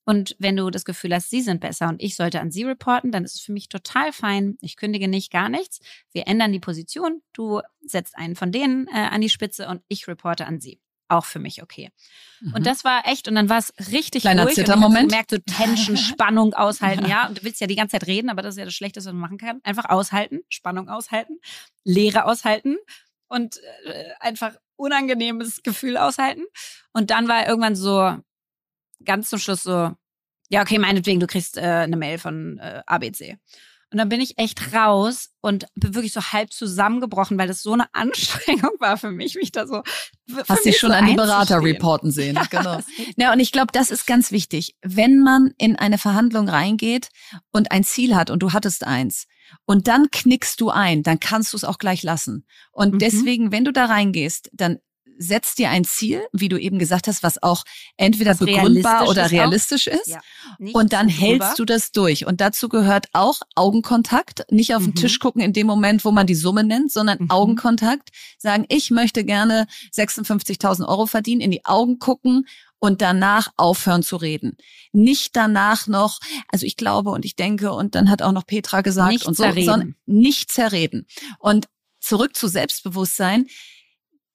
Und 0.10 0.36
wenn 0.40 0.58
du 0.58 0.72
das 0.72 0.86
Gefühl 0.86 1.14
hast, 1.14 1.30
sie 1.30 1.42
sind 1.42 1.62
besser 1.62 1.88
und 1.88 2.02
ich 2.02 2.16
sollte 2.16 2.42
an 2.42 2.50
sie 2.50 2.64
reporten, 2.64 3.12
dann 3.12 3.26
ist 3.26 3.36
es 3.36 3.42
für 3.42 3.52
mich 3.52 3.70
total 3.70 4.12
fein. 4.12 4.58
Ich 4.60 4.76
kündige 4.76 5.08
nicht 5.08 5.32
gar 5.32 5.50
nichts. 5.50 5.82
Wir 6.12 6.26
ändern 6.26 6.52
die 6.52 6.60
Position. 6.60 7.22
Du 7.32 7.62
setzt 7.86 8.18
einen 8.18 8.36
von 8.36 8.52
denen 8.52 8.88
äh, 8.88 9.08
an 9.12 9.22
die 9.22 9.30
Spitze 9.30 9.68
und 9.68 9.84
ich 9.88 10.08
reporte 10.08 10.48
an 10.48 10.60
sie. 10.60 10.82
Auch 11.10 11.26
für 11.26 11.38
mich 11.38 11.62
okay. 11.62 11.92
Mhm. 12.42 12.56
Und 12.56 12.66
das 12.66 12.84
war 12.84 13.06
echt, 13.06 13.28
und 13.28 13.36
dann 13.36 13.50
war 13.50 13.60
es 13.60 13.72
richtig 13.92 14.24
Kleiner 14.24 14.46
ruhig. 14.46 14.56
Zittermoment. 14.56 15.12
Du 15.12 15.16
merkst 15.16 15.30
so 15.30 15.38
Tension, 15.46 15.96
Spannung 15.98 16.56
aushalten, 16.56 17.06
ja. 17.08 17.28
Und 17.28 17.38
du 17.38 17.44
willst 17.44 17.62
ja 17.62 17.68
die 17.68 17.76
ganze 17.76 18.00
Zeit 18.00 18.08
reden, 18.08 18.32
aber 18.32 18.42
das 18.42 18.56
ist 18.56 18.60
ja 18.60 18.66
das 18.66 18.74
Schlechteste, 18.74 19.10
was 19.10 19.14
man 19.14 19.22
machen 19.22 19.38
kann. 19.38 19.60
Einfach 19.62 19.90
aushalten, 19.90 20.40
Spannung 20.50 20.90
aushalten, 20.90 21.38
Leere 21.84 22.26
aushalten 22.26 22.78
und 23.28 23.62
äh, 23.86 24.06
einfach 24.22 24.56
unangenehmes 24.76 25.62
Gefühl 25.62 25.98
aushalten. 25.98 26.46
Und 26.94 27.12
dann 27.12 27.28
war 27.28 27.48
irgendwann 27.48 27.76
so, 27.76 28.18
ganz 29.06 29.30
zum 29.30 29.40
Schluss 29.40 29.64
so, 29.64 29.92
ja, 30.50 30.62
okay, 30.62 30.80
meinetwegen, 30.80 31.20
du 31.20 31.28
kriegst 31.28 31.58
äh, 31.58 31.62
eine 31.62 31.98
Mail 31.98 32.18
von 32.18 32.58
äh, 32.58 32.82
ABC. 32.86 33.38
Und 33.92 33.98
dann 33.98 34.10
bin 34.10 34.22
ich 34.22 34.38
echt 34.38 34.74
raus 34.74 35.30
und 35.42 35.66
bin 35.74 35.96
wirklich 35.96 36.14
so 36.14 36.22
halb 36.22 36.54
zusammengebrochen, 36.54 37.40
weil 37.40 37.48
das 37.48 37.64
so 37.64 37.74
eine 37.74 37.88
Anstrengung 37.94 38.72
war 38.80 38.98
für 38.98 39.12
mich, 39.12 39.36
mich 39.36 39.52
da 39.52 39.66
so. 39.66 39.82
Hast 40.48 40.66
dich 40.66 40.78
schon 40.78 40.92
so 40.92 40.96
an 40.96 41.08
die 41.08 41.16
Berater 41.16 41.64
reporten 41.64 42.12
sehen, 42.12 42.36
ja, 42.36 42.44
genau. 42.50 42.80
Ja, 43.18 43.34
und 43.34 43.40
ich 43.40 43.52
glaube, 43.52 43.72
das 43.72 43.90
ist 43.90 44.06
ganz 44.06 44.32
wichtig. 44.32 44.76
Wenn 44.82 45.20
man 45.20 45.54
in 45.58 45.76
eine 45.76 45.98
Verhandlung 45.98 46.50
reingeht 46.50 47.10
und 47.52 47.72
ein 47.72 47.84
Ziel 47.84 48.16
hat 48.16 48.30
und 48.30 48.44
du 48.44 48.54
hattest 48.54 48.86
eins 48.86 49.26
und 49.66 49.88
dann 49.88 50.12
knickst 50.12 50.62
du 50.62 50.70
ein, 50.70 51.02
dann 51.02 51.20
kannst 51.20 51.54
du 51.54 51.58
es 51.58 51.64
auch 51.64 51.80
gleich 51.80 52.04
lassen. 52.04 52.46
Und 52.72 52.96
mhm. 52.96 53.00
deswegen, 53.00 53.52
wenn 53.52 53.66
du 53.66 53.74
da 53.74 53.86
reingehst, 53.86 54.52
dann 54.54 54.78
setz 55.20 55.54
dir 55.54 55.70
ein 55.70 55.84
Ziel, 55.84 56.24
wie 56.32 56.48
du 56.48 56.58
eben 56.58 56.80
gesagt 56.80 57.08
hast, 57.08 57.24
was 57.24 57.44
auch 57.44 57.66
entweder 57.98 58.32
was 58.32 58.40
begründbar 58.40 59.02
realistisch 59.02 59.10
oder 59.10 59.26
ist 59.26 59.32
realistisch 59.32 59.88
auch. 59.90 59.94
ist. 59.94 60.08
Ja. 60.08 60.22
Und 60.74 60.94
dann 60.94 61.10
hältst 61.10 61.60
du 61.60 61.66
das 61.66 61.92
durch. 61.92 62.26
Und 62.26 62.40
dazu 62.42 62.70
gehört 62.70 63.08
auch 63.12 63.42
Augenkontakt. 63.54 64.46
Nicht 64.50 64.74
auf 64.74 64.82
mhm. 64.82 64.86
den 64.86 64.96
Tisch 64.96 65.20
gucken 65.20 65.42
in 65.42 65.52
dem 65.52 65.68
Moment, 65.68 66.06
wo 66.06 66.12
man 66.12 66.26
die 66.26 66.36
Summe 66.36 66.64
nennt, 66.64 66.92
sondern 66.92 67.18
mhm. 67.20 67.30
Augenkontakt. 67.30 68.10
Sagen, 68.38 68.66
ich 68.70 68.92
möchte 68.92 69.26
gerne 69.26 69.68
56.000 69.94 70.88
Euro 70.88 71.06
verdienen, 71.06 71.42
in 71.42 71.52
die 71.52 71.66
Augen 71.66 72.00
gucken 72.00 72.48
und 72.80 73.02
danach 73.02 73.50
aufhören 73.58 74.04
zu 74.04 74.16
reden. 74.16 74.56
Nicht 74.94 75.36
danach 75.36 75.88
noch, 75.88 76.20
also 76.48 76.66
ich 76.66 76.78
glaube 76.78 77.10
und 77.10 77.26
ich 77.26 77.36
denke 77.36 77.74
und 77.74 77.94
dann 77.94 78.10
hat 78.10 78.22
auch 78.22 78.32
noch 78.32 78.46
Petra 78.46 78.80
gesagt 78.82 79.12
nicht 79.12 79.26
und 79.26 79.36
so, 79.36 79.44
zerreden. 79.44 79.66
sondern 79.66 79.96
nicht 80.06 80.50
zerreden. 80.50 81.06
Und 81.40 81.68
zurück 82.00 82.38
zu 82.38 82.48
Selbstbewusstsein 82.48 83.48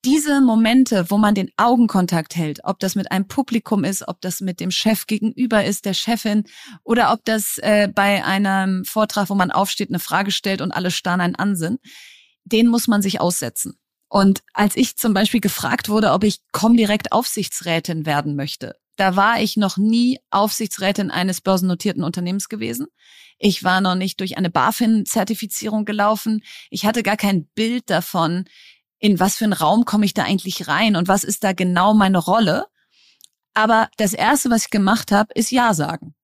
diese 0.04 0.40
Momente, 0.40 1.10
wo 1.10 1.18
man 1.18 1.34
den 1.34 1.50
Augenkontakt 1.56 2.36
hält, 2.36 2.60
ob 2.64 2.78
das 2.78 2.94
mit 2.94 3.10
einem 3.10 3.26
Publikum 3.26 3.84
ist, 3.84 4.06
ob 4.06 4.20
das 4.20 4.40
mit 4.40 4.60
dem 4.60 4.70
Chef 4.70 5.06
gegenüber 5.06 5.64
ist, 5.64 5.84
der 5.84 5.94
Chefin, 5.94 6.44
oder 6.82 7.12
ob 7.12 7.24
das 7.24 7.58
äh, 7.58 7.88
bei 7.92 8.24
einem 8.24 8.84
Vortrag, 8.84 9.30
wo 9.30 9.34
man 9.34 9.50
aufsteht, 9.50 9.88
eine 9.88 9.98
Frage 9.98 10.30
stellt 10.30 10.60
und 10.60 10.72
alle 10.72 10.90
starren 10.90 11.20
einen 11.20 11.36
an 11.36 11.56
sind, 11.56 11.80
den 12.44 12.66
muss 12.66 12.88
man 12.88 13.02
sich 13.02 13.20
aussetzen. 13.20 13.78
Und 14.08 14.42
als 14.52 14.76
ich 14.76 14.96
zum 14.96 15.14
Beispiel 15.14 15.40
gefragt 15.40 15.88
wurde, 15.88 16.12
ob 16.12 16.24
ich 16.24 16.40
Comdirect 16.52 17.12
Aufsichtsrätin 17.12 18.06
werden 18.06 18.36
möchte, 18.36 18.76
da 18.96 19.16
war 19.16 19.40
ich 19.40 19.56
noch 19.56 19.76
nie 19.76 20.20
Aufsichtsrätin 20.30 21.10
eines 21.10 21.40
börsennotierten 21.40 22.04
Unternehmens 22.04 22.48
gewesen. 22.48 22.86
Ich 23.38 23.64
war 23.64 23.80
noch 23.80 23.96
nicht 23.96 24.20
durch 24.20 24.38
eine 24.38 24.50
BaFin-Zertifizierung 24.50 25.84
gelaufen. 25.84 26.42
Ich 26.70 26.86
hatte 26.86 27.02
gar 27.02 27.16
kein 27.16 27.46
Bild 27.54 27.90
davon, 27.90 28.44
in 29.04 29.20
was 29.20 29.36
für 29.36 29.44
einen 29.44 29.52
Raum 29.52 29.84
komme 29.84 30.06
ich 30.06 30.14
da 30.14 30.22
eigentlich 30.22 30.66
rein 30.66 30.96
und 30.96 31.08
was 31.08 31.24
ist 31.24 31.44
da 31.44 31.52
genau 31.52 31.92
meine 31.92 32.16
Rolle. 32.16 32.68
Aber 33.52 33.90
das 33.98 34.14
Erste, 34.14 34.48
was 34.48 34.62
ich 34.64 34.70
gemacht 34.70 35.12
habe, 35.12 35.30
ist 35.34 35.50
Ja 35.50 35.74
sagen. 35.74 36.14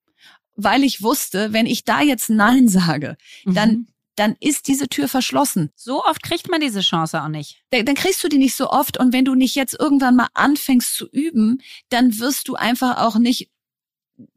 Weil 0.56 0.82
ich 0.82 1.02
wusste, 1.02 1.52
wenn 1.52 1.66
ich 1.66 1.84
da 1.84 2.00
jetzt 2.00 2.30
Nein 2.30 2.68
sage, 2.68 3.18
mhm. 3.44 3.54
dann 3.54 3.86
dann 4.16 4.34
ist 4.40 4.68
diese 4.68 4.88
Tür 4.88 5.08
verschlossen. 5.08 5.70
So 5.76 6.04
oft 6.04 6.22
kriegt 6.22 6.50
man 6.50 6.60
diese 6.60 6.80
Chance 6.80 7.22
auch 7.22 7.28
nicht. 7.28 7.62
Dann, 7.70 7.86
dann 7.86 7.94
kriegst 7.94 8.22
du 8.24 8.28
die 8.28 8.38
nicht 8.38 8.54
so 8.54 8.68
oft. 8.68 8.98
Und 8.98 9.12
wenn 9.14 9.24
du 9.24 9.34
nicht 9.34 9.54
jetzt 9.54 9.78
irgendwann 9.78 10.16
mal 10.16 10.28
anfängst 10.34 10.94
zu 10.94 11.08
üben, 11.10 11.62
dann 11.88 12.18
wirst 12.18 12.48
du 12.48 12.54
einfach 12.54 12.98
auch 12.98 13.16
nicht 13.16 13.50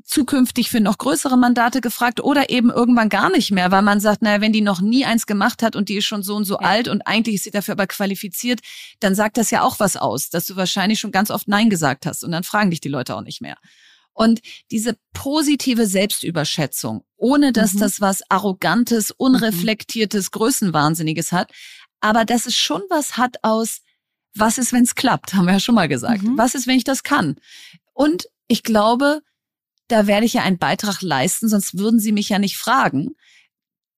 zukünftig 0.03 0.69
für 0.69 0.79
noch 0.79 0.97
größere 0.97 1.37
Mandate 1.37 1.81
gefragt 1.81 2.21
oder 2.21 2.49
eben 2.49 2.69
irgendwann 2.69 3.09
gar 3.09 3.29
nicht 3.29 3.51
mehr, 3.51 3.71
weil 3.71 3.81
man 3.81 3.99
sagt, 3.99 4.21
naja, 4.21 4.41
wenn 4.41 4.53
die 4.53 4.61
noch 4.61 4.81
nie 4.81 5.05
eins 5.05 5.25
gemacht 5.25 5.63
hat 5.63 5.75
und 5.75 5.89
die 5.89 5.95
ist 5.95 6.05
schon 6.05 6.23
so 6.23 6.35
und 6.35 6.45
so 6.45 6.55
ja. 6.55 6.67
alt 6.67 6.87
und 6.87 7.01
eigentlich 7.07 7.35
ist 7.35 7.43
sie 7.43 7.51
dafür 7.51 7.73
aber 7.73 7.87
qualifiziert, 7.87 8.59
dann 8.99 9.15
sagt 9.15 9.37
das 9.37 9.51
ja 9.51 9.61
auch 9.61 9.79
was 9.79 9.95
aus, 9.95 10.29
dass 10.29 10.45
du 10.45 10.55
wahrscheinlich 10.55 10.99
schon 10.99 11.11
ganz 11.11 11.31
oft 11.31 11.47
Nein 11.47 11.69
gesagt 11.69 12.05
hast 12.05 12.23
und 12.23 12.31
dann 12.31 12.43
fragen 12.43 12.69
dich 12.69 12.81
die 12.81 12.89
Leute 12.89 13.15
auch 13.15 13.21
nicht 13.21 13.41
mehr. 13.41 13.57
Und 14.13 14.41
diese 14.69 14.97
positive 15.13 15.87
Selbstüberschätzung, 15.87 17.03
ohne 17.17 17.51
dass 17.51 17.73
mhm. 17.73 17.79
das 17.79 17.99
was 17.99 18.21
Arrogantes, 18.29 19.11
Unreflektiertes, 19.11 20.31
Größenwahnsinniges 20.31 21.31
hat, 21.31 21.51
aber 21.99 22.25
dass 22.25 22.45
es 22.45 22.55
schon 22.55 22.81
was 22.89 23.17
hat 23.17 23.37
aus, 23.43 23.81
was 24.35 24.57
ist, 24.57 24.73
wenn 24.73 24.83
es 24.83 24.95
klappt, 24.95 25.33
haben 25.33 25.45
wir 25.45 25.53
ja 25.53 25.59
schon 25.59 25.75
mal 25.75 25.87
gesagt. 25.87 26.23
Mhm. 26.23 26.37
Was 26.37 26.53
ist, 26.55 26.67
wenn 26.67 26.77
ich 26.77 26.83
das 26.83 27.03
kann? 27.03 27.37
Und 27.93 28.27
ich 28.47 28.63
glaube, 28.63 29.21
da 29.93 30.07
werde 30.07 30.25
ich 30.25 30.33
ja 30.33 30.41
einen 30.41 30.57
Beitrag 30.57 31.01
leisten, 31.01 31.47
sonst 31.47 31.77
würden 31.77 31.99
sie 31.99 32.11
mich 32.11 32.29
ja 32.29 32.39
nicht 32.39 32.57
fragen. 32.57 33.11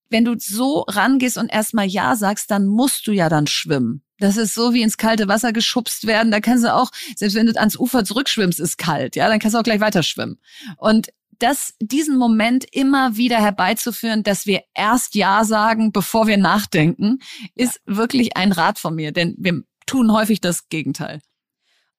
Wenn 0.10 0.26
du 0.26 0.36
so 0.38 0.82
rangehst 0.82 1.38
und 1.38 1.48
erstmal 1.48 1.88
Ja 1.88 2.16
sagst, 2.16 2.52
dann 2.52 2.68
musst 2.68 3.08
du 3.08 3.12
ja 3.12 3.30
dann 3.30 3.48
schwimmen. 3.48 4.04
Das 4.20 4.38
ist 4.38 4.54
so 4.54 4.74
wie 4.74 4.82
ins 4.82 4.98
kalte 4.98 5.28
Wasser 5.28 5.54
geschubst 5.54 6.06
werden. 6.06 6.32
Da 6.32 6.42
kannst 6.42 6.64
du 6.64 6.74
auch, 6.74 6.92
selbst 7.16 7.36
wenn 7.36 7.48
du 7.48 7.58
ans 7.58 7.78
Ufer 7.78 8.04
zurückschwimmst, 8.06 8.60
ist 8.60 8.78
kalt, 8.78 9.16
ja, 9.16 9.28
dann 9.30 9.40
kannst 9.40 9.56
du 9.56 9.60
auch 9.60 9.64
gleich 9.64 9.80
weiter 9.80 10.04
schwimmen. 10.04 10.38
Und 10.78 11.10
das, 11.40 11.74
diesen 11.80 12.18
Moment 12.18 12.66
immer 12.72 13.16
wieder 13.16 13.42
herbeizuführen, 13.42 14.24
dass 14.24 14.46
wir 14.46 14.64
erst 14.74 15.16
Ja 15.16 15.44
sagen, 15.46 15.92
bevor 15.92 16.28
wir 16.28 16.38
nachdenken, 16.38 17.20
ist 17.56 17.82
ja. 17.88 17.98
wirklich 17.98 18.38
ein 18.38 18.52
Rat 18.52 18.80
von 18.80 18.96
mir, 18.96 19.12
denn 19.12 19.36
wir 19.38 19.64
tun 19.86 20.12
häufig 20.12 20.42
das 20.42 20.68
Gegenteil. 20.68 21.22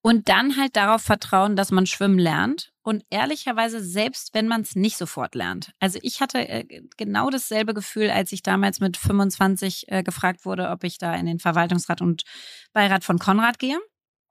Und 0.02 0.28
dann 0.28 0.56
halt 0.56 0.76
darauf 0.76 1.02
vertrauen, 1.02 1.56
dass 1.56 1.70
man 1.70 1.86
schwimmen 1.86 2.18
lernt. 2.18 2.72
Und 2.86 3.04
ehrlicherweise, 3.10 3.82
selbst 3.82 4.32
wenn 4.32 4.46
man 4.46 4.60
es 4.60 4.76
nicht 4.76 4.96
sofort 4.96 5.34
lernt. 5.34 5.72
Also 5.80 5.98
ich 6.02 6.20
hatte 6.20 6.48
äh, 6.48 6.82
genau 6.96 7.30
dasselbe 7.30 7.74
Gefühl, 7.74 8.10
als 8.10 8.30
ich 8.30 8.44
damals 8.44 8.78
mit 8.78 8.96
25 8.96 9.86
äh, 9.88 10.04
gefragt 10.04 10.44
wurde, 10.44 10.70
ob 10.70 10.84
ich 10.84 10.96
da 10.96 11.12
in 11.16 11.26
den 11.26 11.40
Verwaltungsrat 11.40 12.00
und 12.00 12.22
Beirat 12.72 13.02
von 13.02 13.18
Konrad 13.18 13.58
gehe. 13.58 13.76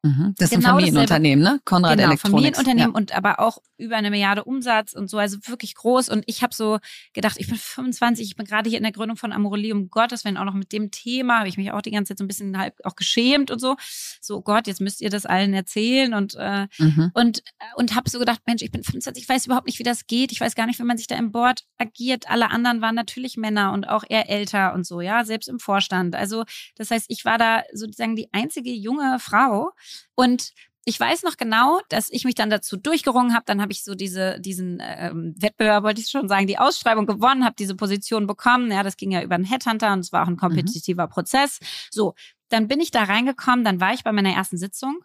Mhm. 0.06 0.36
Das 0.38 0.52
ist 0.52 0.58
genau 0.58 0.76
ein 0.76 0.76
Familienunternehmen, 0.76 1.44
ne? 1.44 1.60
Konrad 1.66 1.98
genau, 1.98 2.10
Elektronics. 2.10 2.22
Familienunternehmen 2.22 2.92
ja. 2.92 2.96
und 2.96 3.16
aber 3.16 3.40
auch 3.40 3.58
über 3.78 3.96
eine 3.96 4.12
Milliarde 4.12 4.44
Umsatz 4.44 4.94
und 4.94 5.10
so, 5.10 5.18
also 5.18 5.38
wirklich 5.48 5.74
groß. 5.74 6.10
Und 6.10 6.24
ich 6.28 6.44
habe 6.44 6.54
so 6.54 6.78
gedacht, 7.14 7.38
ich 7.40 7.48
bin 7.48 7.58
25, 7.58 8.28
ich 8.28 8.36
bin 8.36 8.46
gerade 8.46 8.70
hier 8.70 8.78
in 8.78 8.84
der 8.84 8.92
Gründung 8.92 9.18
von 9.18 9.34
Amorelie, 9.34 9.74
um 9.74 9.90
Gottes 9.90 10.24
Willen, 10.24 10.38
auch 10.38 10.46
noch 10.46 10.54
mit 10.54 10.72
dem 10.72 10.92
Thema, 10.92 11.40
habe 11.40 11.50
ich 11.50 11.58
mich 11.58 11.72
auch 11.72 11.82
die 11.82 11.90
ganze 11.90 12.10
Zeit 12.10 12.20
so 12.20 12.24
ein 12.24 12.28
bisschen 12.28 12.58
halb 12.58 12.76
auch 12.84 12.96
geschämt 12.96 13.50
und 13.50 13.60
so. 13.60 13.76
So, 14.22 14.42
Gott, 14.42 14.68
jetzt 14.68 14.80
müsst 14.80 15.02
ihr 15.02 15.10
das 15.10 15.26
allen 15.26 15.56
erzählen 15.56 16.14
und, 16.14 16.36
äh, 16.36 16.68
mhm. 16.78 17.10
und, 17.16 17.42
und 17.76 17.96
habe 17.96 18.08
so 18.08 18.20
gedacht, 18.20 18.42
Mensch, 18.46 18.62
ich 18.62 18.72
bin 18.72 18.84
25, 18.84 19.24
ich 19.24 19.30
weiß 19.30 19.48
überhaupt 19.48 19.66
nicht, 19.66 19.80
wie 19.80 19.84
das 19.84 20.06
geht. 20.06 20.32
Ich 20.32 20.40
weiß 20.40 20.54
gar 20.54 20.68
nicht, 20.68 20.80
wie 20.80 20.84
man 20.84 20.98
sich 20.98 21.08
da 21.08 21.16
im 21.16 21.32
Board 21.32 21.64
agiert. 21.80 22.30
Alle 22.30 22.52
anderen 22.52 22.82
waren 22.82 22.96
natürlich 22.96 23.38
Männer 23.38 23.74
und 23.74 23.90
auch 23.90 24.04
eher 24.08 24.30
älter 24.30 24.76
und 24.76 24.86
so, 24.86 25.02
ja, 25.02 25.26
selbst 25.26 25.50
im 25.50 25.58
Vorstand. 25.58 26.16
Also, 26.16 26.44
das 26.76 26.92
heißt, 26.92 27.06
ich 27.10 27.26
war 27.26 27.40
da 27.40 27.64
sozusagen 27.74 28.16
die 28.16 28.30
einzige 28.32 28.72
junge 28.72 29.18
Frau 29.20 29.72
und 30.16 30.52
ich 30.88 31.00
weiß 31.00 31.24
noch 31.24 31.36
genau, 31.38 31.82
dass 31.90 32.10
ich 32.12 32.26
mich 32.26 32.36
dann 32.36 32.52
dazu 32.52 32.78
durchgerungen 32.78 33.34
habe. 33.34 33.44
Dann 33.48 33.60
habe 33.60 33.72
ich 33.72 33.84
so 33.84 33.96
diese, 33.96 34.40
diesen 34.40 34.80
ähm, 34.82 35.34
Wettbewerb, 35.40 35.84
wollte 35.84 36.00
ich 36.00 36.10
schon 36.10 36.30
sagen, 36.30 36.46
die 36.46 36.60
Ausschreibung 36.60 37.08
gewonnen, 37.08 37.44
habe 37.44 37.56
diese 37.58 37.76
Position 37.76 38.28
bekommen. 38.28 38.72
Ja, 38.72 38.84
das 38.84 38.96
ging 38.96 39.10
ja 39.10 39.24
über 39.24 39.34
einen 39.34 39.46
Headhunter 39.46 39.92
und 39.94 40.00
es 40.00 40.14
war 40.14 40.24
auch 40.24 40.28
ein 40.28 40.38
kompetitiver 40.38 41.08
mhm. 41.08 41.12
Prozess. 41.12 41.60
So, 41.90 42.14
dann 42.50 42.68
bin 42.68 42.80
ich 42.80 42.92
da 42.92 43.04
reingekommen, 43.04 43.66
dann 43.66 43.82
war 43.82 43.94
ich 43.94 44.04
bei 44.04 44.12
meiner 44.12 44.30
ersten 44.32 44.58
Sitzung. 44.58 45.00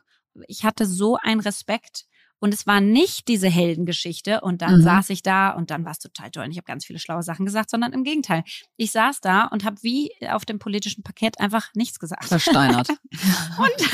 Ich 0.48 0.64
hatte 0.64 0.84
so 0.84 1.16
einen 1.16 1.40
Respekt 1.40 2.04
und 2.40 2.52
es 2.52 2.66
war 2.66 2.80
nicht 2.80 3.28
diese 3.28 3.48
Heldengeschichte 3.48 4.40
und 4.42 4.62
dann 4.62 4.78
mhm. 4.78 4.82
saß 4.82 5.10
ich 5.10 5.22
da 5.22 5.50
und 5.50 5.70
dann 5.70 5.84
war 5.84 5.92
es 5.92 5.98
total 5.98 6.30
toll. 6.30 6.44
Und 6.44 6.50
ich 6.50 6.58
habe 6.58 6.66
ganz 6.66 6.84
viele 6.84 6.98
schlaue 6.98 7.22
Sachen 7.22 7.46
gesagt, 7.46 7.70
sondern 7.70 7.92
im 7.92 8.04
Gegenteil. 8.04 8.44
Ich 8.76 8.92
saß 8.92 9.20
da 9.20 9.44
und 9.44 9.64
habe 9.64 9.76
wie 9.82 10.10
auf 10.28 10.44
dem 10.44 10.58
politischen 10.58 11.02
Parkett 11.02 11.38
einfach 11.40 11.68
nichts 11.74 11.98
gesagt. 11.98 12.24
Versteinert. 12.24 12.88
und 13.58 13.90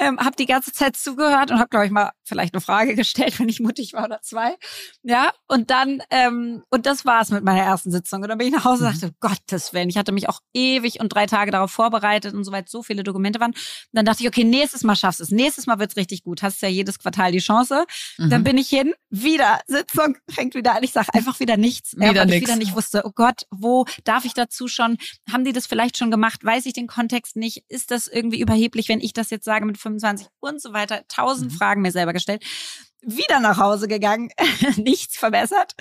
ähm, 0.00 0.18
habe 0.18 0.34
die 0.34 0.46
ganze 0.46 0.72
Zeit 0.72 0.96
zugehört 0.96 1.50
und 1.50 1.58
habe, 1.58 1.68
glaube 1.68 1.84
ich, 1.84 1.92
mal 1.92 2.10
vielleicht 2.24 2.54
eine 2.54 2.62
Frage 2.62 2.94
gestellt, 2.94 3.38
wenn 3.38 3.48
ich 3.48 3.60
mutig 3.60 3.92
war 3.92 4.06
oder 4.06 4.22
zwei. 4.22 4.56
Ja, 5.02 5.32
und 5.46 5.70
dann, 5.70 6.02
ähm, 6.10 6.64
und 6.70 6.86
das 6.86 7.04
war's 7.04 7.30
mit 7.30 7.44
meiner 7.44 7.60
ersten 7.60 7.90
Sitzung. 7.90 8.22
Und 8.22 8.28
dann 8.28 8.38
bin 8.38 8.46
ich 8.48 8.52
nach 8.52 8.64
Hause 8.64 8.86
und 8.86 8.96
mhm. 8.96 9.00
dachte, 9.00 9.14
Gottes 9.20 9.72
Willen, 9.74 9.90
ich 9.90 9.98
hatte 9.98 10.12
mich 10.12 10.28
auch 10.28 10.40
ewig 10.54 11.00
und 11.00 11.10
drei 11.10 11.26
Tage 11.26 11.50
darauf 11.50 11.70
vorbereitet 11.70 12.32
und 12.32 12.44
soweit 12.44 12.70
so 12.70 12.82
viele 12.82 13.02
Dokumente 13.02 13.40
waren. 13.40 13.50
Und 13.50 13.58
dann 13.92 14.06
dachte 14.06 14.22
ich, 14.22 14.28
okay, 14.28 14.44
nächstes 14.44 14.82
Mal 14.84 14.96
schaffst 14.96 15.20
du 15.20 15.24
es. 15.24 15.30
Nächstes 15.30 15.66
Mal 15.66 15.78
wird's 15.78 15.96
richtig 15.96 16.22
gut. 16.22 16.42
Hast 16.42 16.62
ja 16.62 16.68
jedes 16.68 16.98
Quartal 16.98 17.30
die 17.32 17.38
Chance. 17.38 17.84
Mhm. 18.16 18.30
Dann 18.30 18.42
bin 18.42 18.56
ich 18.56 18.68
hin, 18.68 18.94
wieder 19.10 19.60
Sitzung, 19.66 20.16
fängt 20.30 20.54
wieder 20.54 20.74
an. 20.74 20.82
Ich 20.82 20.92
sage 20.92 21.12
einfach 21.12 21.40
wieder 21.40 21.58
nichts. 21.58 21.94
Wieder 21.94 22.14
ja, 22.14 22.22
weil 22.22 22.32
ich 22.32 22.40
wieder 22.40 22.56
nicht 22.56 22.74
wusste, 22.74 23.02
oh 23.04 23.12
Gott, 23.14 23.42
wo 23.50 23.84
darf 24.04 24.24
ich 24.24 24.32
dazu 24.32 24.66
schon? 24.66 24.96
Haben 25.30 25.44
die 25.44 25.52
das 25.52 25.66
vielleicht 25.66 25.98
schon 25.98 26.10
gemacht? 26.10 26.42
Weiß 26.42 26.64
ich 26.64 26.72
den 26.72 26.86
Kontext 26.86 27.36
nicht? 27.36 27.64
Ist 27.68 27.90
das 27.90 28.06
irgendwie 28.06 28.40
überheblich, 28.40 28.88
wenn 28.88 29.00
ich 29.00 29.12
das 29.12 29.28
jetzt 29.28 29.44
sage 29.44 29.66
mit 29.66 29.76
25 29.76 29.89
und 30.40 30.60
so 30.60 30.72
weiter. 30.72 31.02
Tausend 31.08 31.52
mhm. 31.52 31.56
Fragen 31.56 31.82
mir 31.82 31.92
selber 31.92 32.12
gestellt. 32.12 32.44
Wieder 33.02 33.40
nach 33.40 33.58
Hause 33.58 33.88
gegangen, 33.88 34.30
nichts 34.76 35.16
verbessert. 35.16 35.74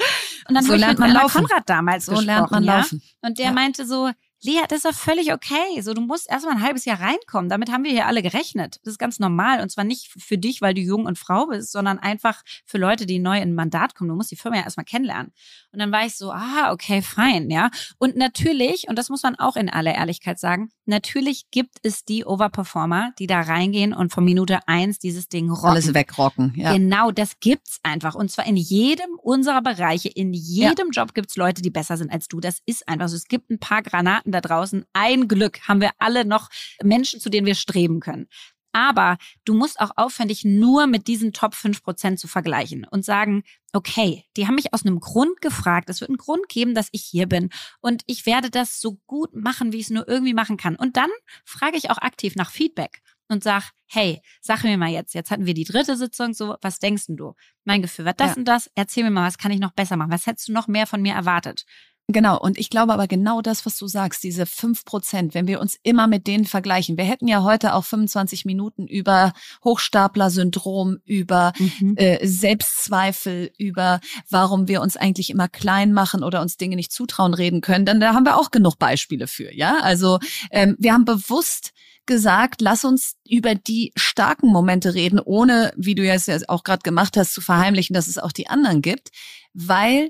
Und 0.48 0.56
dann 0.56 0.64
so 0.64 0.72
habe 0.72 0.80
ich 0.82 0.88
mit 0.88 1.00
man 1.00 1.12
laufen. 1.12 1.44
Konrad 1.46 1.70
damals 1.70 2.06
so 2.06 2.12
gesprochen. 2.12 2.28
lernt 2.28 2.52
man 2.52 2.64
laufen. 2.64 3.02
Ja? 3.04 3.28
Und 3.28 3.40
der 3.40 3.48
ja. 3.48 3.52
meinte 3.52 3.86
so, 3.86 4.10
Lea, 4.42 4.62
das 4.70 4.80
ist 4.80 4.86
doch 4.86 4.94
völlig 4.94 5.34
okay. 5.34 5.82
So, 5.82 5.94
du 5.94 6.02
musst 6.02 6.30
erstmal 6.30 6.56
ein 6.56 6.64
halbes 6.64 6.86
Jahr 6.86 7.02
reinkommen. 7.02 7.50
Damit 7.50 7.72
haben 7.72 7.84
wir 7.84 7.92
hier 7.92 8.08
alle 8.08 8.22
gerechnet. 8.22 8.80
Das 8.84 8.94
ist 8.94 8.98
ganz 8.98 9.20
normal. 9.20 9.62
Und 9.62 9.70
zwar 9.70 9.84
nicht 9.84 10.08
für 10.08 10.38
dich, 10.38 10.62
weil 10.62 10.74
du 10.74 10.82
jung 10.82 11.06
und 11.06 11.20
Frau 11.20 11.48
bist, 11.48 11.72
sondern 11.72 12.00
einfach 12.00 12.42
für 12.66 12.78
Leute, 12.78 13.06
die 13.06 13.20
neu 13.20 13.38
in 13.38 13.50
ein 13.50 13.56
Mandat 13.56 13.96
kommen. 13.96 14.10
Du 14.10 14.16
musst 14.16 14.32
die 14.32 14.38
Firma 14.38 14.58
ja 14.58 14.64
erstmal 14.64 14.86
kennenlernen. 14.86 15.34
Und 15.72 15.80
dann 15.80 15.92
war 15.92 16.06
ich 16.06 16.16
so, 16.16 16.32
ah, 16.32 16.72
okay, 16.72 17.02
fein, 17.02 17.50
ja. 17.50 17.70
Und 17.98 18.16
natürlich, 18.16 18.88
und 18.88 18.98
das 18.98 19.10
muss 19.10 19.24
man 19.24 19.36
auch 19.36 19.58
in 19.58 19.70
aller 19.70 19.94
Ehrlichkeit 19.94 20.40
sagen, 20.40 20.72
natürlich 20.86 21.52
gibt 21.52 21.78
es 21.84 22.06
die 22.06 22.26
Overperformer, 22.26 23.12
die 23.20 23.28
da 23.28 23.42
reingehen 23.42 23.94
und 23.94 24.12
von 24.14 24.24
Minute 24.24 24.60
eins 24.68 25.00
dieses 25.00 25.28
Ding 25.28 25.50
rocken. 25.50 25.70
Alles 25.70 25.94
wegrocken, 25.94 26.54
ja. 26.56 26.74
Genau, 26.74 27.12
das 27.12 27.40
gibt's 27.40 27.80
einfach. 27.84 28.16
Und 28.16 28.32
zwar 28.32 28.46
in 28.46 28.56
jedem 28.56 29.20
unserer 29.22 29.62
Bereiche, 29.62 30.10
in 30.10 30.34
jedem 30.34 30.92
ja. 30.92 31.04
Job 31.04 31.14
gibt's 31.14 31.36
Leute, 31.36 31.62
die 31.62 31.70
besser 31.70 31.98
sind 31.98 32.12
als 32.12 32.28
du. 32.28 32.40
Das 32.40 32.60
ist 32.66 32.88
einfach 32.88 33.10
so. 33.10 33.16
Es 33.16 33.26
gibt 33.26 33.50
ein 33.50 33.60
paar 33.60 33.82
Granaten 33.82 34.29
Leuten 34.30 34.32
da 34.32 34.42
draußen. 34.42 34.86
Ein 34.94 35.28
Glück 35.28 35.68
haben 35.68 35.82
wir 35.82 35.92
alle 35.98 36.26
noch 36.26 36.50
Menschen, 36.84 37.20
zu 37.20 37.30
denen 37.30 37.48
wir 37.48 37.56
streben 37.56 38.00
können. 38.00 38.28
Aber 38.72 39.18
du 39.46 39.56
musst 39.56 39.80
auch 39.80 39.92
aufhören, 39.96 40.28
dich 40.28 40.46
nur 40.46 40.86
mit 40.86 41.08
diesen 41.08 41.34
Top 41.34 41.56
5 41.56 41.82
Prozent 41.82 42.20
zu 42.20 42.28
vergleichen 42.28 42.86
und 42.92 43.04
sagen, 43.04 43.42
okay, 43.74 44.26
die 44.38 44.46
haben 44.46 44.56
mich 44.56 44.74
aus 44.74 44.86
einem 44.86 45.00
Grund 45.00 45.42
gefragt. 45.42 45.90
Es 45.90 46.02
wird 46.02 46.12
einen 46.12 46.18
Grund 46.18 46.48
geben, 46.50 46.76
dass 46.76 46.90
ich 46.92 47.04
hier 47.04 47.26
bin. 47.26 47.50
Und 47.82 48.04
ich 48.06 48.28
werde 48.28 48.52
das 48.52 48.80
so 48.80 49.00
gut 49.08 49.34
machen, 49.34 49.74
wie 49.74 49.78
ich 49.78 49.86
es 49.86 49.90
nur 49.90 50.08
irgendwie 50.08 50.36
machen 50.36 50.58
kann. 50.58 50.76
Und 50.76 50.98
dann 50.98 51.10
frage 51.46 51.78
ich 51.78 51.90
auch 51.90 51.98
aktiv 51.98 52.36
nach 52.36 52.52
Feedback 52.52 53.02
und 53.28 53.44
sag, 53.44 53.72
hey, 53.88 54.22
sag 54.40 54.64
mir 54.64 54.78
mal 54.78 54.92
jetzt, 54.92 55.16
jetzt 55.16 55.32
hatten 55.32 55.48
wir 55.48 55.56
die 55.56 55.64
dritte 55.64 55.98
Sitzung, 55.98 56.36
so, 56.36 56.56
was 56.62 56.78
denkst 56.78 57.06
du? 57.08 57.34
Mein 57.64 57.82
Gefühl 57.82 58.06
war 58.06 58.14
das 58.14 58.32
ja. 58.32 58.38
und 58.38 58.46
das. 58.46 58.70
Erzähl 58.76 59.04
mir 59.04 59.12
mal, 59.12 59.28
was 59.28 59.40
kann 59.40 59.52
ich 59.52 59.60
noch 59.60 59.72
besser 59.72 59.98
machen? 59.98 60.12
Was 60.12 60.28
hättest 60.28 60.48
du 60.48 60.54
noch 60.54 60.68
mehr 60.68 60.86
von 60.86 61.02
mir 61.02 61.16
erwartet? 61.16 61.66
Genau, 62.12 62.40
und 62.40 62.58
ich 62.58 62.72
glaube 62.72 62.92
aber 62.92 63.08
genau 63.08 63.40
das, 63.44 63.68
was 63.68 63.78
du 63.78 63.86
sagst, 63.86 64.24
diese 64.24 64.48
fünf 64.48 64.84
Prozent, 64.84 65.36
wenn 65.36 65.46
wir 65.46 65.62
uns 65.62 65.78
immer 65.84 66.08
mit 66.08 66.26
denen 66.26 66.46
vergleichen. 66.46 66.98
Wir 66.98 67.06
hätten 67.06 67.28
ja 67.28 67.44
heute 67.44 67.76
auch 67.76 67.86
25 67.86 68.46
Minuten 68.46 68.88
über 68.88 69.32
Hochstapler-Syndrom, 69.64 70.98
über 71.06 71.54
mhm. 71.60 71.96
äh, 71.98 72.26
Selbstzweifel, 72.26 73.52
über 73.60 74.00
warum 74.28 74.68
wir 74.68 74.82
uns 74.82 74.98
eigentlich 74.98 75.30
immer 75.30 75.48
klein 75.48 75.94
machen 75.94 76.24
oder 76.24 76.42
uns 76.42 76.58
Dinge 76.58 76.76
nicht 76.76 76.92
zutrauen 76.92 77.36
reden 77.36 77.62
können. 77.62 77.86
Dann 77.86 78.00
da 78.00 78.16
haben 78.16 78.26
wir 78.26 78.38
auch 78.38 78.50
genug 78.50 78.80
Beispiele 78.80 79.28
für, 79.28 79.54
ja. 79.54 79.78
Also 79.82 80.18
ähm, 80.50 80.76
wir 80.80 80.94
haben 80.94 81.06
bewusst 81.06 81.74
gesagt, 82.08 82.62
lass 82.62 82.86
uns 82.86 83.18
über 83.30 83.54
die 83.54 83.92
starken 83.96 84.48
Momente 84.48 84.96
reden, 84.96 85.20
ohne, 85.20 85.72
wie 85.78 85.94
du 85.94 86.04
ja 86.04 86.18
auch 86.48 86.64
gerade 86.64 86.82
gemacht 86.82 87.18
hast, 87.18 87.36
zu 87.36 87.42
verheimlichen, 87.42 87.94
dass 87.94 88.08
es 88.08 88.18
auch 88.18 88.32
die 88.32 88.48
anderen 88.48 88.82
gibt, 88.82 89.10
weil 89.54 90.10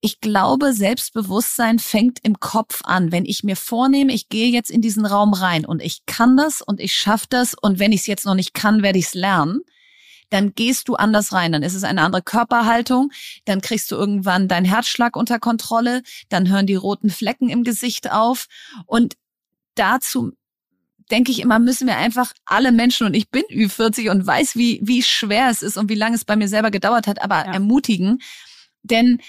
ich 0.00 0.20
glaube, 0.20 0.72
Selbstbewusstsein 0.72 1.78
fängt 1.78 2.20
im 2.22 2.40
Kopf 2.40 2.80
an. 2.84 3.12
Wenn 3.12 3.26
ich 3.26 3.44
mir 3.44 3.56
vornehme, 3.56 4.12
ich 4.12 4.28
gehe 4.28 4.50
jetzt 4.50 4.70
in 4.70 4.80
diesen 4.80 5.04
Raum 5.04 5.34
rein 5.34 5.66
und 5.66 5.82
ich 5.82 6.06
kann 6.06 6.36
das 6.36 6.62
und 6.62 6.80
ich 6.80 6.94
schaffe 6.94 7.26
das 7.28 7.54
und 7.54 7.78
wenn 7.78 7.92
ich 7.92 8.00
es 8.00 8.06
jetzt 8.06 8.24
noch 8.24 8.34
nicht 8.34 8.54
kann, 8.54 8.82
werde 8.82 8.98
ich 8.98 9.06
es 9.06 9.14
lernen, 9.14 9.60
dann 10.30 10.54
gehst 10.54 10.88
du 10.88 10.94
anders 10.94 11.32
rein. 11.32 11.52
Dann 11.52 11.62
ist 11.62 11.74
es 11.74 11.84
eine 11.84 12.02
andere 12.02 12.22
Körperhaltung, 12.22 13.10
dann 13.44 13.60
kriegst 13.60 13.90
du 13.90 13.96
irgendwann 13.96 14.48
deinen 14.48 14.64
Herzschlag 14.64 15.16
unter 15.16 15.38
Kontrolle, 15.38 16.02
dann 16.30 16.48
hören 16.48 16.66
die 16.66 16.76
roten 16.76 17.10
Flecken 17.10 17.50
im 17.50 17.62
Gesicht 17.62 18.10
auf 18.10 18.46
und 18.86 19.16
dazu 19.74 20.32
denke 21.10 21.32
ich 21.32 21.40
immer, 21.40 21.58
müssen 21.58 21.88
wir 21.88 21.96
einfach 21.96 22.32
alle 22.44 22.70
Menschen, 22.72 23.06
und 23.06 23.14
ich 23.14 23.30
bin 23.30 23.42
Ü40 23.50 24.10
und 24.10 24.26
weiß, 24.26 24.54
wie, 24.54 24.80
wie 24.82 25.02
schwer 25.02 25.48
es 25.50 25.60
ist 25.60 25.76
und 25.76 25.90
wie 25.90 25.96
lange 25.96 26.14
es 26.14 26.24
bei 26.24 26.36
mir 26.36 26.48
selber 26.48 26.70
gedauert 26.70 27.08
hat, 27.08 27.20
aber 27.20 27.46
ja. 27.46 27.52
ermutigen. 27.52 28.20
Denn 28.82 29.20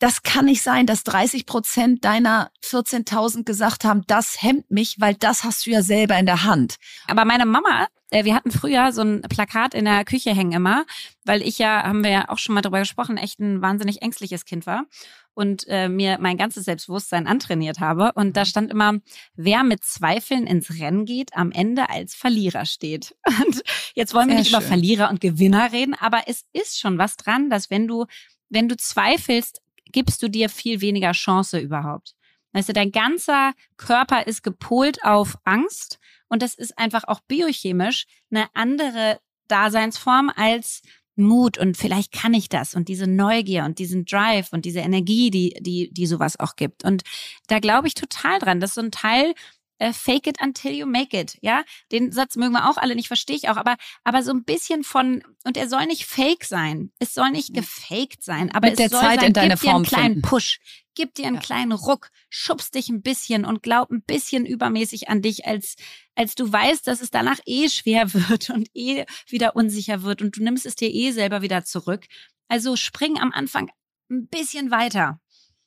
das 0.00 0.22
kann 0.22 0.46
nicht 0.46 0.62
sein, 0.62 0.86
dass 0.86 1.04
30 1.04 1.46
Prozent 1.46 2.04
deiner 2.04 2.50
14.000 2.64 3.44
gesagt 3.44 3.84
haben, 3.84 4.02
das 4.06 4.42
hemmt 4.42 4.70
mich, 4.70 4.96
weil 4.98 5.14
das 5.14 5.44
hast 5.44 5.66
du 5.66 5.70
ja 5.70 5.82
selber 5.82 6.18
in 6.18 6.26
der 6.26 6.44
Hand. 6.44 6.76
Aber 7.06 7.26
meine 7.26 7.44
Mama, 7.44 7.86
äh, 8.10 8.24
wir 8.24 8.34
hatten 8.34 8.50
früher 8.50 8.92
so 8.92 9.02
ein 9.02 9.20
Plakat 9.20 9.74
in 9.74 9.84
der 9.84 10.06
Küche 10.06 10.34
hängen 10.34 10.52
immer, 10.52 10.86
weil 11.24 11.42
ich 11.42 11.58
ja, 11.58 11.82
haben 11.82 12.02
wir 12.02 12.10
ja 12.10 12.28
auch 12.30 12.38
schon 12.38 12.54
mal 12.54 12.62
drüber 12.62 12.78
gesprochen, 12.78 13.18
echt 13.18 13.40
ein 13.40 13.60
wahnsinnig 13.60 14.00
ängstliches 14.00 14.46
Kind 14.46 14.66
war 14.66 14.86
und 15.34 15.66
äh, 15.68 15.90
mir 15.90 16.16
mein 16.18 16.38
ganzes 16.38 16.64
Selbstbewusstsein 16.64 17.26
antrainiert 17.26 17.78
habe. 17.78 18.12
Und 18.14 18.38
da 18.38 18.46
stand 18.46 18.70
immer, 18.70 18.94
wer 19.34 19.64
mit 19.64 19.84
Zweifeln 19.84 20.46
ins 20.46 20.70
Rennen 20.80 21.04
geht, 21.04 21.36
am 21.36 21.52
Ende 21.52 21.90
als 21.90 22.14
Verlierer 22.14 22.64
steht. 22.64 23.14
Und 23.44 23.62
jetzt 23.94 24.14
wollen 24.14 24.28
wir 24.28 24.34
Sehr 24.34 24.40
nicht 24.40 24.50
schön. 24.50 24.60
über 24.60 24.66
Verlierer 24.66 25.10
und 25.10 25.20
Gewinner 25.20 25.72
reden, 25.72 25.94
aber 25.94 26.22
es 26.26 26.46
ist 26.52 26.80
schon 26.80 26.98
was 26.98 27.16
dran, 27.16 27.50
dass 27.50 27.70
wenn 27.70 27.86
du 27.86 28.06
wenn 28.50 28.68
du 28.68 28.76
zweifelst, 28.76 29.62
gibst 29.92 30.22
du 30.22 30.28
dir 30.28 30.48
viel 30.48 30.80
weniger 30.80 31.12
Chance 31.12 31.58
überhaupt. 31.58 32.14
Weißt 32.52 32.68
du, 32.68 32.72
dein 32.72 32.90
ganzer 32.90 33.52
Körper 33.76 34.26
ist 34.26 34.42
gepolt 34.42 35.04
auf 35.04 35.36
Angst 35.44 35.98
und 36.28 36.42
das 36.42 36.54
ist 36.54 36.78
einfach 36.78 37.04
auch 37.04 37.20
biochemisch 37.20 38.06
eine 38.30 38.48
andere 38.54 39.20
Daseinsform 39.48 40.32
als 40.34 40.82
Mut 41.16 41.58
und 41.58 41.76
vielleicht 41.76 42.12
kann 42.12 42.34
ich 42.34 42.48
das 42.48 42.74
und 42.74 42.88
diese 42.88 43.06
Neugier 43.06 43.64
und 43.64 43.78
diesen 43.78 44.04
Drive 44.04 44.52
und 44.52 44.64
diese 44.64 44.80
Energie, 44.80 45.30
die, 45.30 45.54
die, 45.60 45.92
die 45.92 46.06
sowas 46.06 46.38
auch 46.40 46.56
gibt. 46.56 46.84
Und 46.84 47.02
da 47.46 47.58
glaube 47.58 47.88
ich 47.88 47.94
total 47.94 48.38
dran. 48.38 48.60
Das 48.60 48.70
ist 48.70 48.74
so 48.74 48.80
ein 48.80 48.90
Teil, 48.90 49.34
äh, 49.80 49.92
fake 49.92 50.26
it 50.28 50.40
until 50.40 50.72
you 50.72 50.86
make 50.86 51.18
it. 51.18 51.36
Ja, 51.40 51.64
den 51.90 52.12
Satz 52.12 52.36
mögen 52.36 52.52
wir 52.52 52.70
auch 52.70 52.76
alle 52.76 52.94
nicht, 52.94 53.08
verstehe 53.08 53.34
ich 53.34 53.48
auch, 53.48 53.56
aber, 53.56 53.76
aber 54.04 54.22
so 54.22 54.30
ein 54.30 54.44
bisschen 54.44 54.84
von, 54.84 55.22
und 55.44 55.56
er 55.56 55.68
soll 55.68 55.86
nicht 55.86 56.04
fake 56.04 56.44
sein. 56.44 56.92
Es 56.98 57.14
soll 57.14 57.30
nicht 57.30 57.52
gefaked 57.54 58.22
sein, 58.22 58.50
aber 58.52 58.68
Mit 58.68 58.74
es 58.74 58.76
der 58.78 58.88
soll 58.90 59.00
Zeit 59.00 59.20
sein, 59.20 59.28
in 59.28 59.32
deine 59.32 59.54
gib 59.54 59.60
dir 59.62 59.74
einen 59.74 59.84
kleinen 59.84 60.14
finden. 60.14 60.22
Push. 60.22 60.60
Gib 60.94 61.14
dir 61.14 61.26
einen 61.26 61.36
Ja. 61.36 61.40
kleinen 61.40 61.72
Ruck, 61.72 62.10
schubst 62.28 62.74
dich 62.74 62.88
ein 62.90 63.00
bisschen 63.00 63.44
und 63.46 63.62
glaub 63.62 63.90
ein 63.90 64.02
bisschen 64.02 64.44
übermäßig 64.44 65.08
an 65.08 65.22
dich, 65.22 65.46
als, 65.46 65.76
als 66.14 66.34
du 66.34 66.52
weißt, 66.52 66.86
dass 66.86 67.00
es 67.00 67.10
danach 67.10 67.38
eh 67.46 67.68
schwer 67.70 68.12
wird 68.30 68.50
und 68.50 68.68
eh 68.74 69.06
wieder 69.28 69.56
unsicher 69.56 70.02
wird 70.02 70.20
und 70.20 70.36
du 70.36 70.42
nimmst 70.42 70.66
es 70.66 70.74
dir 70.76 70.92
eh 70.92 71.10
selber 71.12 71.40
wieder 71.42 71.64
zurück. 71.64 72.04
Also 72.48 72.76
spring 72.76 73.18
am 73.18 73.32
Anfang 73.32 73.70
ein 74.10 74.26
bisschen 74.28 74.70
weiter. 74.70 75.20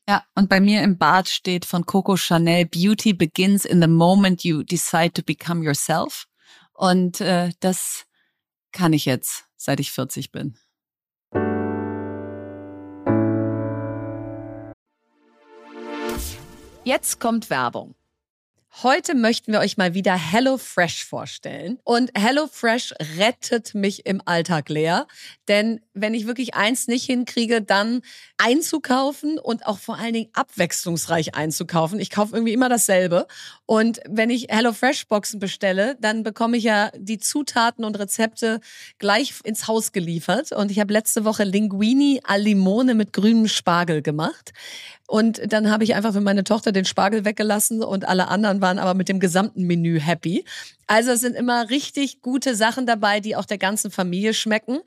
Ja, 0.07 0.25
und 0.35 0.49
bei 0.49 0.59
mir 0.59 0.83
im 0.83 0.97
Bad 0.97 1.29
steht 1.29 1.63
von 1.65 1.85
Coco 1.85 2.17
Chanel, 2.17 2.65
Beauty 2.65 3.13
begins 3.13 3.63
in 3.63 3.81
the 3.81 3.87
moment 3.87 4.43
you 4.43 4.61
decide 4.63 5.13
to 5.13 5.23
become 5.23 5.63
yourself. 5.63 6.27
Und 6.73 7.21
äh, 7.21 7.51
das 7.61 8.05
kann 8.73 8.91
ich 8.91 9.05
jetzt, 9.05 9.45
seit 9.55 9.79
ich 9.79 9.91
40 9.91 10.31
bin. 10.31 10.57
Jetzt 16.83 17.21
kommt 17.21 17.49
Werbung. 17.49 17.95
Heute 18.81 19.13
möchten 19.13 19.51
wir 19.51 19.59
euch 19.59 19.77
mal 19.77 19.93
wieder 19.93 20.15
HelloFresh 20.15 21.05
vorstellen. 21.05 21.77
Und 21.83 22.09
HelloFresh 22.17 22.95
rettet 23.19 23.75
mich 23.75 24.07
im 24.07 24.19
Alltag 24.25 24.67
leer. 24.67 25.05
Denn 25.47 25.79
wenn 25.93 26.15
ich 26.15 26.25
wirklich 26.25 26.55
eins 26.55 26.87
nicht 26.87 27.05
hinkriege, 27.05 27.61
dann 27.61 28.01
einzukaufen 28.37 29.37
und 29.37 29.67
auch 29.67 29.77
vor 29.77 29.99
allen 29.99 30.13
Dingen 30.13 30.29
abwechslungsreich 30.33 31.35
einzukaufen. 31.35 31.99
Ich 31.99 32.09
kaufe 32.09 32.35
irgendwie 32.35 32.53
immer 32.53 32.67
dasselbe. 32.67 33.27
Und 33.67 33.99
wenn 34.09 34.31
ich 34.31 34.47
HelloFresh-Boxen 34.49 35.39
bestelle, 35.39 35.95
dann 36.01 36.23
bekomme 36.23 36.57
ich 36.57 36.63
ja 36.63 36.89
die 36.97 37.19
Zutaten 37.19 37.85
und 37.85 37.99
Rezepte 37.99 38.59
gleich 38.97 39.35
ins 39.43 39.67
Haus 39.67 39.91
geliefert. 39.91 40.51
Und 40.51 40.71
ich 40.71 40.79
habe 40.79 40.93
letzte 40.93 41.25
Woche 41.25 41.43
Linguini 41.43 42.21
al 42.23 42.41
Limone 42.41 42.95
mit 42.95 43.13
grünem 43.13 43.47
Spargel 43.47 44.01
gemacht. 44.01 44.51
Und 45.07 45.41
dann 45.53 45.69
habe 45.69 45.83
ich 45.83 45.93
einfach 45.93 46.13
für 46.13 46.21
meine 46.21 46.43
Tochter 46.43 46.71
den 46.71 46.85
Spargel 46.85 47.23
weggelassen 47.23 47.83
und 47.83 48.07
alle 48.07 48.29
anderen 48.29 48.62
waren 48.63 48.79
aber 48.79 48.95
mit 48.95 49.09
dem 49.09 49.19
gesamten 49.19 49.67
Menü 49.67 49.99
happy. 49.99 50.43
Also 50.87 51.11
es 51.11 51.21
sind 51.21 51.35
immer 51.35 51.69
richtig 51.69 52.21
gute 52.21 52.55
Sachen 52.55 52.85
dabei, 52.85 53.19
die 53.19 53.35
auch 53.35 53.45
der 53.45 53.57
ganzen 53.57 53.91
Familie 53.91 54.33
schmecken. 54.33 54.79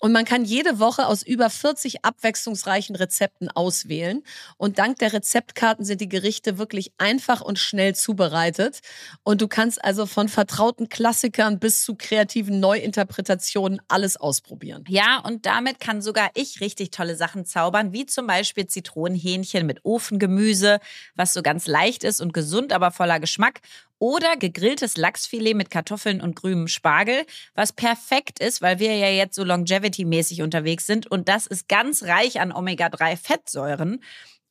Und 0.00 0.12
man 0.12 0.26
kann 0.26 0.44
jede 0.44 0.80
Woche 0.80 1.06
aus 1.06 1.22
über 1.22 1.48
40 1.48 2.04
abwechslungsreichen 2.04 2.94
Rezepten 2.94 3.48
auswählen. 3.48 4.22
Und 4.58 4.78
dank 4.78 4.98
der 4.98 5.14
Rezeptkarten 5.14 5.84
sind 5.84 6.02
die 6.02 6.10
Gerichte 6.10 6.58
wirklich 6.58 6.92
einfach 6.98 7.40
und 7.40 7.58
schnell 7.58 7.94
zubereitet. 7.94 8.80
Und 9.22 9.40
du 9.40 9.48
kannst 9.48 9.82
also 9.82 10.04
von 10.04 10.28
vertrauten 10.28 10.90
Klassikern 10.90 11.58
bis 11.58 11.84
zu 11.84 11.94
kreativen 11.94 12.60
Neuinterpretationen 12.60 13.80
alles 13.88 14.18
ausprobieren. 14.18 14.84
Ja, 14.88 15.20
und 15.20 15.46
damit 15.46 15.80
kann 15.80 16.02
sogar 16.02 16.28
ich 16.34 16.60
richtig 16.60 16.90
tolle 16.90 17.16
Sachen 17.16 17.46
zaubern, 17.46 17.94
wie 17.94 18.04
zum 18.04 18.26
Beispiel 18.26 18.66
Zitronenhähnchen 18.66 19.64
mit 19.64 19.86
Ofengemüse, 19.86 20.80
was 21.14 21.32
so 21.32 21.40
ganz 21.40 21.66
leicht 21.66 22.04
ist 22.04 22.20
und 22.20 22.34
gesund, 22.34 22.74
aber 22.74 22.90
voller 22.90 23.20
Geschmack. 23.20 23.60
Oder 23.98 24.36
gegrilltes 24.36 24.96
Lachsfilet 24.96 25.54
mit 25.54 25.70
Kartoffeln 25.70 26.20
und 26.20 26.36
grünem 26.36 26.68
Spargel, 26.68 27.24
was 27.54 27.72
perfekt 27.72 28.40
ist, 28.40 28.60
weil 28.60 28.78
wir 28.78 28.96
ja 28.96 29.08
jetzt 29.08 29.36
so 29.36 29.44
longevity-mäßig 29.44 30.42
unterwegs 30.42 30.86
sind. 30.86 31.06
Und 31.06 31.28
das 31.28 31.46
ist 31.46 31.68
ganz 31.68 32.02
reich 32.02 32.40
an 32.40 32.52
Omega-3-Fettsäuren. 32.52 34.00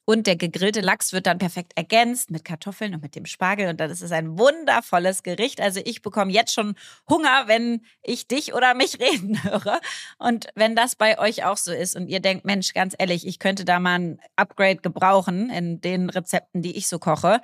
Und 0.06 0.28
der 0.28 0.36
gegrillte 0.36 0.82
Lachs 0.82 1.14
wird 1.14 1.28
dann 1.28 1.38
perfekt 1.38 1.74
ergänzt 1.76 2.30
mit 2.30 2.44
Kartoffeln 2.44 2.94
und 2.94 3.02
mit 3.02 3.16
dem 3.16 3.26
Spargel. 3.26 3.70
Und 3.70 3.80
dann 3.80 3.90
ist 3.90 4.02
es 4.02 4.12
ein 4.12 4.38
wundervolles 4.38 5.24
Gericht. 5.24 5.62
Also 5.62 5.80
ich 5.84 6.02
bekomme 6.02 6.32
jetzt 6.32 6.54
schon 6.54 6.76
Hunger, 7.10 7.44
wenn 7.48 7.86
ich 8.02 8.28
dich 8.28 8.54
oder 8.54 8.74
mich 8.74 9.00
reden 9.00 9.42
höre. 9.44 9.80
Und 10.18 10.48
wenn 10.56 10.76
das 10.76 10.96
bei 10.96 11.20
euch 11.20 11.46
auch 11.46 11.56
so 11.56 11.72
ist 11.72 11.96
und 11.96 12.10
ihr 12.10 12.20
denkt, 12.20 12.44
Mensch, 12.44 12.74
ganz 12.74 12.96
ehrlich, 12.98 13.26
ich 13.26 13.40
könnte 13.40 13.64
da 13.64 13.80
mal 13.80 14.00
ein 14.00 14.20
Upgrade 14.36 14.78
gebrauchen 14.78 15.50
in 15.50 15.80
den 15.80 16.10
Rezepten, 16.10 16.62
die 16.62 16.76
ich 16.76 16.88
so 16.88 17.00
koche, 17.00 17.40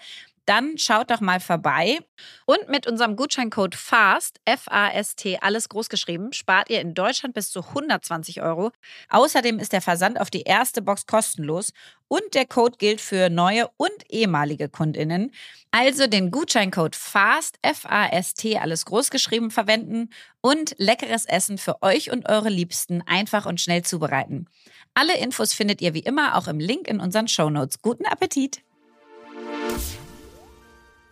dann 0.50 0.80
schaut 0.80 1.12
doch 1.12 1.22
mal 1.22 1.40
vorbei. 1.40 2.00
Und 2.46 2.70
mit 2.70 2.88
unserem 2.88 3.16
Gutscheincode 3.16 3.76
FAST, 3.76 4.42
F-A-S-T, 4.46 5.38
alles 5.42 5.70
groß 5.70 5.90
geschrieben, 5.90 6.34
spart 6.34 6.72
ihr 6.72 6.82
in 6.82 6.96
Deutschland 6.96 7.36
bis 7.36 7.52
zu 7.52 7.60
120 7.60 8.42
Euro. 8.42 8.72
Außerdem 9.10 9.60
ist 9.60 9.74
der 9.74 9.82
Versand 9.82 10.20
auf 10.20 10.32
die 10.32 10.42
erste 10.42 10.82
Box 10.82 11.06
kostenlos 11.06 11.72
und 12.08 12.24
der 12.34 12.48
Code 12.48 12.78
gilt 12.80 13.00
für 13.00 13.30
neue 13.30 13.70
und 13.78 13.92
ehemalige 14.10 14.70
KundInnen. 14.70 15.32
Also 15.70 16.08
den 16.08 16.32
Gutscheincode 16.32 16.96
FAST, 16.96 17.60
F-A-S-T, 17.62 18.58
alles 18.58 18.86
groß 18.86 19.12
geschrieben 19.12 19.52
verwenden 19.52 20.10
und 20.42 20.74
leckeres 20.80 21.26
Essen 21.26 21.60
für 21.60 21.84
euch 21.84 22.10
und 22.10 22.28
eure 22.28 22.50
Liebsten 22.50 23.04
einfach 23.06 23.46
und 23.46 23.62
schnell 23.62 23.84
zubereiten. 23.84 24.48
Alle 24.96 25.16
Infos 25.20 25.54
findet 25.54 25.80
ihr 25.82 25.94
wie 25.94 26.00
immer 26.00 26.36
auch 26.36 26.48
im 26.48 26.60
Link 26.60 26.88
in 26.88 27.00
unseren 27.00 27.28
Shownotes. 27.28 27.84
Guten 27.84 28.08
Appetit! 28.08 28.64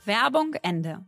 Werbung 0.08 0.54
Ende. 0.64 1.06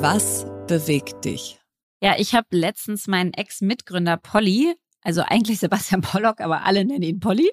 Was 0.00 0.44
bewegt 0.66 1.24
dich? 1.24 1.60
Ja, 2.00 2.16
ich 2.18 2.34
habe 2.34 2.48
letztens 2.50 3.06
meinen 3.06 3.32
Ex-Mitgründer 3.32 4.16
Polly, 4.16 4.74
also 5.02 5.22
eigentlich 5.22 5.60
Sebastian 5.60 6.00
Pollock, 6.00 6.40
aber 6.40 6.64
alle 6.64 6.84
nennen 6.84 7.02
ihn 7.02 7.20
Polly, 7.20 7.48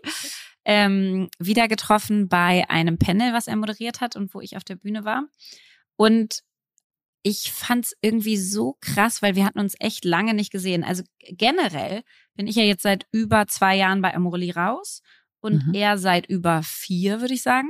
ähm, 0.65 1.29
wieder 1.37 1.67
getroffen 1.67 2.27
bei 2.27 2.67
einem 2.67 2.97
Panel, 2.97 3.33
was 3.33 3.47
er 3.47 3.55
moderiert 3.55 4.01
hat 4.01 4.15
und 4.15 4.33
wo 4.33 4.41
ich 4.41 4.57
auf 4.57 4.63
der 4.63 4.75
Bühne 4.75 5.05
war. 5.05 5.27
Und 5.95 6.41
ich 7.21 7.51
fand's 7.51 7.93
irgendwie 8.01 8.37
so 8.37 8.77
krass, 8.81 9.21
weil 9.21 9.35
wir 9.35 9.45
hatten 9.45 9.59
uns 9.59 9.75
echt 9.79 10.03
lange 10.03 10.33
nicht 10.33 10.51
gesehen. 10.51 10.83
Also 10.83 11.03
generell 11.19 12.01
bin 12.33 12.47
ich 12.47 12.55
ja 12.55 12.63
jetzt 12.63 12.81
seit 12.81 13.05
über 13.11 13.45
zwei 13.45 13.75
Jahren 13.75 14.01
bei 14.01 14.15
Amorelie 14.15 14.55
raus 14.55 15.03
und 15.41 15.67
Mhm. 15.67 15.73
er 15.73 15.97
seit 15.97 16.27
über 16.27 16.61
vier, 16.63 17.21
würde 17.21 17.33
ich 17.33 17.41
sagen. 17.43 17.69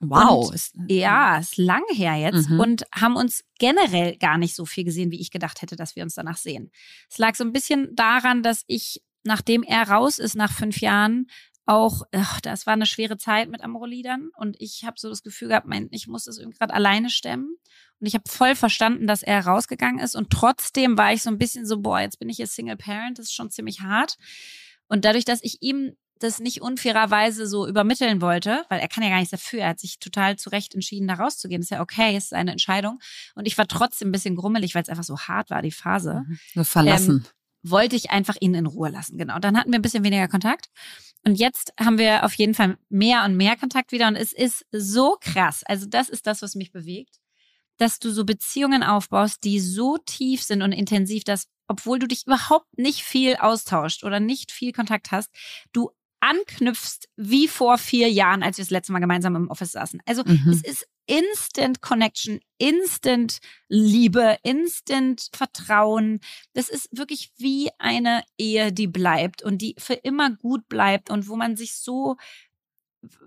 Wow. 0.00 0.46
Und- 0.48 0.54
ist, 0.54 0.74
Ja, 0.88 1.38
ist 1.38 1.56
lang 1.56 1.82
her 1.92 2.14
jetzt 2.16 2.48
Mhm. 2.48 2.60
und 2.60 2.84
haben 2.94 3.16
uns 3.16 3.44
generell 3.58 4.16
gar 4.16 4.38
nicht 4.38 4.54
so 4.54 4.64
viel 4.64 4.84
gesehen, 4.84 5.10
wie 5.10 5.20
ich 5.20 5.30
gedacht 5.30 5.60
hätte, 5.62 5.76
dass 5.76 5.96
wir 5.96 6.02
uns 6.04 6.14
danach 6.14 6.36
sehen. 6.36 6.70
Es 7.10 7.18
lag 7.18 7.34
so 7.34 7.44
ein 7.44 7.52
bisschen 7.52 7.94
daran, 7.96 8.42
dass 8.42 8.62
ich, 8.66 9.02
nachdem 9.24 9.62
er 9.62 9.88
raus 9.88 10.18
ist 10.18 10.34
nach 10.36 10.52
fünf 10.52 10.80
Jahren, 10.80 11.26
auch, 11.66 12.02
ach, 12.12 12.40
das 12.40 12.64
war 12.66 12.72
eine 12.72 12.86
schwere 12.86 13.18
Zeit 13.18 13.50
mit 13.50 13.60
Amorelie 13.62 14.02
dann 14.02 14.30
und 14.38 14.56
ich 14.58 14.84
habe 14.84 14.94
so 14.98 15.10
das 15.10 15.22
Gefühl 15.22 15.48
gehabt, 15.48 15.66
mein, 15.66 15.88
ich 15.90 16.06
muss 16.06 16.24
das 16.24 16.38
irgendwie 16.38 16.56
gerade 16.56 16.72
alleine 16.72 17.10
stemmen 17.10 17.56
und 18.00 18.06
ich 18.06 18.14
habe 18.14 18.24
voll 18.26 18.54
verstanden, 18.54 19.06
dass 19.06 19.22
er 19.22 19.44
rausgegangen 19.44 19.98
ist 20.02 20.14
und 20.16 20.30
trotzdem 20.30 20.96
war 20.96 21.12
ich 21.12 21.20
so 21.22 21.28
ein 21.28 21.36
bisschen 21.36 21.66
so, 21.66 21.80
boah, 21.82 22.00
jetzt 22.00 22.18
bin 22.18 22.30
ich 22.30 22.38
jetzt 22.38 22.54
Single 22.54 22.78
Parent, 22.78 23.18
das 23.18 23.26
ist 23.26 23.34
schon 23.34 23.50
ziemlich 23.50 23.80
hart 23.82 24.16
und 24.86 25.04
dadurch, 25.04 25.26
dass 25.26 25.42
ich 25.44 25.58
ihm 25.60 25.92
das 26.22 26.38
nicht 26.38 26.62
unfairerweise 26.62 27.46
so 27.46 27.66
übermitteln 27.66 28.20
wollte, 28.20 28.64
weil 28.68 28.80
er 28.80 28.88
kann 28.88 29.02
ja 29.02 29.10
gar 29.10 29.18
nichts 29.18 29.30
dafür. 29.30 29.60
Er 29.60 29.70
hat 29.70 29.80
sich 29.80 29.98
total 29.98 30.36
zu 30.36 30.50
Recht 30.50 30.74
entschieden, 30.74 31.08
da 31.08 31.14
rauszugehen. 31.14 31.62
ist 31.62 31.70
ja 31.70 31.80
okay, 31.80 32.16
ist 32.16 32.30
seine 32.30 32.52
Entscheidung. 32.52 32.98
Und 33.34 33.46
ich 33.46 33.56
war 33.58 33.66
trotzdem 33.66 34.08
ein 34.08 34.12
bisschen 34.12 34.36
grummelig, 34.36 34.74
weil 34.74 34.82
es 34.82 34.88
einfach 34.88 35.04
so 35.04 35.18
hart 35.18 35.50
war, 35.50 35.62
die 35.62 35.72
Phase. 35.72 36.24
Nur 36.54 36.64
verlassen. 36.64 37.26
Wollte 37.62 37.96
ich 37.96 38.10
einfach 38.10 38.36
ihn 38.40 38.54
in 38.54 38.66
Ruhe 38.66 38.88
lassen, 38.88 39.18
genau. 39.18 39.38
Dann 39.38 39.56
hatten 39.58 39.72
wir 39.72 39.78
ein 39.78 39.82
bisschen 39.82 40.04
weniger 40.04 40.28
Kontakt. 40.28 40.68
Und 41.24 41.34
jetzt 41.34 41.72
haben 41.78 41.98
wir 41.98 42.24
auf 42.24 42.34
jeden 42.34 42.54
Fall 42.54 42.78
mehr 42.88 43.24
und 43.24 43.36
mehr 43.36 43.56
Kontakt 43.56 43.92
wieder. 43.92 44.08
Und 44.08 44.16
es 44.16 44.32
ist 44.32 44.64
so 44.70 45.16
krass. 45.20 45.64
Also 45.64 45.86
das 45.86 46.08
ist 46.08 46.26
das, 46.26 46.42
was 46.42 46.54
mich 46.54 46.70
bewegt, 46.70 47.18
dass 47.76 47.98
du 47.98 48.10
so 48.10 48.24
Beziehungen 48.24 48.82
aufbaust, 48.82 49.44
die 49.44 49.60
so 49.60 49.98
tief 49.98 50.42
sind 50.42 50.62
und 50.62 50.72
intensiv, 50.72 51.24
dass 51.24 51.48
obwohl 51.68 51.98
du 51.98 52.08
dich 52.08 52.26
überhaupt 52.26 52.66
nicht 52.76 53.02
viel 53.02 53.36
austauscht 53.36 54.02
oder 54.02 54.20
nicht 54.20 54.50
viel 54.50 54.72
Kontakt 54.72 55.12
hast, 55.12 55.30
du 55.72 55.90
anknüpfst 56.20 57.08
wie 57.16 57.48
vor 57.48 57.78
vier 57.78 58.10
Jahren, 58.10 58.42
als 58.42 58.58
wir 58.58 58.64
das 58.64 58.70
letzte 58.70 58.92
Mal 58.92 58.98
gemeinsam 59.00 59.36
im 59.36 59.48
Office 59.48 59.72
saßen. 59.72 60.00
Also 60.06 60.22
Mhm. 60.24 60.50
es 60.50 60.62
ist 60.62 60.86
Instant 61.06 61.80
Connection, 61.80 62.40
Instant 62.58 63.38
Liebe, 63.68 64.36
Instant 64.42 65.30
Vertrauen. 65.32 66.20
Das 66.52 66.68
ist 66.68 66.88
wirklich 66.92 67.32
wie 67.38 67.70
eine 67.78 68.22
Ehe, 68.36 68.72
die 68.72 68.86
bleibt 68.88 69.42
und 69.42 69.62
die 69.62 69.74
für 69.78 69.94
immer 69.94 70.30
gut 70.30 70.68
bleibt 70.68 71.08
und 71.10 71.28
wo 71.28 71.36
man 71.36 71.56
sich 71.56 71.74
so 71.76 72.16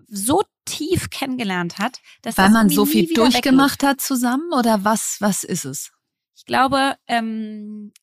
so 0.07 0.43
tief 0.65 1.09
kennengelernt 1.09 1.79
hat, 1.79 2.01
dass 2.21 2.37
Weil 2.37 2.49
man 2.49 2.69
so 2.69 2.85
viel 2.85 3.11
durchgemacht 3.11 3.83
hat 3.83 4.01
zusammen 4.01 4.51
oder 4.53 4.83
was, 4.83 5.17
was 5.19 5.43
ist 5.43 5.65
es? 5.65 5.91
Ich 6.35 6.45
glaube, 6.45 6.97
ähm, 7.07 7.93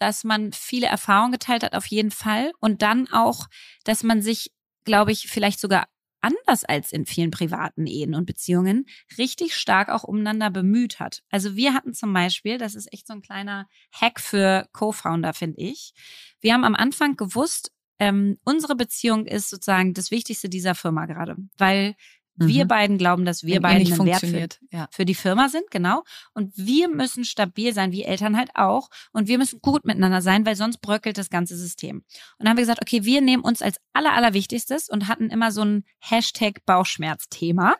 dass 0.00 0.24
man 0.24 0.52
viele 0.52 0.86
Erfahrungen 0.86 1.32
geteilt 1.32 1.62
hat, 1.62 1.74
auf 1.74 1.86
jeden 1.86 2.10
Fall. 2.10 2.52
Und 2.58 2.82
dann 2.82 3.06
auch, 3.12 3.46
dass 3.84 4.02
man 4.02 4.22
sich, 4.22 4.50
glaube 4.84 5.12
ich, 5.12 5.28
vielleicht 5.28 5.60
sogar 5.60 5.86
anders 6.22 6.64
als 6.64 6.92
in 6.92 7.06
vielen 7.06 7.30
privaten 7.30 7.86
Ehen 7.86 8.14
und 8.14 8.26
Beziehungen 8.26 8.86
richtig 9.18 9.54
stark 9.54 9.88
auch 9.88 10.04
umeinander 10.04 10.50
bemüht 10.50 11.00
hat. 11.00 11.22
Also 11.30 11.56
wir 11.56 11.74
hatten 11.74 11.94
zum 11.94 12.12
Beispiel, 12.12 12.58
das 12.58 12.74
ist 12.74 12.92
echt 12.92 13.06
so 13.06 13.14
ein 13.14 13.22
kleiner 13.22 13.66
Hack 13.92 14.20
für 14.20 14.66
Co-Founder, 14.72 15.32
finde 15.32 15.60
ich. 15.60 15.92
Wir 16.40 16.54
haben 16.54 16.64
am 16.64 16.74
Anfang 16.74 17.16
gewusst, 17.16 17.72
ähm, 17.98 18.38
unsere 18.44 18.76
Beziehung 18.76 19.26
ist 19.26 19.50
sozusagen 19.50 19.92
das 19.92 20.10
Wichtigste 20.10 20.48
dieser 20.48 20.74
Firma 20.74 21.06
gerade, 21.06 21.36
weil 21.58 21.94
wir 22.36 22.64
mhm. 22.64 22.68
beiden 22.68 22.98
glauben, 22.98 23.24
dass 23.24 23.44
wir 23.44 23.60
beiden 23.60 23.92
einen 23.92 24.06
Wert 24.06 24.20
für, 24.20 24.48
ja. 24.70 24.88
für, 24.90 25.04
die 25.04 25.14
Firma 25.14 25.48
sind, 25.48 25.70
genau. 25.70 26.04
Und 26.32 26.56
wir 26.56 26.88
müssen 26.88 27.24
stabil 27.24 27.74
sein, 27.74 27.92
wie 27.92 28.04
Eltern 28.04 28.36
halt 28.36 28.50
auch. 28.54 28.88
Und 29.12 29.28
wir 29.28 29.36
müssen 29.36 29.60
gut 29.60 29.84
miteinander 29.84 30.22
sein, 30.22 30.46
weil 30.46 30.56
sonst 30.56 30.78
bröckelt 30.78 31.18
das 31.18 31.28
ganze 31.28 31.56
System. 31.56 31.98
Und 31.98 32.04
dann 32.38 32.48
haben 32.48 32.56
wir 32.56 32.62
gesagt, 32.62 32.80
okay, 32.80 33.04
wir 33.04 33.20
nehmen 33.20 33.42
uns 33.42 33.60
als 33.60 33.78
aller, 33.92 34.14
allerwichtigstes 34.14 34.88
und 34.88 35.08
hatten 35.08 35.28
immer 35.28 35.52
so 35.52 35.62
ein 35.62 35.84
Hashtag 35.98 36.64
Bauchschmerz-Thema 36.64 37.74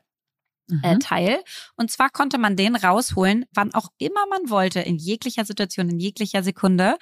äh, 0.82 0.94
mhm. 0.94 1.00
Teil. 1.00 1.40
Und 1.76 1.90
zwar 1.90 2.10
konnte 2.10 2.38
man 2.38 2.56
den 2.56 2.76
rausholen, 2.76 3.44
wann 3.52 3.74
auch 3.74 3.88
immer 3.98 4.26
man 4.28 4.50
wollte, 4.50 4.80
in 4.80 4.96
jeglicher 4.96 5.44
Situation, 5.44 5.88
in 5.88 5.98
jeglicher 5.98 6.42
Sekunde, 6.42 6.96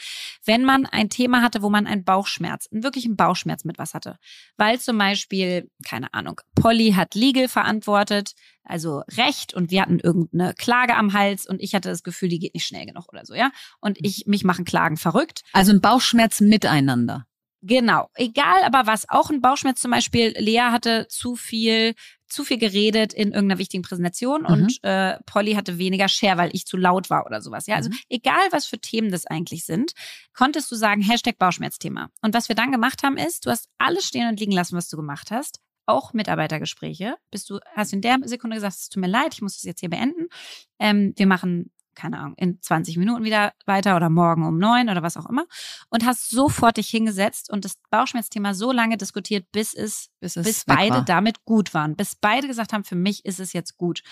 wenn 0.45 0.64
man 0.64 0.87
ein 0.87 1.11
Thema 1.11 1.43
hatte, 1.43 1.62
wo 1.62 1.71
man 1.71 1.87
einen 1.87 2.05
Bauchschmerz, 2.05 2.69
einen 2.73 2.83
wirklichen 2.83 3.16
Bauchschmerz 3.16 3.64
mit 3.64 3.79
was 3.79 3.95
hatte. 3.95 4.19
Weil 4.57 4.81
zum 4.81 4.99
Beispiel, 4.99 5.71
keine 5.85 6.12
Ahnung, 6.14 6.41
Polly 6.55 6.93
hat 6.93 7.14
Legal 7.14 7.49
verantwortet, 7.49 8.33
also 8.64 9.03
Recht 9.16 9.55
und 9.55 9.71
wir 9.71 9.83
hatten 9.83 9.99
irgendeine 9.99 10.55
Klage 10.55 10.95
am 10.95 11.12
Hals 11.12 11.47
und 11.47 11.61
ich 11.61 11.75
hatte 11.75 11.89
das 11.89 12.03
Gefühl, 12.03 12.29
die 12.29 12.39
geht 12.39 12.55
nicht 12.55 12.66
schnell 12.66 12.87
genug 12.87 13.09
oder 13.09 13.25
so, 13.25 13.35
ja. 13.35 13.51
Und 13.81 13.99
ich, 14.01 14.27
mich 14.27 14.45
machen 14.45 14.64
Klagen 14.64 14.97
verrückt. 14.97 15.43
Also 15.53 15.73
ein 15.73 15.81
Bauchschmerz 15.81 16.41
miteinander. 16.41 17.25
Genau, 17.61 18.09
egal, 18.14 18.62
aber 18.62 18.87
was 18.87 19.09
auch 19.09 19.31
ein 19.31 19.41
Bauchschmerz 19.41 19.81
zum 19.81 19.91
Beispiel, 19.91 20.33
Lea 20.39 20.61
hatte 20.71 21.09
zu 21.09 21.35
viel 21.35 21.95
zu 22.29 22.45
viel 22.45 22.59
geredet 22.59 23.12
in 23.12 23.33
irgendeiner 23.33 23.59
wichtigen 23.59 23.83
Präsentation 23.83 24.43
mhm. 24.43 24.47
und 24.47 24.85
äh, 24.85 25.18
Polly 25.26 25.55
hatte 25.55 25.79
weniger 25.79 26.09
Share, 26.09 26.37
weil 26.37 26.51
ich 26.53 26.66
zu 26.66 26.76
laut 26.76 27.11
war 27.11 27.26
oder 27.26 27.41
sowas. 27.41 27.66
Ja, 27.66 27.76
also 27.76 27.91
mhm. 27.91 27.99
egal 28.09 28.49
was 28.51 28.66
für 28.66 28.79
Themen 28.79 29.11
das 29.11 29.26
eigentlich 29.26 29.64
sind, 29.64 29.93
konntest 30.35 30.70
du 30.70 30.76
sagen 30.76 31.03
Hashtag 31.03 31.39
Bauchschmerzthema. 31.39 32.11
Und 32.22 32.35
was 32.35 32.49
wir 32.49 32.57
dann 32.57 32.72
gemacht 32.72 33.03
haben 33.03 33.16
ist, 33.16 33.47
du 33.47 33.51
hast 33.51 33.68
alles 33.79 34.05
stehen 34.05 34.29
und 34.29 34.41
liegen 34.41 34.53
lassen, 34.53 34.76
was 34.76 34.89
du 34.89 34.97
gemacht 34.97 35.31
hast. 35.31 35.61
Auch 35.87 36.12
Mitarbeitergespräche. 36.12 37.16
Bist 37.31 37.49
du, 37.49 37.61
hast 37.74 37.95
in 37.95 38.03
der 38.03 38.18
Sekunde 38.24 38.57
gesagt, 38.57 38.76
es 38.76 38.89
tut 38.91 39.01
mir 39.01 39.09
leid, 39.09 39.33
ich 39.33 39.41
muss 39.41 39.55
das 39.55 39.62
jetzt 39.62 39.81
hier 39.81 39.89
beenden. 39.89 40.29
Ähm, 40.79 41.14
wir 41.16 41.26
machen 41.26 41.70
keine 41.99 42.19
Ahnung, 42.19 42.35
in 42.37 42.63
20 42.63 42.97
Minuten 42.97 43.25
wieder 43.25 43.53
weiter 43.67 43.97
oder 43.97 44.09
morgen 44.09 44.47
um 44.47 44.57
neun 44.57 44.89
oder 44.89 45.03
was 45.03 45.17
auch 45.17 45.29
immer 45.29 45.47
und 45.91 46.07
hast 46.07 46.31
sofort 46.31 46.77
dich 46.77 46.89
hingesetzt 46.89 47.51
und 47.51 47.65
das 47.65 47.77
Bauchschmerzthema 47.91 48.55
so 48.55 48.71
lange 48.71 48.97
diskutiert, 48.97 49.51
bis 49.51 49.75
es, 49.75 50.09
bis, 50.21 50.37
es 50.37 50.47
bis 50.47 50.65
beide 50.65 50.97
war. 50.97 51.05
damit 51.05 51.45
gut 51.45 51.75
waren, 51.75 51.97
bis 51.97 52.15
beide 52.15 52.47
gesagt 52.47 52.73
haben, 52.73 52.85
für 52.85 52.95
mich 52.95 53.25
ist 53.25 53.41
es 53.41 53.53
jetzt 53.53 53.77
gut. 53.77 54.03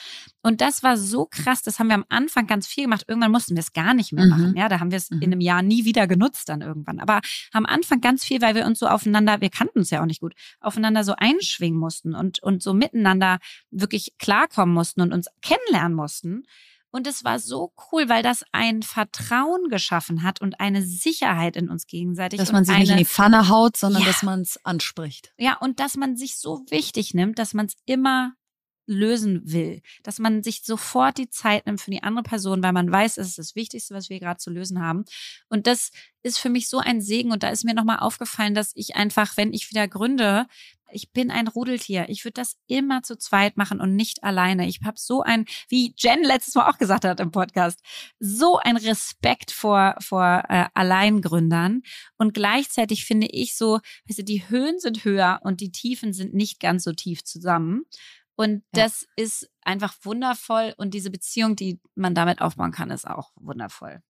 Und 0.43 0.61
das 0.61 0.82
war 0.82 0.97
so 0.97 1.26
krass, 1.26 1.62
das 1.62 1.78
haben 1.78 1.87
wir 1.87 1.95
am 1.95 2.05
Anfang 2.09 2.49
ganz 2.49 2.66
viel 2.66 2.84
gemacht. 2.84 3.05
Irgendwann 3.07 3.30
mussten 3.30 3.55
wir 3.55 3.61
es 3.61 3.72
gar 3.72 3.95
nicht 3.95 4.12
mehr 4.12 4.24
mhm. 4.24 4.30
machen. 4.30 4.57
Ja, 4.57 4.68
da 4.68 4.80
haben 4.80 4.91
wir 4.91 4.99
es 4.99 5.11
mhm. 5.11 5.22
in 5.22 5.32
einem 5.32 5.41
Jahr 5.41 5.62
nie 5.62 5.84
wieder 5.84 6.09
genutzt 6.09 6.49
dann 6.49 6.62
irgendwann. 6.62 6.99
Aber 6.99 7.20
am 7.53 7.66
Anfang 7.66 8.01
ganz 8.01 8.24
viel, 8.24 8.43
weil 8.43 8.57
wir 8.57 8.66
uns 8.66 8.80
so 8.80 8.89
aufeinander, 8.89 9.41
wir 9.41 9.51
kannten 9.51 9.78
uns 9.78 9.91
ja 9.91 10.03
auch 10.03 10.07
nicht 10.07 10.20
gut, 10.20 10.34
aufeinander 10.61 11.05
so 11.05 11.14
einschwingen 11.16 11.78
mussten 11.78 12.16
und, 12.16 12.43
und 12.43 12.64
so 12.64 12.74
miteinander 12.74 13.39
wirklich 13.70 14.18
klarkommen 14.18 14.74
mussten 14.74 15.03
und 15.03 15.12
uns 15.12 15.28
kennenlernen 15.41 15.95
mussten. 15.95 16.43
Und 16.91 17.07
es 17.07 17.24
war 17.24 17.39
so 17.39 17.72
cool, 17.91 18.09
weil 18.09 18.22
das 18.22 18.43
ein 18.53 18.82
Vertrauen 18.82 19.68
geschaffen 19.68 20.22
hat 20.22 20.41
und 20.41 20.61
eine 20.61 20.82
Sicherheit 20.82 21.57
in 21.57 21.68
uns 21.68 21.87
gegenseitig. 21.87 22.39
Dass 22.39 22.53
man 22.53 22.64
sich 22.64 22.74
eine, 22.74 22.84
nicht 22.84 22.93
in 22.93 22.99
die 22.99 23.05
Pfanne 23.05 23.49
haut, 23.49 23.76
sondern 23.76 24.03
ja, 24.03 24.09
dass 24.09 24.22
man 24.22 24.41
es 24.41 24.64
anspricht. 24.64 25.32
Ja, 25.37 25.59
und 25.59 25.80
dass 25.80 25.97
man 25.97 26.16
sich 26.16 26.39
so 26.39 26.64
wichtig 26.70 27.12
nimmt, 27.12 27.39
dass 27.39 27.55
man 27.55 27.66
es 27.66 27.74
immer 27.84 28.32
lösen 28.87 29.43
will, 29.53 29.82
dass 30.03 30.18
man 30.18 30.43
sich 30.43 30.62
sofort 30.64 31.18
die 31.18 31.28
Zeit 31.28 31.66
nimmt 31.66 31.80
für 31.80 31.91
die 31.91 32.03
andere 32.03 32.22
Person, 32.22 32.62
weil 32.62 32.72
man 32.72 32.91
weiß, 32.91 33.18
es 33.18 33.28
ist 33.28 33.39
das 33.39 33.57
Wichtigste, 33.57 33.95
was 33.95 34.09
wir 34.09 34.20
gerade 34.20 34.39
zu 34.39 34.51
lösen 34.51 34.80
haben. 34.80 35.05
Und 35.49 35.66
das 35.66 35.91
ist 36.22 36.39
für 36.39 36.49
mich 36.49 36.68
so 36.68 36.78
ein 36.78 37.01
Segen. 37.01 37.32
Und 37.32 37.43
da 37.43 37.49
ist 37.49 37.64
mir 37.64 37.74
nochmal 37.74 37.99
aufgefallen, 37.99 38.55
dass 38.55 38.72
ich 38.74 38.97
einfach, 38.97 39.37
wenn 39.37 39.53
ich 39.53 39.70
wieder 39.70 39.89
gründe, 39.89 40.47
ich 40.91 41.12
bin 41.12 41.30
ein 41.30 41.49
Rudeltier. 41.49 42.09
Ich 42.09 42.24
würde 42.24 42.34
das 42.34 42.57
immer 42.68 43.03
zu 43.03 43.16
zweit 43.16 43.57
machen 43.57 43.80
und 43.80 43.97
nicht 43.97 44.22
alleine. 44.22 44.68
Ich 44.68 44.80
habe 44.84 44.99
so 44.99 45.22
ein, 45.22 45.45
wie 45.68 45.95
Jen 45.97 46.22
letztes 46.22 46.55
Mal 46.55 46.70
auch 46.70 46.78
gesagt 46.78 47.05
hat 47.05 47.20
im 47.20 47.32
Podcast, 47.32 47.80
so 48.20 48.59
ein 48.59 48.76
Respekt 48.76 49.51
vor, 49.51 49.97
vor 50.01 50.45
äh, 50.49 50.66
Alleingründern. 50.74 51.82
Und 52.18 52.34
gleichzeitig 52.34 53.05
finde 53.05 53.26
ich 53.26 53.57
so, 53.57 53.80
weißt 54.09 54.20
du, 54.20 54.24
die 54.24 54.49
Höhen 54.49 54.78
sind 54.78 55.05
höher 55.05 55.41
und 55.43 55.61
die 55.61 55.72
Tiefen 55.72 56.12
sind 56.12 56.34
nicht 56.34 56.61
ganz 56.61 56.84
so 56.84 56.93
tief 56.93 57.24
zusammen. 57.24 57.84
Und 58.37 58.62
ja. 58.74 58.84
das 58.84 59.07
ist 59.16 59.51
einfach 59.62 59.95
wundervoll. 60.03 60.74
Und 60.76 60.93
diese 60.93 61.11
Beziehung, 61.11 61.57
die 61.57 61.80
man 61.95 62.14
damit 62.14 62.41
aufbauen 62.41 62.70
kann, 62.70 62.91
ist 62.91 63.07
auch 63.07 63.30
wundervoll. 63.37 64.03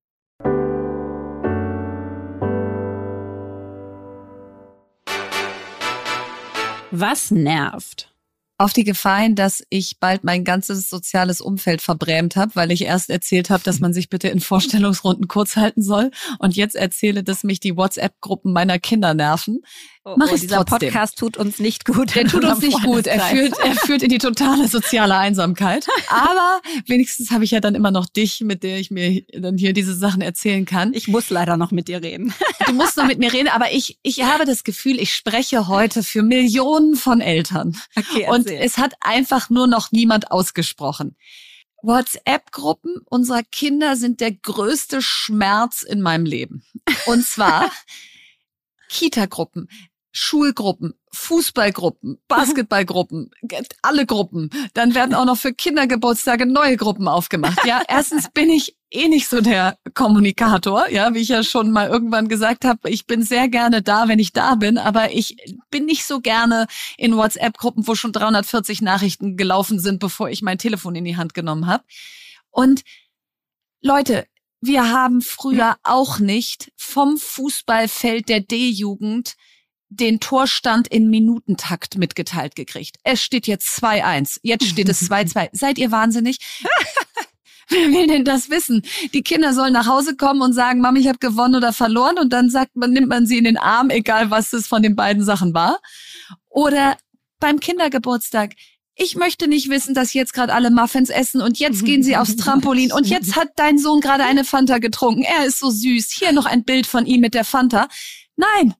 Was 6.91 7.31
nervt? 7.31 8.16
auf 8.59 8.72
die 8.72 8.85
Gefahr 8.85 9.20
hin, 9.20 9.35
dass 9.35 9.62
ich 9.68 9.99
bald 10.01 10.24
mein 10.24 10.43
ganzes 10.45 10.89
soziales 10.89 11.41
Umfeld 11.41 11.83
verbrämt 11.83 12.37
habe, 12.37 12.55
weil 12.55 12.72
ich 12.72 12.83
erst 12.83 13.11
erzählt 13.11 13.51
habe, 13.51 13.62
dass 13.62 13.81
man 13.81 13.93
sich 13.93 14.09
bitte 14.09 14.29
in 14.29 14.41
Vorstellungsrunden 14.41 15.29
kurz 15.29 15.57
halten 15.57 15.83
soll 15.83 16.11
und 16.39 16.57
jetzt 16.57 16.74
erzähle, 16.74 17.22
dass 17.22 17.45
mich 17.45 17.61
die 17.61 17.77
WhatsApp-Gruppen 17.77 18.53
meiner 18.53 18.79
Kinder 18.79 19.12
nerven. 19.12 19.61
Oh, 20.09 20.14
Mach 20.16 20.28
oh, 20.30 20.36
dieser 20.36 20.64
trotzdem. 20.64 20.90
Podcast 20.90 21.18
tut 21.18 21.36
uns 21.36 21.59
nicht 21.59 21.84
gut. 21.84 22.14
Der 22.14 22.28
tut 22.28 22.44
uns 22.44 22.61
nicht 22.61 22.80
gut. 22.84 23.09
Er 23.09 23.18
führt, 23.22 23.59
er 23.59 23.74
führt 23.74 24.04
in 24.04 24.09
die 24.09 24.18
totale 24.18 24.68
soziale 24.68 25.16
Einsamkeit. 25.16 25.88
Aber 26.09 26.61
wenigstens 26.86 27.32
habe 27.32 27.42
ich 27.42 27.50
ja 27.50 27.59
dann 27.59 27.74
immer 27.74 27.90
noch 27.90 28.07
dich, 28.07 28.40
mit 28.42 28.62
der 28.62 28.78
ich 28.78 28.92
mir 28.92 29.24
dann 29.32 29.59
hier 29.59 29.72
diese 29.72 29.96
Sachen 29.96 30.22
erzählen 30.22 30.64
kann. 30.64 30.94
Ich 30.94 31.09
muss 31.09 31.28
leider 31.28 31.57
noch 31.57 31.72
mit 31.72 31.88
dir 31.88 32.04
reden. 32.04 32.32
Du 32.68 32.72
musst 32.74 32.96
noch 32.96 33.04
mit 33.04 33.18
mir 33.18 33.32
reden, 33.32 33.48
aber 33.48 33.72
ich, 33.72 33.98
ich 34.04 34.22
habe 34.22 34.44
das 34.44 34.62
Gefühl, 34.62 35.00
ich 35.00 35.12
spreche 35.12 35.66
heute 35.66 36.04
für 36.04 36.22
Millionen 36.22 36.94
von 36.94 37.20
Eltern. 37.20 37.76
Okay, 37.96 38.28
und 38.30 38.48
es 38.48 38.78
hat 38.78 38.94
einfach 39.00 39.50
nur 39.50 39.66
noch 39.66 39.90
niemand 39.90 40.30
ausgesprochen. 40.30 41.16
WhatsApp-Gruppen 41.82 42.94
unserer 43.07 43.42
Kinder 43.42 43.96
sind 43.96 44.20
der 44.20 44.30
größte 44.30 45.02
Schmerz 45.02 45.82
in 45.82 46.00
meinem 46.00 46.26
Leben. 46.26 46.62
Und 47.07 47.26
zwar 47.26 47.72
Kita-Gruppen. 48.88 49.68
Schulgruppen, 50.18 50.94
Fußballgruppen, 51.12 52.18
Basketballgruppen, 52.28 53.30
alle 53.82 54.06
Gruppen. 54.06 54.48
Dann 54.72 54.94
werden 54.94 55.14
auch 55.14 55.26
noch 55.26 55.36
für 55.36 55.52
Kindergeburtstage 55.52 56.46
neue 56.46 56.78
Gruppen 56.78 57.06
aufgemacht. 57.06 57.66
Ja, 57.66 57.82
erstens 57.86 58.30
bin 58.34 58.48
ich 58.48 58.78
eh 58.90 59.08
nicht 59.08 59.28
so 59.28 59.42
der 59.42 59.76
Kommunikator, 59.92 60.88
ja, 60.88 61.12
wie 61.12 61.18
ich 61.18 61.28
ja 61.28 61.42
schon 61.42 61.70
mal 61.70 61.90
irgendwann 61.90 62.28
gesagt 62.28 62.64
habe, 62.64 62.88
ich 62.88 63.06
bin 63.06 63.22
sehr 63.22 63.50
gerne 63.50 63.82
da, 63.82 64.08
wenn 64.08 64.18
ich 64.18 64.32
da 64.32 64.54
bin, 64.54 64.78
aber 64.78 65.12
ich 65.12 65.36
bin 65.70 65.84
nicht 65.84 66.06
so 66.06 66.20
gerne 66.20 66.66
in 66.96 67.14
WhatsApp-Gruppen, 67.14 67.86
wo 67.86 67.94
schon 67.94 68.12
340 68.12 68.80
Nachrichten 68.80 69.36
gelaufen 69.36 69.78
sind, 69.78 70.00
bevor 70.00 70.30
ich 70.30 70.40
mein 70.40 70.56
Telefon 70.56 70.94
in 70.94 71.04
die 71.04 71.18
Hand 71.18 71.34
genommen 71.34 71.66
habe. 71.66 71.84
Und 72.50 72.84
Leute, 73.82 74.26
wir 74.62 74.90
haben 74.90 75.20
früher 75.20 75.76
auch 75.82 76.20
nicht 76.20 76.72
vom 76.74 77.18
Fußballfeld 77.18 78.30
der 78.30 78.40
D-Jugend 78.40 79.36
den 79.97 80.20
Torstand 80.20 80.88
in 80.88 81.09
Minutentakt 81.09 81.97
mitgeteilt 81.97 82.55
gekriegt. 82.57 82.97
Es 83.05 83.22
steht 83.22 83.47
jetzt 83.47 83.68
2-1. 83.82 84.38
Jetzt 84.42 84.66
steht 84.66 84.88
es 84.88 85.03
2-2. 85.11 85.49
Seid 85.53 85.78
ihr 85.78 85.90
wahnsinnig? 85.90 86.38
Wer 87.68 87.90
will 87.90 88.07
denn 88.07 88.24
das 88.24 88.49
wissen? 88.49 88.82
Die 89.12 89.22
Kinder 89.22 89.53
sollen 89.53 89.72
nach 89.72 89.88
Hause 89.88 90.16
kommen 90.16 90.40
und 90.40 90.53
sagen, 90.53 90.80
Mama, 90.80 90.99
ich 90.99 91.09
habe 91.09 91.18
gewonnen 91.18 91.57
oder 91.57 91.72
verloren 91.72 92.18
und 92.18 92.32
dann 92.32 92.49
sagt 92.49 92.76
man, 92.76 92.92
nimmt 92.92 93.09
man 93.09 93.26
sie 93.26 93.38
in 93.38 93.44
den 93.44 93.57
Arm, 93.57 93.90
egal 93.90 94.30
was 94.30 94.53
es 94.53 94.68
von 94.68 94.82
den 94.82 94.94
beiden 94.94 95.24
Sachen 95.24 95.53
war. 95.53 95.80
Oder 96.49 96.97
beim 97.40 97.59
Kindergeburtstag, 97.59 98.53
ich 98.94 99.16
möchte 99.16 99.49
nicht 99.49 99.68
wissen, 99.68 99.94
dass 99.94 100.14
jetzt 100.14 100.32
gerade 100.32 100.55
alle 100.55 100.70
Muffins 100.70 101.11
essen 101.11 101.42
und 101.42 101.59
jetzt 101.59 101.84
gehen 101.84 102.03
sie 102.03 102.16
aufs 102.16 102.36
Trampolin 102.36 102.92
und 102.92 103.07
jetzt 103.09 103.36
hat 103.36 103.49
dein 103.57 103.78
Sohn 103.78 104.01
gerade 104.01 104.24
eine 104.24 104.44
Fanta 104.44 104.78
getrunken. 104.78 105.22
Er 105.22 105.44
ist 105.44 105.59
so 105.59 105.68
süß. 105.68 106.11
Hier 106.12 106.32
noch 106.32 106.47
ein 106.47 106.64
Bild 106.64 106.86
von 106.86 107.05
ihm 107.05 107.20
mit 107.20 107.34
der 107.34 107.44
Fanta. 107.44 107.88
Nein. 108.36 108.74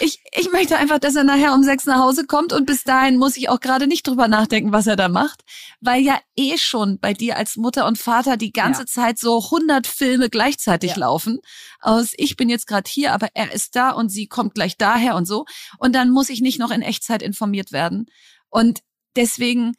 Ich, 0.00 0.20
ich 0.32 0.50
möchte 0.52 0.76
einfach, 0.76 0.98
dass 0.98 1.16
er 1.16 1.24
nachher 1.24 1.54
um 1.54 1.62
sechs 1.62 1.86
nach 1.86 1.98
Hause 1.98 2.26
kommt 2.26 2.52
und 2.52 2.66
bis 2.66 2.84
dahin 2.84 3.16
muss 3.16 3.36
ich 3.36 3.48
auch 3.48 3.60
gerade 3.60 3.86
nicht 3.86 4.06
drüber 4.06 4.28
nachdenken, 4.28 4.72
was 4.72 4.86
er 4.86 4.96
da 4.96 5.08
macht, 5.08 5.42
weil 5.80 6.02
ja 6.02 6.18
eh 6.36 6.58
schon 6.58 6.98
bei 6.98 7.14
dir 7.14 7.36
als 7.36 7.56
Mutter 7.56 7.86
und 7.86 7.96
Vater 7.96 8.36
die 8.36 8.52
ganze 8.52 8.82
ja. 8.82 8.86
Zeit 8.86 9.18
so 9.18 9.42
100 9.42 9.86
Filme 9.86 10.28
gleichzeitig 10.28 10.90
ja. 10.90 10.98
laufen. 10.98 11.38
Aus 11.80 12.12
ich 12.16 12.36
bin 12.36 12.48
jetzt 12.48 12.66
gerade 12.66 12.90
hier, 12.90 13.12
aber 13.14 13.28
er 13.34 13.52
ist 13.52 13.74
da 13.74 13.90
und 13.90 14.10
sie 14.10 14.26
kommt 14.26 14.54
gleich 14.54 14.76
daher 14.76 15.14
und 15.16 15.26
so. 15.26 15.46
Und 15.78 15.94
dann 15.94 16.10
muss 16.10 16.28
ich 16.28 16.42
nicht 16.42 16.58
noch 16.58 16.70
in 16.70 16.82
Echtzeit 16.82 17.22
informiert 17.22 17.72
werden. 17.72 18.06
Und 18.50 18.80
Deswegen 19.16 19.74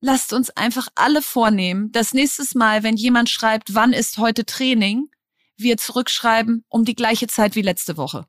lasst 0.00 0.32
uns 0.32 0.50
einfach 0.50 0.88
alle 0.94 1.22
vornehmen, 1.22 1.90
dass 1.92 2.14
nächstes 2.14 2.54
Mal, 2.54 2.82
wenn 2.82 2.96
jemand 2.96 3.28
schreibt, 3.28 3.74
wann 3.74 3.92
ist 3.92 4.18
heute 4.18 4.44
Training, 4.44 5.08
wir 5.56 5.78
zurückschreiben 5.78 6.64
um 6.68 6.84
die 6.84 6.94
gleiche 6.94 7.26
Zeit 7.26 7.56
wie 7.56 7.62
letzte 7.62 7.96
Woche. 7.96 8.26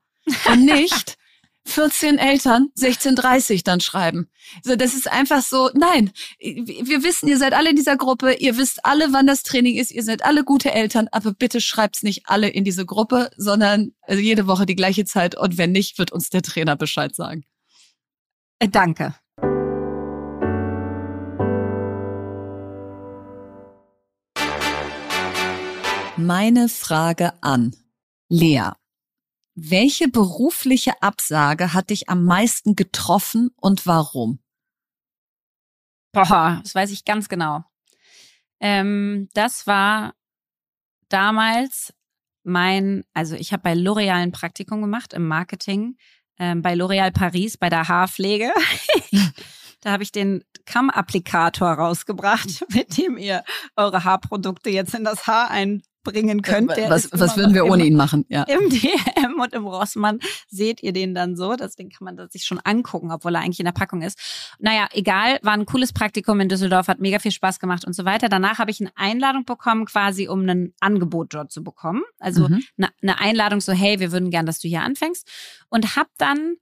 Und 0.50 0.66
nicht, 0.66 1.18
14 1.68 2.18
Eltern, 2.18 2.70
16.30 2.78 3.64
dann 3.64 3.82
schreiben. 3.82 4.30
So, 4.64 4.76
das 4.76 4.94
ist 4.94 5.12
einfach 5.12 5.42
so, 5.42 5.70
nein, 5.74 6.12
wir 6.40 7.04
wissen, 7.04 7.28
ihr 7.28 7.38
seid 7.38 7.54
alle 7.54 7.70
in 7.70 7.76
dieser 7.76 7.98
Gruppe, 7.98 8.34
ihr 8.34 8.58
wisst 8.58 8.86
alle, 8.86 9.12
wann 9.12 9.28
das 9.28 9.44
Training 9.44 9.76
ist, 9.76 9.92
ihr 9.92 10.04
seid 10.04 10.24
alle 10.24 10.44
gute 10.44 10.72
Eltern, 10.72 11.08
aber 11.12 11.34
bitte 11.34 11.60
schreibt's 11.62 12.04
nicht 12.04 12.24
alle 12.26 12.48
in 12.48 12.64
diese 12.64 12.86
Gruppe, 12.86 13.30
sondern 13.36 13.92
also 14.02 14.22
jede 14.22 14.48
Woche 14.48 14.66
die 14.66 14.76
gleiche 14.76 15.06
Zeit 15.06 15.38
und 15.38 15.58
wenn 15.58 15.72
nicht, 15.72 16.00
wird 16.00 16.12
uns 16.12 16.30
der 16.30 16.42
Trainer 16.42 16.76
Bescheid 16.76 17.16
sagen. 17.16 17.44
Äh, 18.60 18.70
danke. 18.70 19.16
Meine 26.16 26.68
Frage 26.68 27.34
an 27.42 27.76
Lea. 28.30 28.72
Welche 29.60 30.08
berufliche 30.08 31.02
Absage 31.02 31.74
hat 31.74 31.90
dich 31.90 32.10
am 32.10 32.26
meisten 32.26 32.76
getroffen 32.76 33.50
und 33.56 33.88
warum? 33.88 34.38
Boah, 36.12 36.60
das 36.62 36.76
weiß 36.76 36.92
ich 36.92 37.06
ganz 37.06 37.28
genau. 37.28 37.64
Ähm, 38.60 39.30
das 39.34 39.66
war 39.66 40.14
damals 41.10 41.92
mein, 42.44 43.04
also 43.16 43.34
ich 43.34 43.52
habe 43.52 43.64
bei 43.64 43.74
L'Oreal 43.74 44.22
ein 44.22 44.32
Praktikum 44.32 44.80
gemacht 44.80 45.14
im 45.14 45.28
Marketing, 45.28 45.98
ähm, 46.38 46.62
bei 46.62 46.76
L'Oreal 46.76 47.12
Paris 47.12 47.58
bei 47.58 47.70
der 47.70 47.88
Haarpflege. 47.88 48.52
da 49.82 49.92
habe 49.92 50.04
ich 50.04 50.12
den 50.12 50.44
Kamm-Applikator 50.66 51.70
rausgebracht, 51.70 52.64
mit 52.76 52.96
dem 52.96 53.18
ihr 53.18 53.44
eure 53.76 54.04
Haarprodukte 54.04 54.70
jetzt 54.70 54.94
in 54.94 55.04
das 55.04 55.26
Haar 55.26 55.50
ein 55.50 55.82
bringen 56.12 56.42
könnt. 56.42 56.76
Der 56.76 56.90
was 56.90 57.10
was 57.12 57.38
würden 57.38 57.54
wir 57.54 57.66
ohne 57.66 57.86
ihn 57.86 57.96
machen? 57.96 58.26
Ja. 58.30 58.44
Im 58.44 58.70
DM 58.70 59.40
und 59.40 59.54
im 59.54 59.66
Rossmann 59.66 60.20
seht 60.48 60.82
ihr 60.82 60.94
den 60.94 61.14
dann 61.14 61.36
so. 61.36 61.56
Deswegen 61.56 61.90
kann 61.90 62.06
man 62.06 62.18
das 62.18 62.32
sich 62.32 62.46
schon 62.46 62.60
angucken, 62.64 63.12
obwohl 63.12 63.36
er 63.36 63.42
eigentlich 63.42 63.60
in 63.60 63.66
der 63.66 63.74
Packung 63.74 64.02
ist. 64.02 64.20
Naja, 64.60 64.88
egal, 64.94 65.40
war 65.42 65.54
ein 65.54 65.66
cooles 65.66 65.94
Praktikum 65.94 66.40
in 66.40 66.50
Düsseldorf, 66.50 66.88
hat 66.88 67.00
mega 67.00 67.20
viel 67.20 67.32
Spaß 67.32 67.60
gemacht 67.60 67.86
und 67.86 67.94
so 67.94 68.06
weiter. 68.06 68.30
Danach 68.30 68.60
habe 68.60 68.72
ich 68.72 68.80
eine 68.80 68.92
Einladung 68.96 69.46
bekommen, 69.46 69.86
quasi 69.86 70.28
um 70.28 70.48
ein 70.48 70.74
Angebot 70.80 71.34
dort 71.34 71.52
zu 71.52 71.64
bekommen. 71.64 72.04
Also 72.20 72.48
mhm. 72.48 72.64
eine, 72.78 72.90
eine 73.02 73.20
Einladung 73.20 73.62
so, 73.62 73.74
hey, 73.74 74.00
wir 74.00 74.12
würden 74.12 74.32
gern, 74.32 74.46
dass 74.46 74.60
du 74.60 74.68
hier 74.68 74.82
anfängst. 74.82 75.28
Und 75.70 75.96
hab 75.96 76.08
dann, 76.18 76.56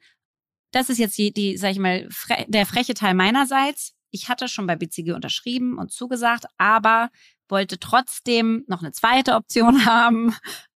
das 0.72 0.90
ist 0.90 0.98
jetzt 0.98 1.18
die, 1.18 1.32
die 1.32 1.58
sag 1.58 1.72
ich 1.72 1.80
mal, 1.80 2.08
fre 2.10 2.46
der 2.48 2.66
freche 2.66 2.94
Teil 2.94 3.14
meinerseits, 3.14 3.96
ich 4.16 4.30
hatte 4.30 4.48
schon 4.48 4.66
bei 4.66 4.78
BCG 4.78 5.12
unterschrieben 5.12 5.78
und 5.78 5.92
zugesagt, 5.92 6.46
aber 6.58 7.10
wollte 7.50 7.80
trotzdem 7.80 8.64
noch 8.68 8.82
eine 8.82 8.92
zweite 8.92 9.36
Option 9.36 9.86
haben. 9.86 10.36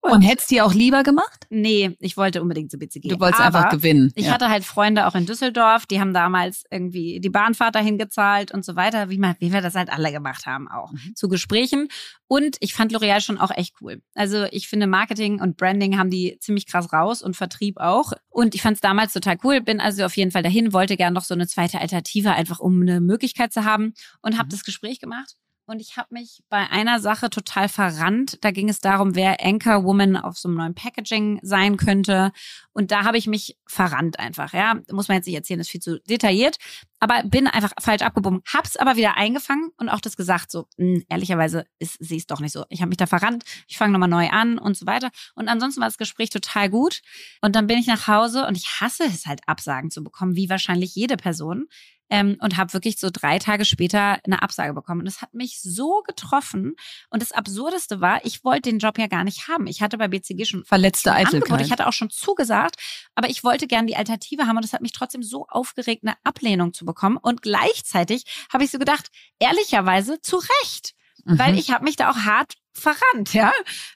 Und, 0.07 0.13
und 0.13 0.23
hättest 0.23 0.51
die 0.53 0.63
auch 0.63 0.73
lieber 0.73 1.03
gemacht? 1.03 1.47
Nee, 1.51 1.97
ich 1.99 2.17
wollte 2.17 2.41
unbedingt 2.41 2.71
zu 2.71 2.79
BCG. 2.79 3.09
Du 3.09 3.19
wolltest 3.19 3.41
Aber 3.41 3.59
einfach 3.59 3.71
gewinnen. 3.71 4.13
Ich 4.15 4.27
ja. 4.27 4.33
hatte 4.33 4.49
halt 4.49 4.65
Freunde 4.65 5.07
auch 5.07 5.17
in 5.17 5.27
Düsseldorf, 5.27 5.87
die 5.87 6.01
haben 6.01 6.15
damals 6.15 6.65
irgendwie 6.71 7.19
die 7.19 7.29
Bahnfahrt 7.29 7.75
dahin 7.75 7.99
gezahlt 7.99 8.53
und 8.53 8.65
so 8.65 8.77
weiter, 8.77 9.11
wie, 9.11 9.19
man, 9.19 9.35
wie 9.41 9.53
wir 9.53 9.63
das 9.63 9.75
halt 9.75 9.91
alle 9.91 10.13
gemacht 10.13 10.47
haben 10.47 10.69
auch. 10.69 10.93
Mhm. 10.93 11.17
Zu 11.17 11.29
Gesprächen. 11.29 11.89
Und 12.29 12.57
ich 12.61 12.75
fand 12.75 12.93
L'Oreal 12.93 13.21
schon 13.21 13.39
auch 13.39 13.51
echt 13.51 13.75
cool. 13.81 14.01
Also 14.15 14.45
ich 14.51 14.69
finde 14.69 14.87
Marketing 14.87 15.41
und 15.41 15.57
Branding 15.57 15.99
haben 15.99 16.11
die 16.11 16.39
ziemlich 16.41 16.67
krass 16.67 16.93
raus 16.93 17.23
und 17.23 17.37
Vertrieb 17.37 17.79
auch. 17.79 18.13
Und 18.29 18.55
ich 18.55 18.63
fand 18.63 18.77
es 18.77 18.81
damals 18.81 19.13
total 19.13 19.39
cool, 19.43 19.61
bin 19.61 19.81
also 19.81 20.05
auf 20.05 20.17
jeden 20.17 20.31
Fall 20.31 20.43
dahin, 20.43 20.73
wollte 20.73 20.97
gern 20.97 21.15
noch 21.15 21.25
so 21.25 21.35
eine 21.35 21.49
zweite 21.49 21.81
Alternative, 21.81 22.33
einfach 22.33 22.61
um 22.61 22.81
eine 22.81 23.01
Möglichkeit 23.01 23.53
zu 23.53 23.65
haben 23.65 23.93
und 24.23 24.39
habe 24.39 24.47
mhm. 24.47 24.51
das 24.51 24.63
Gespräch 24.63 25.01
gemacht 25.01 25.37
und 25.67 25.81
ich 25.81 25.97
habe 25.97 26.09
mich 26.11 26.43
bei 26.49 26.71
einer 26.71 27.01
Sache 27.01 27.29
total 27.29 27.69
verrannt. 27.69 28.39
Da 28.43 28.53
ging 28.53 28.69
es 28.69 28.79
darum, 28.79 29.17
wer 29.17 29.45
Anchor 29.45 29.85
Woman 29.85 30.17
auf 30.17 30.39
so 30.39 30.49
einem 30.49 30.59
neuen 30.59 30.75
Packaging 30.75 31.41
sein 31.43 31.77
könnte. 31.77 32.31
Und 32.73 32.93
da 32.93 33.05
habe 33.05 33.19
ich 33.19 33.27
mich 33.27 33.59
verrannt 33.67 34.21
einfach. 34.21 34.53
Ja, 34.53 34.81
muss 34.93 35.09
man 35.09 35.17
jetzt 35.17 35.27
nicht 35.27 35.35
erzählen, 35.35 35.59
ist 35.59 35.71
viel 35.71 35.81
zu 35.81 36.01
detailliert. 36.03 36.59
Aber 37.01 37.25
bin 37.25 37.49
einfach 37.49 37.73
falsch 37.81 38.03
abgebogen. 38.03 38.43
Hab's 38.47 38.77
aber 38.77 38.97
wieder 38.97 39.17
eingefangen 39.17 39.71
und 39.77 39.89
auch 39.89 40.01
das 40.01 40.17
gesagt. 40.17 40.53
So, 40.53 40.69
mh, 40.77 40.87
hm, 40.87 41.05
ehrlicherweise 41.09 41.67
ist 41.81 41.97
sie 41.99 42.17
es 42.17 42.27
doch 42.27 42.41
nicht 42.41 42.53
so. 42.53 42.65
Ich 42.69 42.81
habe 42.81 42.89
mich 42.89 42.99
da 42.99 43.07
verrannt. 43.07 43.45
Ich 43.67 43.77
fange 43.77 43.93
nochmal 43.93 44.09
neu 44.09 44.29
an 44.29 44.59
und 44.59 44.77
so 44.77 44.87
weiter. 44.87 45.11
Und 45.35 45.49
ansonsten 45.49 45.81
war 45.81 45.89
das 45.89 45.99
Gespräch 45.99 46.31
total 46.31 46.71
gut. 46.71 47.03
Und 47.43 47.57
dann 47.57 47.67
bin 47.67 47.79
ich 47.79 47.89
nach 47.89 48.07
Hause 48.07 48.47
und 48.47 48.57
ich 48.57 48.81
hasse 48.81 49.05
es 49.05 49.27
halt, 49.27 49.41
Absagen 49.47 49.91
zu 49.91 50.05
bekommen, 50.05 50.37
wie 50.37 50.49
wahrscheinlich 50.49 50.95
jede 50.95 51.17
Person 51.17 51.67
ähm, 52.11 52.37
und 52.41 52.57
habe 52.57 52.73
wirklich 52.73 52.99
so 52.99 53.09
drei 53.13 53.39
Tage 53.39 53.65
später 53.65 54.19
eine 54.25 54.43
Absage 54.43 54.75
bekommen. 54.75 55.01
Und 55.01 55.07
es 55.07 55.23
hat 55.23 55.35
mich 55.35 55.61
so 55.61 56.03
getroffen. 56.07 56.75
Und 57.11 57.23
das 57.23 57.33
Absurdeste 57.33 58.01
war, 58.01 58.25
ich 58.25 58.45
wollte 58.45 58.71
den 58.71 58.79
Job 58.79 58.99
ja 58.99 59.07
gar 59.07 59.25
nicht 59.25 59.49
haben. 59.49 59.67
Ich 59.67 59.83
hatte 59.83 59.99
bei 59.99 60.09
BCG 60.09 60.45
schon 60.45 60.65
verletzte 60.65 61.13
Eitelkeit. 61.13 61.43
Angebot. 61.43 61.61
Ich 61.61 61.73
hatte 61.73 61.87
auch 61.87 61.93
schon 61.93 62.11
zugesagt, 62.11 62.77
aber 63.15 63.29
ich 63.29 63.45
wollte 63.45 63.67
gern 63.67 63.87
die 63.87 63.97
Alternative 63.97 64.47
haben. 64.47 64.57
Und 64.57 64.65
es 64.65 64.73
hat 64.73 64.83
mich 64.83 64.93
trotzdem 64.93 65.23
so 65.23 65.47
aufgeregt, 65.49 66.05
eine 66.05 66.17
Ablehnung 66.25 66.73
zu 66.73 66.85
bekommen. 66.85 67.17
Und 67.17 67.43
gleichzeitig 67.43 68.25
habe 68.53 68.65
ich 68.65 68.71
so 68.71 68.79
gedacht, 68.79 69.09
ehrlicherweise 69.39 70.21
zu 70.21 70.37
Recht. 70.37 70.95
Mhm. 71.25 71.39
Weil 71.39 71.59
ich 71.59 71.71
habe 71.71 71.85
mich 71.85 71.97
da 71.97 72.11
auch 72.11 72.19
hart 72.19 72.55
verrannt, 72.77 73.33
ja. 73.33 73.53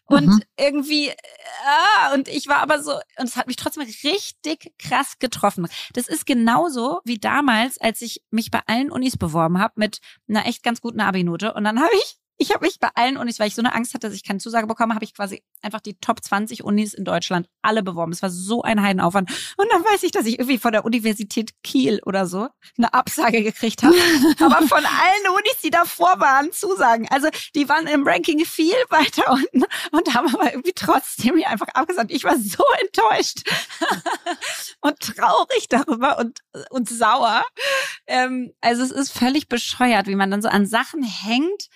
Und 0.07 0.26
mhm. 0.26 0.43
irgendwie, 0.59 1.11
ah, 1.64 2.14
und 2.14 2.28
ich 2.28 2.49
war 2.49 2.59
aber 2.59 2.83
so, 2.83 2.93
und 3.18 3.28
es 3.28 3.37
hat 3.37 3.47
mich 3.47 3.57
trotzdem 3.57 3.83
richtig 3.83 4.72
krass 4.78 5.18
getroffen. 5.18 5.68
Das 5.93 6.09
ist 6.09 6.26
genauso 6.26 7.01
wie 7.05 7.18
damals, 7.18 7.78
als 7.78 8.01
ich 8.03 8.22
mich 8.31 8.51
bei 8.51 8.61
allen 8.66 8.91
Unis 8.91 9.16
beworben 9.16 9.59
habe 9.61 9.74
mit 9.76 10.01
einer 10.28 10.47
echt 10.47 10.62
ganz 10.62 10.81
guten 10.81 11.01
Abi-Note. 11.01 11.53
Und 11.55 11.64
dann 11.64 11.81
habe 11.81 11.95
ich 11.95 12.20
ich 12.41 12.55
habe 12.55 12.64
mich 12.64 12.80
bei 12.80 12.88
allen 12.95 13.18
Unis, 13.18 13.38
weil 13.38 13.49
ich 13.49 13.55
so 13.55 13.61
eine 13.61 13.74
Angst 13.74 13.93
hatte, 13.93 14.07
dass 14.07 14.16
ich 14.16 14.24
keine 14.24 14.38
Zusage 14.38 14.66
bekomme, 14.66 14.95
habe 14.95 15.05
ich 15.05 15.14
quasi 15.14 15.43
einfach 15.61 15.80
die 15.80 16.01
Top 16.01 16.24
20 16.24 16.64
Unis 16.64 16.95
in 16.95 17.05
Deutschland 17.05 17.47
alle 17.61 17.82
beworben. 17.82 18.12
Es 18.12 18.22
war 18.22 18.30
so 18.30 18.62
ein 18.62 18.80
Heidenaufwand. 18.80 19.30
Und 19.59 19.70
dann 19.70 19.84
weiß 19.84 20.03
ich, 20.05 20.11
dass 20.11 20.24
ich 20.24 20.38
irgendwie 20.38 20.57
von 20.57 20.72
der 20.72 20.86
Universität 20.86 21.51
Kiel 21.62 22.01
oder 22.07 22.26
so 22.26 22.49
eine 22.78 22.95
Absage 22.95 23.43
gekriegt 23.43 23.82
habe. 23.82 23.95
Aber 24.41 24.66
von 24.66 24.78
allen 24.78 25.36
Unis, 25.36 25.61
die 25.62 25.68
davor 25.68 26.18
waren, 26.18 26.51
Zusagen. 26.51 27.09
Also 27.11 27.28
die 27.55 27.68
waren 27.68 27.86
im 27.86 28.09
Ranking 28.09 28.43
viel 28.47 28.72
weiter 28.88 29.30
unten 29.30 29.66
und 29.93 30.14
haben 30.14 30.34
aber 30.34 30.51
irgendwie 30.51 30.72
trotzdem 30.74 31.34
mir 31.34 31.49
einfach 31.49 31.68
abgesagt. 31.68 32.11
Ich 32.11 32.24
war 32.24 32.38
so 32.38 32.64
enttäuscht 32.80 33.43
und 34.80 34.99
traurig 34.99 35.68
darüber 35.68 36.18
und, 36.18 36.41
und 36.70 36.88
sauer. 36.88 37.45
Ähm, 38.07 38.53
also 38.62 38.82
es 38.82 38.91
ist 38.91 39.12
völlig 39.12 39.49
bescheuert, 39.49 40.07
wie 40.07 40.14
man 40.14 40.30
dann 40.30 40.41
so 40.41 40.49
an 40.49 40.66
Sachen 40.66 41.03
hängt, 41.03 41.68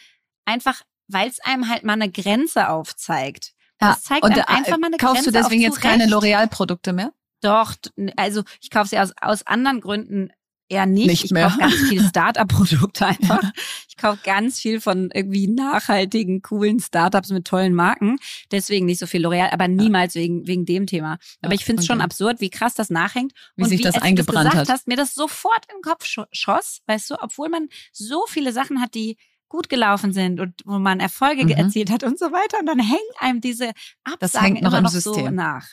einfach, 0.44 0.82
weil 1.08 1.28
es 1.28 1.40
einem 1.40 1.68
halt 1.68 1.84
mal 1.84 1.94
eine 1.94 2.10
Grenze 2.10 2.68
aufzeigt. 2.68 3.52
Das 3.78 4.02
zeigt 4.02 4.24
und, 4.24 4.36
äh, 4.36 4.42
einfach 4.46 4.78
mal 4.78 4.86
eine 4.86 4.96
kaufst 4.96 5.00
Grenze. 5.00 5.06
Kaufst 5.14 5.26
du 5.26 5.30
deswegen 5.32 5.62
jetzt 5.62 5.80
keine 5.80 6.06
L'Oreal-Produkte 6.06 6.92
mehr? 6.92 7.12
Doch, 7.40 7.74
also 8.16 8.42
ich 8.60 8.70
kaufe 8.70 8.88
sie 8.88 8.98
aus, 8.98 9.12
aus 9.20 9.46
anderen 9.46 9.80
Gründen 9.80 10.30
eher 10.68 10.86
nicht. 10.86 11.06
nicht 11.06 11.24
ich 11.24 11.34
kaufe 11.34 11.58
ganz 11.58 11.74
viele 11.74 12.04
Start-up-Produkte 12.08 13.06
einfach. 13.06 13.42
Ja. 13.42 13.52
Ich 13.88 13.96
kaufe 13.96 14.20
ganz 14.24 14.58
viel 14.60 14.80
von 14.80 15.10
irgendwie 15.12 15.46
nachhaltigen, 15.46 16.42
coolen 16.42 16.80
Startups 16.80 17.30
mit 17.30 17.46
tollen 17.46 17.74
Marken. 17.74 18.16
Deswegen 18.50 18.86
nicht 18.86 18.98
so 18.98 19.06
viel 19.06 19.24
L'Oreal, 19.24 19.52
aber 19.52 19.68
niemals 19.68 20.14
ja. 20.14 20.22
wegen, 20.22 20.46
wegen 20.46 20.64
dem 20.64 20.86
Thema. 20.86 21.18
Aber 21.42 21.52
ja, 21.52 21.60
ich 21.60 21.64
finde 21.64 21.80
es 21.80 21.86
schon 21.86 22.00
absurd, 22.00 22.40
wie 22.40 22.50
krass 22.50 22.74
das 22.74 22.90
nachhängt. 22.90 23.32
Wie 23.56 23.64
und 23.64 23.68
sich 23.68 23.80
wie, 23.80 23.84
das 23.84 23.96
eingebrannt 23.96 24.38
du 24.38 24.44
das 24.44 24.52
gesagt 24.52 24.68
hat. 24.68 24.74
hast, 24.74 24.88
mir 24.88 24.96
das 24.96 25.14
sofort 25.14 25.66
im 25.74 25.82
Kopf 25.82 26.06
schoss, 26.32 26.80
weißt 26.86 27.10
du, 27.10 27.22
obwohl 27.22 27.50
man 27.50 27.68
so 27.92 28.24
viele 28.26 28.52
Sachen 28.52 28.80
hat, 28.80 28.94
die 28.94 29.16
gut 29.54 29.68
gelaufen 29.68 30.12
sind 30.12 30.40
und 30.40 30.62
wo 30.64 30.80
man 30.80 30.98
Erfolge 30.98 31.44
mhm. 31.44 31.50
erzielt 31.52 31.88
hat 31.88 32.02
und 32.02 32.18
so 32.18 32.26
weiter. 32.32 32.58
Und 32.58 32.66
dann 32.66 32.80
hängen 32.80 32.98
einem 33.18 33.40
diese 33.40 33.70
Absagen 34.02 34.56
immer 34.56 34.80
noch 34.80 34.90
System. 34.90 35.26
so 35.26 35.30
nach. 35.30 35.68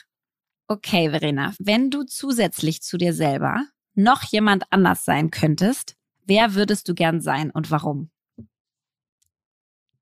Okay, 0.68 1.10
Verena, 1.10 1.52
wenn 1.58 1.90
du 1.90 2.04
zusätzlich 2.04 2.80
zu 2.80 2.96
dir 2.96 3.12
selber 3.12 3.66
noch 3.94 4.22
jemand 4.22 4.64
anders 4.70 5.04
sein 5.04 5.32
könntest, 5.32 5.96
wer 6.24 6.54
würdest 6.54 6.88
du 6.88 6.94
gern 6.94 7.20
sein 7.20 7.50
und 7.50 7.72
warum? 7.72 8.10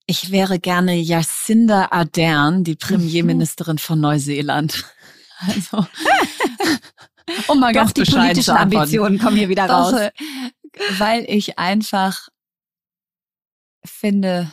Ich 0.04 0.30
wäre 0.30 0.58
gerne 0.58 0.96
Jacinda 0.96 1.88
Ardern, 1.90 2.64
die 2.64 2.76
Premierministerin 2.76 3.78
von 3.78 4.00
Neuseeland. 4.00 4.84
Also, 5.42 5.86
um 7.48 7.60
mal 7.60 7.72
Doch, 7.72 7.80
ganz 7.80 7.94
die 7.94 8.02
politischen 8.02 8.54
Ambitionen 8.54 9.18
kommen 9.18 9.38
hier 9.38 9.48
wieder 9.48 9.70
raus. 9.70 9.92
Doch, 9.92 10.98
weil 10.98 11.24
ich 11.26 11.58
einfach 11.58 12.28
finde, 13.84 14.50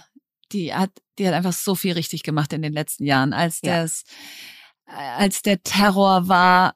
die 0.51 0.73
hat, 0.73 0.91
die 1.17 1.28
hat 1.28 1.34
einfach 1.34 1.53
so 1.53 1.75
viel 1.75 1.93
richtig 1.93 2.23
gemacht 2.23 2.53
in 2.53 2.61
den 2.61 2.73
letzten 2.73 3.05
Jahren, 3.05 3.34
als 3.34 3.59
ja. 3.63 3.82
das, 3.82 4.03
als 4.86 5.41
der 5.41 5.61
Terror 5.63 6.28
war 6.28 6.73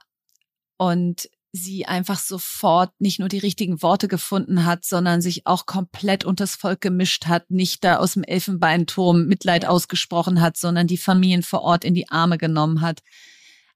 und 0.78 1.30
sie 1.54 1.86
einfach 1.86 2.18
sofort 2.18 2.94
nicht 3.00 3.20
nur 3.20 3.28
die 3.28 3.40
richtigen 3.40 3.82
Worte 3.82 4.08
gefunden 4.08 4.66
hat, 4.66 4.86
sondern 4.86 5.22
sich 5.22 5.46
auch 5.46 5.66
komplett 5.66 6.24
unters 6.24 6.56
Volk 6.56 6.80
gemischt 6.80 7.26
hat, 7.26 7.52
nicht 7.52 7.84
da 7.84 7.98
aus 7.98 8.14
dem 8.14 8.24
Elfenbeinturm 8.24 9.26
Mitleid 9.26 9.66
ausgesprochen 9.66 10.40
hat, 10.40 10.56
sondern 10.56 10.88
die 10.88 10.98
Familien 10.98 11.44
vor 11.44 11.62
Ort 11.62 11.84
in 11.84 11.94
die 11.94 12.10
Arme 12.10 12.38
genommen 12.38 12.82
hat. 12.82 13.02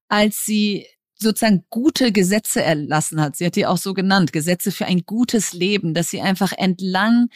Als 0.07 0.45
sie 0.45 0.87
sozusagen 1.17 1.65
gute 1.69 2.11
Gesetze 2.11 2.61
erlassen 2.61 3.21
hat. 3.21 3.35
Sie 3.35 3.45
hat 3.45 3.55
die 3.55 3.65
auch 3.65 3.77
so 3.77 3.93
genannt, 3.93 4.33
Gesetze 4.33 4.71
für 4.71 4.85
ein 4.85 5.05
gutes 5.05 5.53
Leben, 5.53 5.93
dass 5.93 6.09
sie 6.09 6.21
einfach 6.21 6.51
entlang 6.51 7.29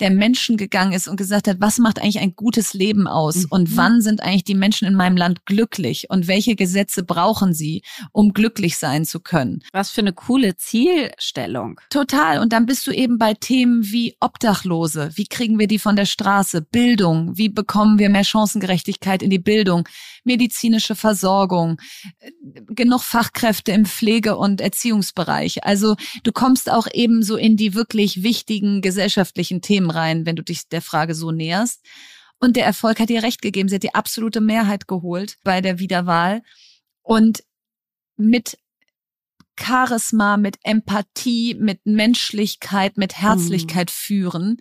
der 0.00 0.10
Menschen 0.10 0.56
gegangen 0.56 0.92
ist 0.92 1.08
und 1.08 1.16
gesagt 1.16 1.48
hat, 1.48 1.60
was 1.60 1.78
macht 1.78 2.00
eigentlich 2.00 2.20
ein 2.20 2.34
gutes 2.34 2.74
Leben 2.74 3.06
aus 3.06 3.36
mhm. 3.36 3.46
und 3.50 3.76
wann 3.76 4.00
sind 4.00 4.22
eigentlich 4.22 4.44
die 4.44 4.54
Menschen 4.54 4.86
in 4.88 4.94
meinem 4.94 5.16
Land 5.16 5.44
glücklich 5.46 6.06
und 6.08 6.26
welche 6.26 6.56
Gesetze 6.56 7.02
brauchen 7.02 7.54
sie, 7.54 7.82
um 8.12 8.32
glücklich 8.32 8.78
sein 8.78 9.04
zu 9.04 9.20
können. 9.20 9.62
Was 9.72 9.90
für 9.90 10.00
eine 10.00 10.12
coole 10.12 10.56
Zielstellung. 10.56 11.80
Total. 11.90 12.38
Und 12.38 12.52
dann 12.52 12.66
bist 12.66 12.86
du 12.86 12.92
eben 12.92 13.18
bei 13.18 13.34
Themen 13.34 13.84
wie 13.84 14.16
Obdachlose. 14.20 15.10
Wie 15.14 15.26
kriegen 15.26 15.58
wir 15.58 15.66
die 15.66 15.78
von 15.78 15.96
der 15.96 16.06
Straße? 16.06 16.62
Bildung. 16.62 17.36
Wie 17.36 17.48
bekommen 17.48 17.98
wir 17.98 18.08
mehr 18.10 18.24
Chancengerechtigkeit 18.24 19.22
in 19.22 19.30
die 19.30 19.38
Bildung? 19.38 19.88
Medizinische 20.24 20.94
Versorgung. 20.94 21.78
Genug 22.68 23.02
Fachkräfte 23.02 23.72
im 23.72 23.84
Pflege- 23.84 24.36
und 24.36 24.60
Erziehungsbereich. 24.60 25.64
Also 25.64 25.96
du 26.22 26.32
kommst 26.32 26.70
auch 26.70 26.86
eben 26.92 27.22
so 27.22 27.36
in 27.36 27.56
die 27.56 27.74
wirklich 27.74 28.22
wichtigen 28.22 28.80
gesellschaftlichen 28.80 29.60
Themen 29.60 29.89
rein, 29.90 30.26
wenn 30.26 30.36
du 30.36 30.42
dich 30.42 30.68
der 30.68 30.82
Frage 30.82 31.14
so 31.14 31.30
näherst. 31.30 31.84
Und 32.38 32.56
der 32.56 32.64
Erfolg 32.64 33.00
hat 33.00 33.10
ihr 33.10 33.22
recht 33.22 33.42
gegeben. 33.42 33.68
Sie 33.68 33.74
hat 33.74 33.82
die 33.82 33.94
absolute 33.94 34.40
Mehrheit 34.40 34.88
geholt 34.88 35.36
bei 35.44 35.60
der 35.60 35.78
Wiederwahl. 35.78 36.42
Und 37.02 37.44
mit 38.16 38.56
Charisma, 39.60 40.36
mit 40.36 40.56
Empathie, 40.62 41.54
mit 41.54 41.80
Menschlichkeit, 41.84 42.96
mit 42.96 43.16
Herzlichkeit 43.16 43.90
mhm. 43.90 43.94
führen. 43.94 44.56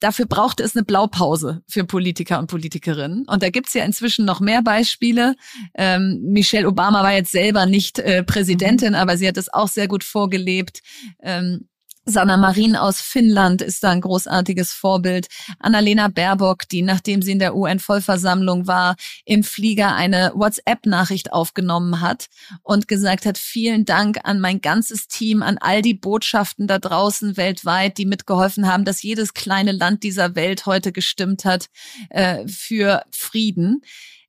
Dafür 0.00 0.26
brauchte 0.26 0.62
es 0.62 0.76
eine 0.76 0.84
Blaupause 0.84 1.62
für 1.68 1.84
Politiker 1.84 2.38
und 2.38 2.48
Politikerinnen. 2.48 3.26
Und 3.26 3.42
da 3.42 3.50
gibt's 3.50 3.74
ja 3.74 3.84
inzwischen 3.84 4.24
noch 4.24 4.40
mehr 4.40 4.60
Beispiele. 4.60 5.36
Ähm, 5.74 6.20
Michelle 6.24 6.68
Obama 6.68 7.02
war 7.02 7.12
jetzt 7.12 7.30
selber 7.30 7.64
nicht 7.66 8.00
äh, 8.00 8.22
Präsidentin, 8.24 8.90
mhm. 8.90 8.96
aber 8.96 9.16
sie 9.16 9.28
hat 9.28 9.36
es 9.36 9.52
auch 9.52 9.68
sehr 9.68 9.88
gut 9.88 10.04
vorgelebt. 10.04 10.82
Ähm, 11.22 11.68
Sanna 12.06 12.36
Marin 12.36 12.76
aus 12.76 13.00
Finnland 13.00 13.62
ist 13.62 13.82
da 13.82 13.90
ein 13.90 14.02
großartiges 14.02 14.72
Vorbild. 14.72 15.28
Annalena 15.58 16.08
Baerbock, 16.08 16.68
die 16.68 16.82
nachdem 16.82 17.22
sie 17.22 17.32
in 17.32 17.38
der 17.38 17.56
UN-Vollversammlung 17.56 18.66
war, 18.66 18.96
im 19.24 19.42
Flieger 19.42 19.94
eine 19.94 20.32
WhatsApp-Nachricht 20.34 21.32
aufgenommen 21.32 22.02
hat 22.02 22.26
und 22.62 22.88
gesagt 22.88 23.24
hat, 23.24 23.38
vielen 23.38 23.86
Dank 23.86 24.18
an 24.24 24.38
mein 24.38 24.60
ganzes 24.60 25.08
Team, 25.08 25.42
an 25.42 25.56
all 25.58 25.80
die 25.80 25.94
Botschaften 25.94 26.66
da 26.66 26.78
draußen 26.78 27.38
weltweit, 27.38 27.96
die 27.96 28.06
mitgeholfen 28.06 28.66
haben, 28.66 28.84
dass 28.84 29.02
jedes 29.02 29.32
kleine 29.32 29.72
Land 29.72 30.02
dieser 30.02 30.34
Welt 30.34 30.66
heute 30.66 30.92
gestimmt 30.92 31.46
hat 31.46 31.68
äh, 32.10 32.46
für 32.46 33.04
Frieden. 33.10 33.80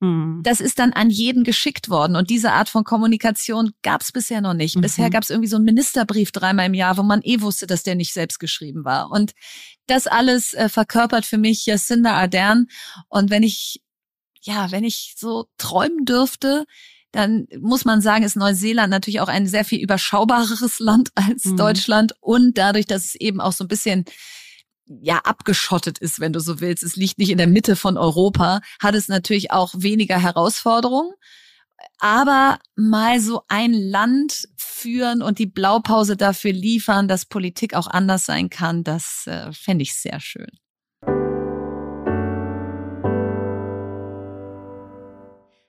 Mhm. 0.06 0.42
Das 0.42 0.60
ist 0.60 0.78
dann 0.78 0.92
an 0.92 1.10
jeden 1.10 1.44
geschickt 1.44 1.88
worden. 1.88 2.16
Und 2.16 2.30
diese 2.30 2.52
Art 2.52 2.68
von 2.68 2.84
Kommunikation 2.84 3.72
gab 3.82 4.02
es 4.02 4.12
bisher 4.12 4.40
noch 4.40 4.54
nicht. 4.54 4.76
Mhm. 4.76 4.82
Bisher 4.82 5.10
gab 5.10 5.22
es 5.22 5.30
irgendwie 5.30 5.48
so 5.48 5.56
einen 5.56 5.64
Ministerbrief 5.64 6.32
dreimal 6.32 6.66
im 6.66 6.74
Jahr, 6.74 6.96
wo 6.96 7.02
man 7.02 7.20
eh 7.22 7.40
wusste, 7.40 7.66
dass 7.66 7.82
der 7.82 7.94
nicht 7.94 8.12
selbst 8.12 8.38
geschrieben 8.38 8.84
war. 8.84 9.10
Und 9.10 9.32
das 9.86 10.06
alles 10.06 10.54
äh, 10.54 10.68
verkörpert 10.68 11.26
für 11.26 11.38
mich 11.38 11.66
Jacinda 11.66 12.12
Ardern. 12.14 12.66
Und 13.08 13.30
wenn 13.30 13.42
ich, 13.42 13.82
ja, 14.42 14.70
wenn 14.70 14.84
ich 14.84 15.14
so 15.16 15.46
träumen 15.58 16.04
dürfte, 16.04 16.64
dann 17.12 17.46
muss 17.60 17.84
man 17.84 18.00
sagen, 18.00 18.24
ist 18.24 18.36
Neuseeland 18.36 18.90
natürlich 18.90 19.20
auch 19.20 19.28
ein 19.28 19.46
sehr 19.46 19.64
viel 19.64 19.80
überschaubareres 19.80 20.80
Land 20.80 21.10
als 21.14 21.44
mhm. 21.44 21.56
Deutschland 21.56 22.14
und 22.20 22.58
dadurch, 22.58 22.86
dass 22.86 23.04
es 23.04 23.14
eben 23.14 23.40
auch 23.40 23.52
so 23.52 23.64
ein 23.64 23.68
bisschen 23.68 24.04
ja 24.86 25.18
abgeschottet 25.18 25.98
ist, 25.98 26.20
wenn 26.20 26.32
du 26.32 26.40
so 26.40 26.60
willst. 26.60 26.82
Es 26.82 26.96
liegt 26.96 27.18
nicht 27.18 27.30
in 27.30 27.38
der 27.38 27.46
Mitte 27.46 27.76
von 27.76 27.96
Europa, 27.96 28.60
hat 28.80 28.94
es 28.94 29.08
natürlich 29.08 29.50
auch 29.50 29.74
weniger 29.76 30.18
Herausforderungen. 30.20 31.12
Aber 31.98 32.58
mal 32.74 33.20
so 33.20 33.42
ein 33.48 33.72
Land 33.72 34.48
führen 34.56 35.22
und 35.22 35.38
die 35.38 35.46
Blaupause 35.46 36.16
dafür 36.16 36.52
liefern, 36.52 37.08
dass 37.08 37.26
Politik 37.26 37.74
auch 37.74 37.86
anders 37.86 38.26
sein 38.26 38.50
kann, 38.50 38.84
das 38.84 39.26
äh, 39.26 39.52
fände 39.52 39.82
ich 39.82 39.94
sehr 39.94 40.20
schön. 40.20 40.48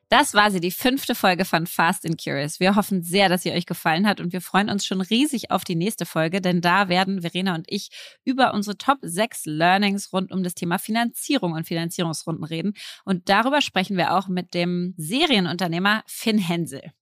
Das 0.09 0.33
war 0.33 0.51
sie, 0.51 0.61
die 0.61 0.71
fünfte 0.71 1.15
Folge 1.15 1.43
von 1.43 1.67
Fast 1.67 2.05
and 2.05 2.21
Curious. 2.21 2.61
Wir 2.61 2.75
hoffen 2.75 3.03
sehr, 3.03 3.27
dass 3.27 3.43
sie 3.43 3.51
euch 3.51 3.65
gefallen 3.65 4.07
hat 4.07 4.21
und 4.21 4.31
wir 4.31 4.39
freuen 4.39 4.69
uns 4.69 4.85
schon 4.85 5.01
riesig 5.01 5.51
auf 5.51 5.65
die 5.65 5.75
nächste 5.75 6.05
Folge, 6.05 6.39
denn 6.39 6.61
da 6.61 6.87
werden 6.87 7.21
Verena 7.21 7.55
und 7.55 7.65
ich 7.67 7.89
über 8.23 8.53
unsere 8.53 8.77
Top 8.77 8.99
6 9.01 9.45
Learnings 9.45 10.13
rund 10.13 10.31
um 10.31 10.43
das 10.43 10.55
Thema 10.55 10.79
Finanzierung 10.79 11.51
und 11.51 11.67
Finanzierungsrunden 11.67 12.45
reden. 12.45 12.73
Und 13.03 13.27
darüber 13.27 13.59
sprechen 13.59 13.97
wir 13.97 14.15
auch 14.15 14.29
mit 14.29 14.53
dem 14.53 14.93
Serienunternehmer 14.95 16.03
Finn 16.07 16.39
Hensel. 16.39 16.93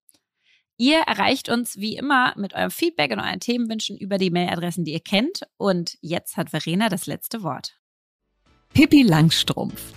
Ihr 0.78 1.00
erreicht 1.02 1.48
uns 1.48 1.78
wie 1.78 1.96
immer 1.96 2.34
mit 2.38 2.54
eurem 2.54 2.72
Feedback 2.72 3.12
und 3.12 3.20
euren 3.20 3.40
Themenwünschen 3.40 3.98
über 3.98 4.18
die 4.18 4.32
Mailadressen, 4.32 4.84
die 4.84 4.94
ihr 4.94 5.00
kennt. 5.00 5.42
Und 5.58 5.96
jetzt 6.02 6.38
hat 6.38 6.50
Verena 6.50 6.90
das 6.90 7.06
letzte 7.06 7.44
Wort. 7.44 7.80
Pippi 8.74 9.04
Langstrumpf. 9.04 9.94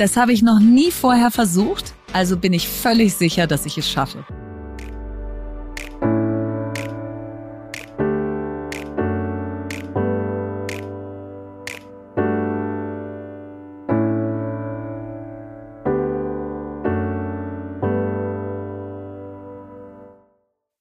Das 0.00 0.16
habe 0.16 0.32
ich 0.32 0.40
noch 0.40 0.58
nie 0.60 0.90
vorher 0.90 1.30
versucht, 1.30 1.92
also 2.14 2.38
bin 2.38 2.54
ich 2.54 2.66
völlig 2.66 3.12
sicher, 3.12 3.46
dass 3.46 3.66
ich 3.66 3.76
es 3.76 3.86
schaffe. 3.86 4.24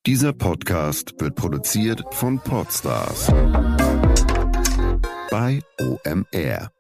Dieser 0.06 0.32
Podcast 0.32 1.14
wird 1.20 1.36
produziert 1.36 2.02
von 2.12 2.40
Podstars 2.40 3.28
bei 5.30 5.60
OMR. 5.78 6.72